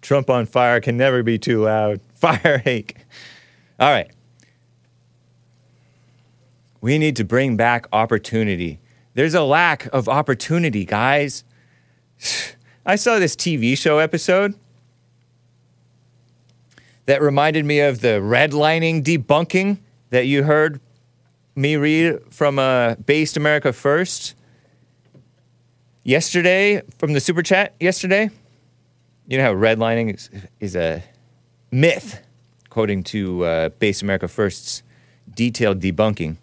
[0.00, 2.00] Trump on fire can never be too loud.
[2.14, 2.96] Fire hake.
[3.78, 4.10] All right.
[6.80, 8.78] We need to bring back opportunity.
[9.14, 11.42] There's a lack of opportunity, guys.
[12.86, 14.54] I saw this TV show episode
[17.08, 19.78] that reminded me of the redlining debunking
[20.10, 20.78] that you heard
[21.56, 24.34] me read from uh, Based America First
[26.04, 28.28] yesterday from the super chat yesterday.
[29.26, 30.28] You know how redlining is,
[30.60, 31.02] is a
[31.70, 32.20] myth,
[32.66, 34.82] according to uh, Based America First's
[35.34, 36.36] detailed debunking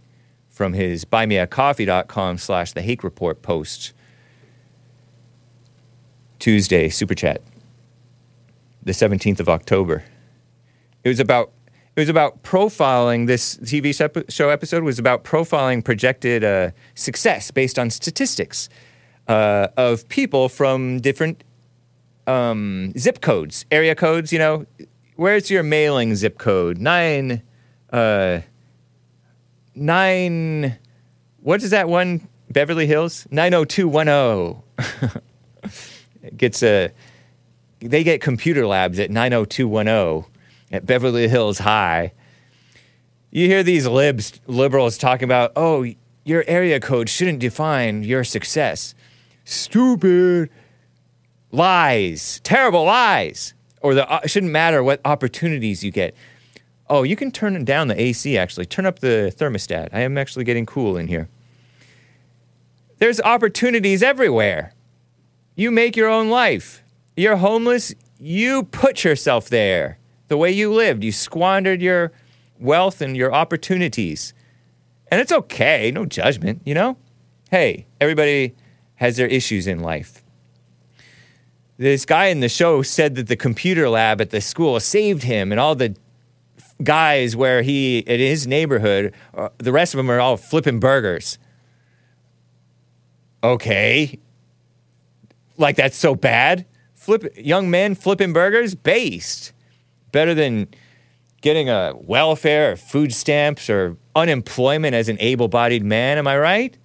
[0.50, 3.94] from his buymeacoffee.com slash the hake report post
[6.40, 7.44] Tuesday, super chat,
[8.82, 10.04] the 17th of October.
[11.06, 11.52] It was about
[11.96, 13.28] it was about profiling.
[13.28, 13.94] This TV
[14.28, 18.70] show episode was about profiling projected uh, success based on statistics
[19.28, 21.44] uh, of people from different
[22.26, 24.34] um, zip codes, area codes.
[24.34, 24.66] You know,
[25.16, 26.80] where's your mailing zip code?
[26.80, 27.44] Nine,
[27.94, 28.40] uh,
[29.76, 30.76] nine.
[31.42, 32.28] What is that one?
[32.50, 34.64] Beverly Hills nine zero two one zero.
[36.36, 36.90] Gets a.
[37.80, 40.26] They get computer labs at nine zero two one zero
[40.76, 42.14] at Beverly Hills High.
[43.32, 45.86] You hear these libs, liberals talking about, oh,
[46.24, 48.96] your area code shouldn't define your success.
[49.44, 50.50] Stupid
[51.52, 53.54] lies, terrible lies.
[53.82, 56.16] Or the uh, it shouldn't matter what opportunities you get.
[56.90, 58.66] Oh, you can turn down the AC actually.
[58.66, 59.90] Turn up the thermostat.
[59.94, 61.30] I am actually getting cool in here.
[62.98, 64.74] There's opportunities everywhere.
[65.56, 66.84] You make your own life.
[67.16, 70.00] You're homeless, you put yourself there.
[70.28, 72.12] The way you lived, you squandered your
[72.60, 74.34] wealth and your opportunities.
[75.10, 76.98] And it's okay, no judgment, you know?
[77.52, 78.56] Hey, everybody
[78.96, 80.24] has their issues in life.
[81.78, 85.52] This guy in the show said that the computer lab at the school saved him,
[85.52, 85.96] and all the
[86.82, 91.38] guys where he, in his neighborhood, uh, the rest of them are all flipping burgers.
[93.44, 94.20] Okay.
[95.58, 96.66] Like that's so bad?
[96.94, 98.74] Flip, young men flipping burgers?
[98.74, 99.52] Based.
[100.16, 100.70] Better than
[101.42, 106.38] getting a welfare or food stamps or unemployment as an able bodied man, am I
[106.38, 106.78] right?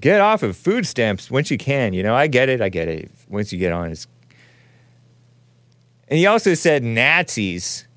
[0.00, 1.94] Get off of food stamps once you can.
[1.94, 2.60] You know, I get it.
[2.60, 3.10] I get it.
[3.28, 4.06] Once you get on, it's.
[6.06, 7.88] And he also said Nazis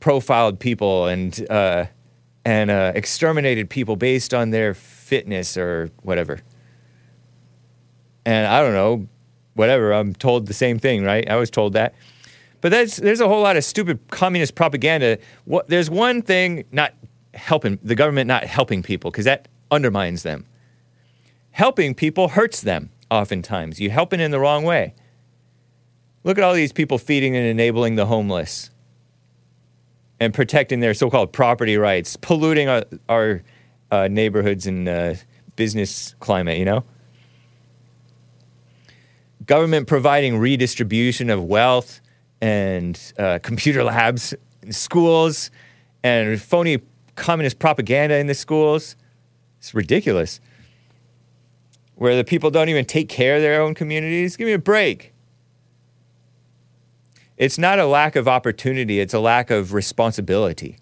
[0.00, 1.86] profiled people and uh,
[2.44, 6.40] and uh, exterminated people based on their fitness or whatever.
[8.26, 9.08] And I don't know,
[9.54, 9.92] whatever.
[9.92, 11.28] I'm told the same thing, right?
[11.28, 11.94] I was told that.
[12.60, 15.18] But there's a whole lot of stupid communist propaganda.
[15.44, 16.94] What, there's one thing not
[17.34, 20.46] helping, the government not helping people, because that undermines them.
[21.50, 23.80] Helping people hurts them oftentimes.
[23.80, 24.94] You helping in the wrong way.
[26.24, 28.70] Look at all these people feeding and enabling the homeless
[30.18, 33.42] and protecting their so called property rights, polluting our, our
[33.90, 35.14] uh, neighborhoods and uh,
[35.56, 36.82] business climate, you know?
[39.46, 42.00] Government providing redistribution of wealth
[42.40, 45.50] and uh, computer labs in schools
[46.02, 46.80] and phony
[47.16, 48.96] communist propaganda in the schools.
[49.58, 50.40] It's ridiculous.
[51.96, 54.36] Where the people don't even take care of their own communities.
[54.36, 55.12] Give me a break.
[57.36, 60.78] It's not a lack of opportunity, it's a lack of responsibility.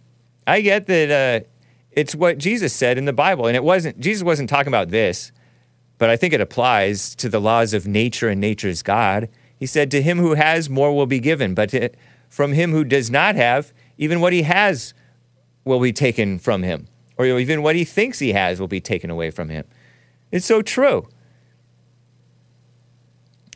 [0.46, 1.46] I get that uh,
[1.92, 5.32] it's what Jesus said in the Bible, and it wasn't, Jesus wasn't talking about this,
[6.02, 9.28] but I think it applies to the laws of nature and nature's God.
[9.56, 11.90] He said, To him who has, more will be given, but to,
[12.28, 14.94] from him who does not have, even what he has
[15.64, 16.88] will be taken from him,
[17.18, 19.64] or even what he thinks he has will be taken away from him.
[20.32, 21.06] It's so true.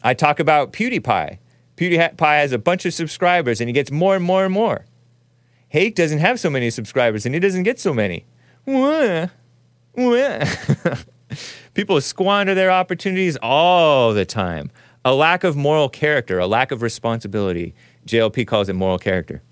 [0.05, 1.39] I talk about PewDiePie.
[1.77, 4.87] PewDiePie has a bunch of subscribers and he gets more and more and more.
[5.71, 8.25] Hake doesn't have so many subscribers and he doesn't get so many.
[8.67, 9.31] Wah.
[9.97, 10.45] Wah.
[11.75, 14.71] People squander their opportunities all the time.
[15.05, 17.75] A lack of moral character, a lack of responsibility.
[18.07, 19.43] JLP calls it moral character.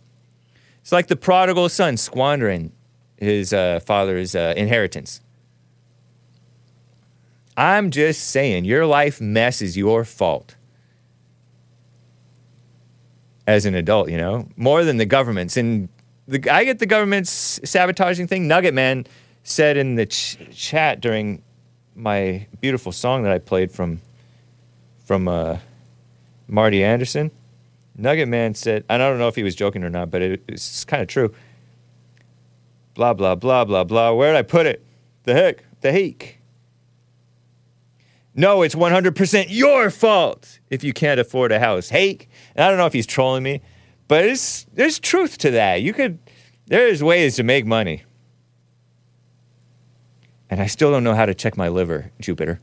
[0.81, 2.73] It's like the prodigal son squandering
[3.17, 5.21] his uh, father's uh, inheritance.
[7.57, 10.57] I'm just saying, your life mess is your fault.
[13.47, 15.57] As an adult, you know, more than the government's.
[15.57, 15.89] And
[16.27, 18.49] the, I get the government's sabotaging thing.
[18.49, 19.07] Nugget Man
[19.45, 21.43] said in the ch- chat during
[21.95, 24.01] my beautiful song that I played from
[25.05, 25.59] from uh,
[26.49, 27.31] Marty Anderson.
[27.97, 30.45] Nugget Man said, and I don't know if he was joking or not, but it,
[30.49, 31.33] it's kind of true.
[32.95, 34.12] Blah blah blah blah blah.
[34.12, 34.85] Where did I put it?
[35.25, 36.39] The heck, the heck.
[38.37, 41.91] No, it's 100% your fault if you can't afford a house.
[41.91, 42.29] Hake.
[42.57, 43.62] And I don't know if he's trolling me,
[44.09, 45.83] but it's, there's truth to that.
[45.83, 46.19] You could,
[46.66, 48.03] there's ways to make money.
[50.51, 52.61] And I still don't know how to check my liver, Jupiter.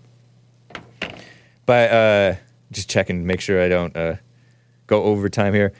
[1.66, 2.36] But uh,
[2.72, 4.16] just checking to make sure I don't uh,
[4.88, 5.74] go overtime here.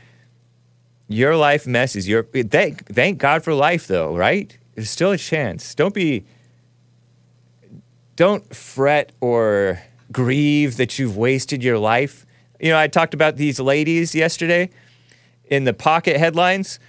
[1.08, 2.24] Your life mess is your.
[2.24, 4.58] Thank, thank God for life, though, right?
[4.76, 5.76] There's still a chance.
[5.76, 6.26] Don't be.
[8.16, 12.26] Don't fret or grieve that you've wasted your life.
[12.60, 14.70] You know, I talked about these ladies yesterday
[15.46, 16.80] in the pocket headlines.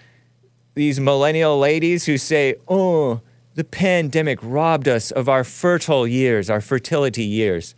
[0.74, 3.20] These millennial ladies who say, oh,
[3.54, 7.74] the pandemic robbed us of our fertile years, our fertility years.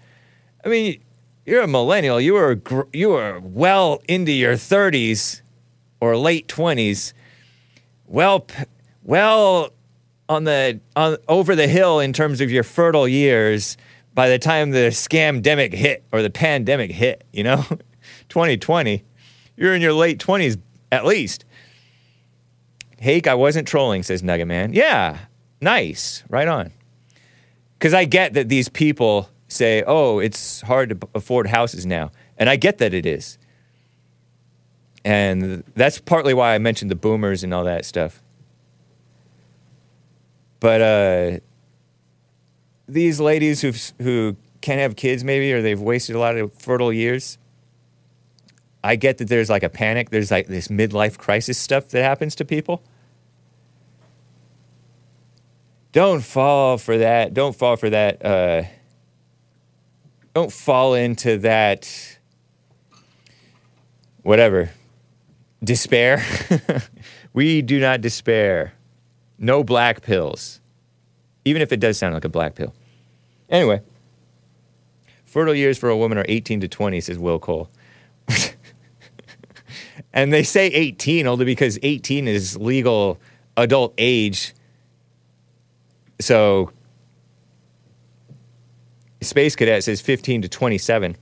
[0.65, 1.01] I mean,
[1.45, 2.21] you're a millennial.
[2.21, 2.61] You were
[2.93, 5.43] you were well into your 30s
[6.01, 7.13] or late 20s.
[8.07, 8.47] Well,
[9.03, 9.71] well
[10.29, 13.77] on the on over the hill in terms of your fertile years
[14.15, 17.65] by the time the scamdemic hit or the pandemic hit, you know?
[18.29, 19.05] 2020.
[19.57, 20.61] You're in your late 20s
[20.93, 21.45] at least.
[22.99, 24.73] Hake, I wasn't trolling, says Nugget Man.
[24.73, 25.19] Yeah,
[25.61, 26.23] nice.
[26.29, 26.73] Right on.
[27.79, 32.11] Because I get that these people say, oh, it's hard to afford houses now.
[32.39, 33.39] And I get that it is.
[35.05, 38.23] And that's partly why I mentioned the boomers and all that stuff.
[40.61, 41.41] But uh,
[42.89, 43.73] these ladies who
[44.03, 47.37] who can't have kids, maybe, or they've wasted a lot of fertile years.
[48.83, 50.09] I get that there's like a panic.
[50.09, 52.83] There's like this midlife crisis stuff that happens to people.
[55.95, 57.35] Don't fall for that.
[57.35, 58.27] Don't fall for that.
[58.27, 58.65] Uh,
[60.35, 62.19] don't fall into that.
[64.25, 64.71] Whatever.
[65.63, 66.21] Despair.
[67.33, 68.75] we do not despair.
[69.39, 70.61] No black pills.
[71.45, 72.75] Even if it does sound like a black pill.
[73.49, 73.81] Anyway,
[75.25, 77.71] fertile years for a woman are 18 to 20, says Will Cole.
[80.13, 83.21] and they say 18 only because 18 is legal
[83.57, 84.55] adult age.
[86.25, 86.71] So
[89.21, 91.19] Space Cadet says 15 to 27.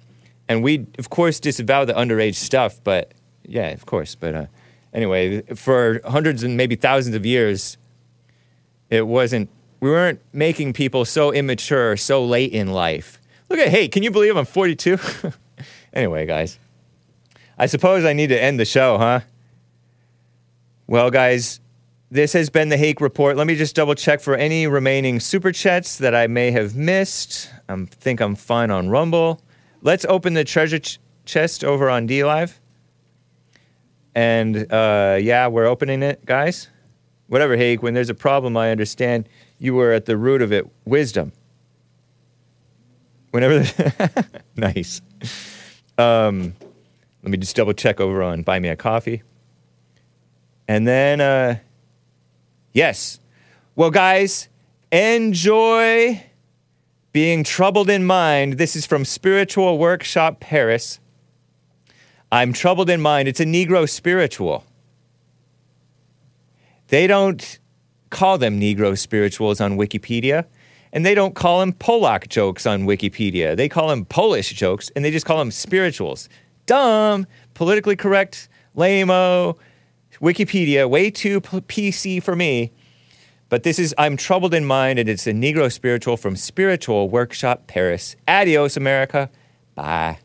[0.48, 3.12] And we, of course, disavow the underage stuff, but
[3.42, 4.14] yeah, of course.
[4.14, 4.46] But uh,
[4.94, 7.78] anyway, for hundreds and maybe thousands of years,
[8.90, 9.50] it wasn't,
[9.80, 13.20] we weren't making people so immature so late in life.
[13.48, 14.98] Look at, hey, can you believe I'm 42?
[15.92, 16.60] anyway, guys,
[17.58, 19.20] I suppose I need to end the show, huh?
[20.86, 21.58] Well, guys,
[22.12, 23.38] this has been the Hake Report.
[23.38, 27.48] Let me just double check for any remaining super chats that I may have missed.
[27.70, 29.40] I think I'm fine on Rumble.
[29.80, 32.58] Let's open the treasure ch- chest over on DLive.
[34.14, 36.68] And uh, yeah, we're opening it, guys.
[37.28, 39.26] Whatever, Hake, when there's a problem, I understand
[39.58, 40.70] you were at the root of it.
[40.84, 41.32] Wisdom.
[43.30, 43.60] Whenever.
[43.60, 45.00] The nice.
[45.96, 46.52] Um,
[47.22, 49.22] let me just double check over on Buy Me a Coffee.
[50.68, 51.56] And then, uh,
[52.72, 53.20] yes.
[53.74, 54.48] Well, guys,
[54.90, 56.22] enjoy
[57.12, 58.54] being troubled in mind.
[58.54, 60.98] This is from Spiritual Workshop Paris.
[62.30, 63.28] I'm troubled in mind.
[63.28, 64.64] It's a Negro spiritual.
[66.88, 67.58] They don't
[68.10, 70.44] call them Negro spirituals on Wikipedia,
[70.92, 73.56] and they don't call them Polak jokes on Wikipedia.
[73.56, 76.28] They call them Polish jokes, and they just call them spirituals.
[76.66, 79.56] Dumb, politically correct, lame-o,
[80.22, 82.72] Wikipedia, way too p- PC for me.
[83.48, 87.66] But this is I'm Troubled in Mind, and it's a Negro spiritual from Spiritual Workshop
[87.66, 88.16] Paris.
[88.26, 89.28] Adios, America.
[89.74, 90.18] Bye.